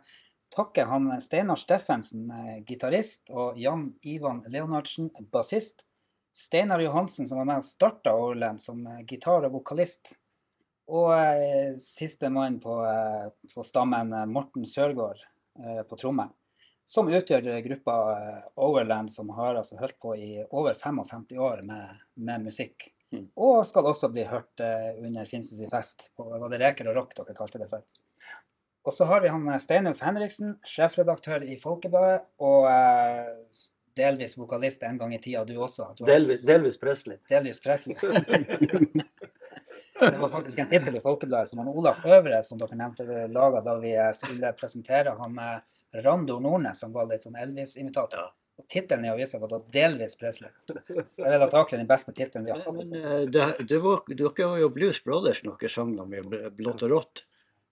takke 0.54 0.84
han 0.86 1.10
eh, 1.10 1.18
Steinar 1.18 1.58
Steffensen, 1.58 2.30
eh, 2.30 2.60
gitarist, 2.66 3.30
og 3.30 3.58
Jan 3.58 3.88
Ivan 4.06 4.44
Leonardsen, 4.46 5.10
bassist. 5.32 5.82
Steinar 6.32 6.78
Johansen, 6.80 7.26
som 7.26 7.38
var 7.42 7.48
med 7.50 7.56
og 7.64 7.66
starta 7.66 8.14
Overland 8.14 8.62
som 8.62 8.86
eh, 8.86 9.02
gitar- 9.10 9.48
og 9.48 9.56
vokalist. 9.58 10.14
Og 10.90 11.10
eh, 11.18 11.74
siste 11.82 12.30
mann 12.30 12.60
på, 12.62 12.78
eh, 12.86 13.26
på 13.54 13.66
stammen, 13.66 14.12
eh, 14.14 14.26
Morten 14.30 14.66
Sørgaard, 14.66 15.18
eh, 15.58 15.82
på 15.82 15.98
tromme. 15.98 16.30
Som 16.90 17.06
utgjør 17.06 17.60
gruppa 17.62 17.96
eh, 18.16 18.38
Overland, 18.58 19.12
som 19.12 19.28
har 19.36 19.60
altså 19.60 19.78
holdt 19.78 19.98
på 20.02 20.16
i 20.18 20.30
over 20.50 20.74
55 20.74 21.36
år 21.38 21.62
med, 21.62 22.00
med 22.18 22.48
musikk. 22.50 22.88
Og 23.34 23.66
skal 23.66 23.86
også 23.90 24.08
bli 24.12 24.24
hørt 24.26 24.62
eh, 24.62 24.92
under 25.02 25.26
Finnsens 25.26 25.62
fest, 25.70 26.10
på 26.16 26.26
var 26.30 26.48
det 26.50 26.60
Reker 26.62 26.90
og 26.90 26.96
Rock 26.98 27.16
dere 27.18 27.34
kalte 27.34 27.58
det 27.62 27.68
for. 27.70 27.82
Og 28.86 28.94
så 28.94 29.04
har 29.10 29.20
vi 29.24 29.32
han 29.32 29.48
eh, 29.50 29.58
Steinulf 29.62 30.00
Henriksen, 30.04 30.56
sjefredaktør 30.66 31.42
i 31.42 31.56
Folkebladet, 31.60 32.22
og 32.46 32.68
eh, 32.70 33.26
delvis 33.98 34.36
vokalist 34.38 34.82
en 34.86 34.98
gang 35.00 35.14
i 35.14 35.22
tida, 35.22 35.42
du 35.44 35.56
også. 35.58 35.90
Du 35.98 36.04
har 36.04 36.12
Delvis, 36.14 36.44
delvis 36.46 36.78
Presley. 36.80 37.18
delvis 37.28 37.60
Presley. 37.62 37.96
det 40.00 40.18
var 40.20 40.30
faktisk 40.30 40.62
en 40.62 40.70
tittel 40.70 40.96
i 40.96 41.02
Folkebladet 41.02 41.50
som 41.50 41.62
han 41.64 41.74
Olaf 41.74 42.04
Øvre, 42.06 42.42
som 42.46 42.58
dere 42.62 42.78
nevnte, 42.78 43.26
laga 43.34 43.62
da 43.66 43.74
vi 43.82 43.96
skulle 44.16 44.54
presentere 44.58 45.18
han 45.18 45.34
Rando 45.94 46.38
Nordnes, 46.40 46.80
som 46.80 46.92
var 46.92 47.06
litt 47.10 47.22
sånn 47.24 47.36
Elvis-imitator. 47.40 48.30
Og 48.60 48.66
Tittelen 48.68 49.04
i 49.06 49.08
avisa 49.08 49.38
var 49.40 49.48
da 49.48 49.58
'Delvis 49.58 50.16
Presley'. 50.20 50.50
Det 50.68 51.24
er 51.26 51.40
antakelig 51.40 51.78
den 51.80 51.86
beste 51.88 52.12
tittelen 52.12 52.44
vi 52.44 52.50
har 52.52 52.60
hatt. 52.60 52.74
Men 52.76 52.94
eh, 52.94 53.24
det, 53.26 53.46
det 53.68 53.78
var, 53.82 54.02
dere 54.08 54.48
var 54.52 54.58
jo 54.60 54.68
Blues 54.68 55.00
Brothers 55.04 55.42
noen 55.44 55.68
sang 55.68 55.96
Bl- 55.96 56.50
Blått 56.50 56.82
og 56.82 56.90
rått. 56.90 57.24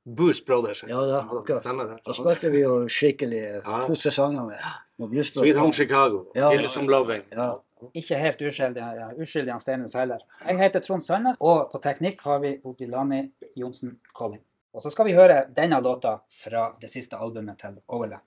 Boost 0.09 0.47
Brothers. 0.47 0.83
Ja, 0.89 1.01
det 1.05 1.15
er 1.15 1.39
akkurat. 1.39 2.01
Da 2.07 2.13
spilte 2.17 2.51
vi 2.51 2.63
jo 2.63 2.87
skikkelig 2.89 3.43
Ja. 3.65 3.85
to 3.85 3.95
sanger 3.95 4.47
med, 4.49 4.59
med 4.99 5.11
Blues 5.11 5.35
Sweet 5.35 5.57
Home 5.57 5.73
Chicago. 5.73 6.25
Ja. 6.35 6.51
Ille 6.53 6.69
som 6.69 6.89
loving. 6.89 7.23
Ja. 7.33 7.59
Ikke 7.95 8.17
helt 8.19 8.41
uskyldig, 8.43 8.81
ja, 8.83 9.11
uskyldig 9.15 9.53
han 9.53 9.61
Steinulf 9.61 9.93
heller. 9.95 10.19
Jeg 10.49 10.59
heter 10.59 10.81
Trond 10.81 11.03
Sandnes, 11.05 11.37
og 11.41 11.69
på 11.71 11.79
teknikk 11.83 12.21
har 12.27 12.41
vi 12.43 12.57
Odilani 12.65 13.21
Johnsen 13.57 13.99
Collin. 14.15 14.41
Og 14.75 14.83
så 14.83 14.91
skal 14.91 15.09
vi 15.09 15.17
høre 15.17 15.45
denne 15.57 15.81
låta 15.81 16.19
fra 16.31 16.69
det 16.81 16.91
siste 16.93 17.17
albumet 17.17 17.59
til 17.59 17.81
Overland. 17.89 18.23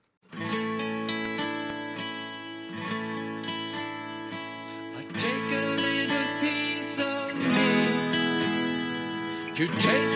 You 9.62 9.68
take 9.78 10.11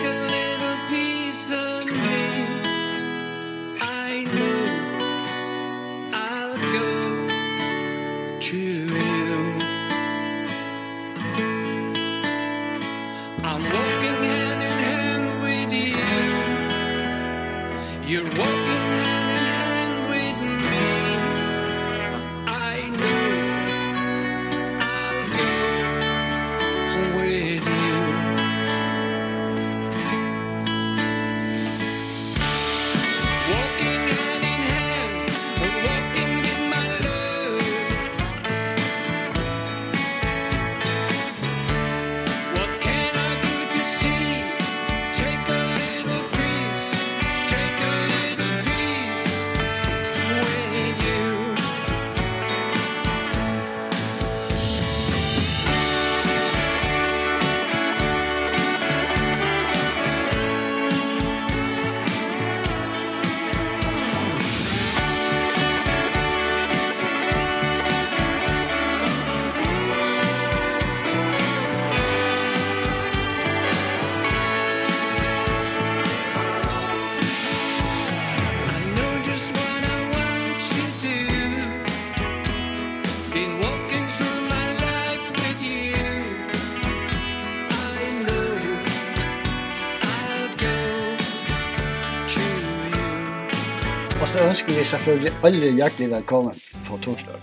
vi 94.77 94.83
selvfølgelig 94.83 95.31
alle 95.43 95.69
hjertelig 95.73 96.09
velkommen 96.11 96.57
på 96.85 96.97
torsdag. 97.01 97.37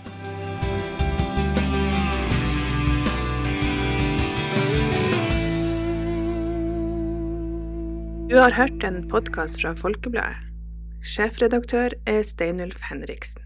Du 8.29 8.37
har 8.39 8.55
hørt 8.55 8.83
en 8.83 9.09
podkast 9.11 9.59
fra 9.61 9.73
Folkebladet. 9.81 10.37
Sjefredaktør 11.03 11.89
er 12.07 12.23
Steinulf 12.23 12.87
Henriksen. 12.89 13.43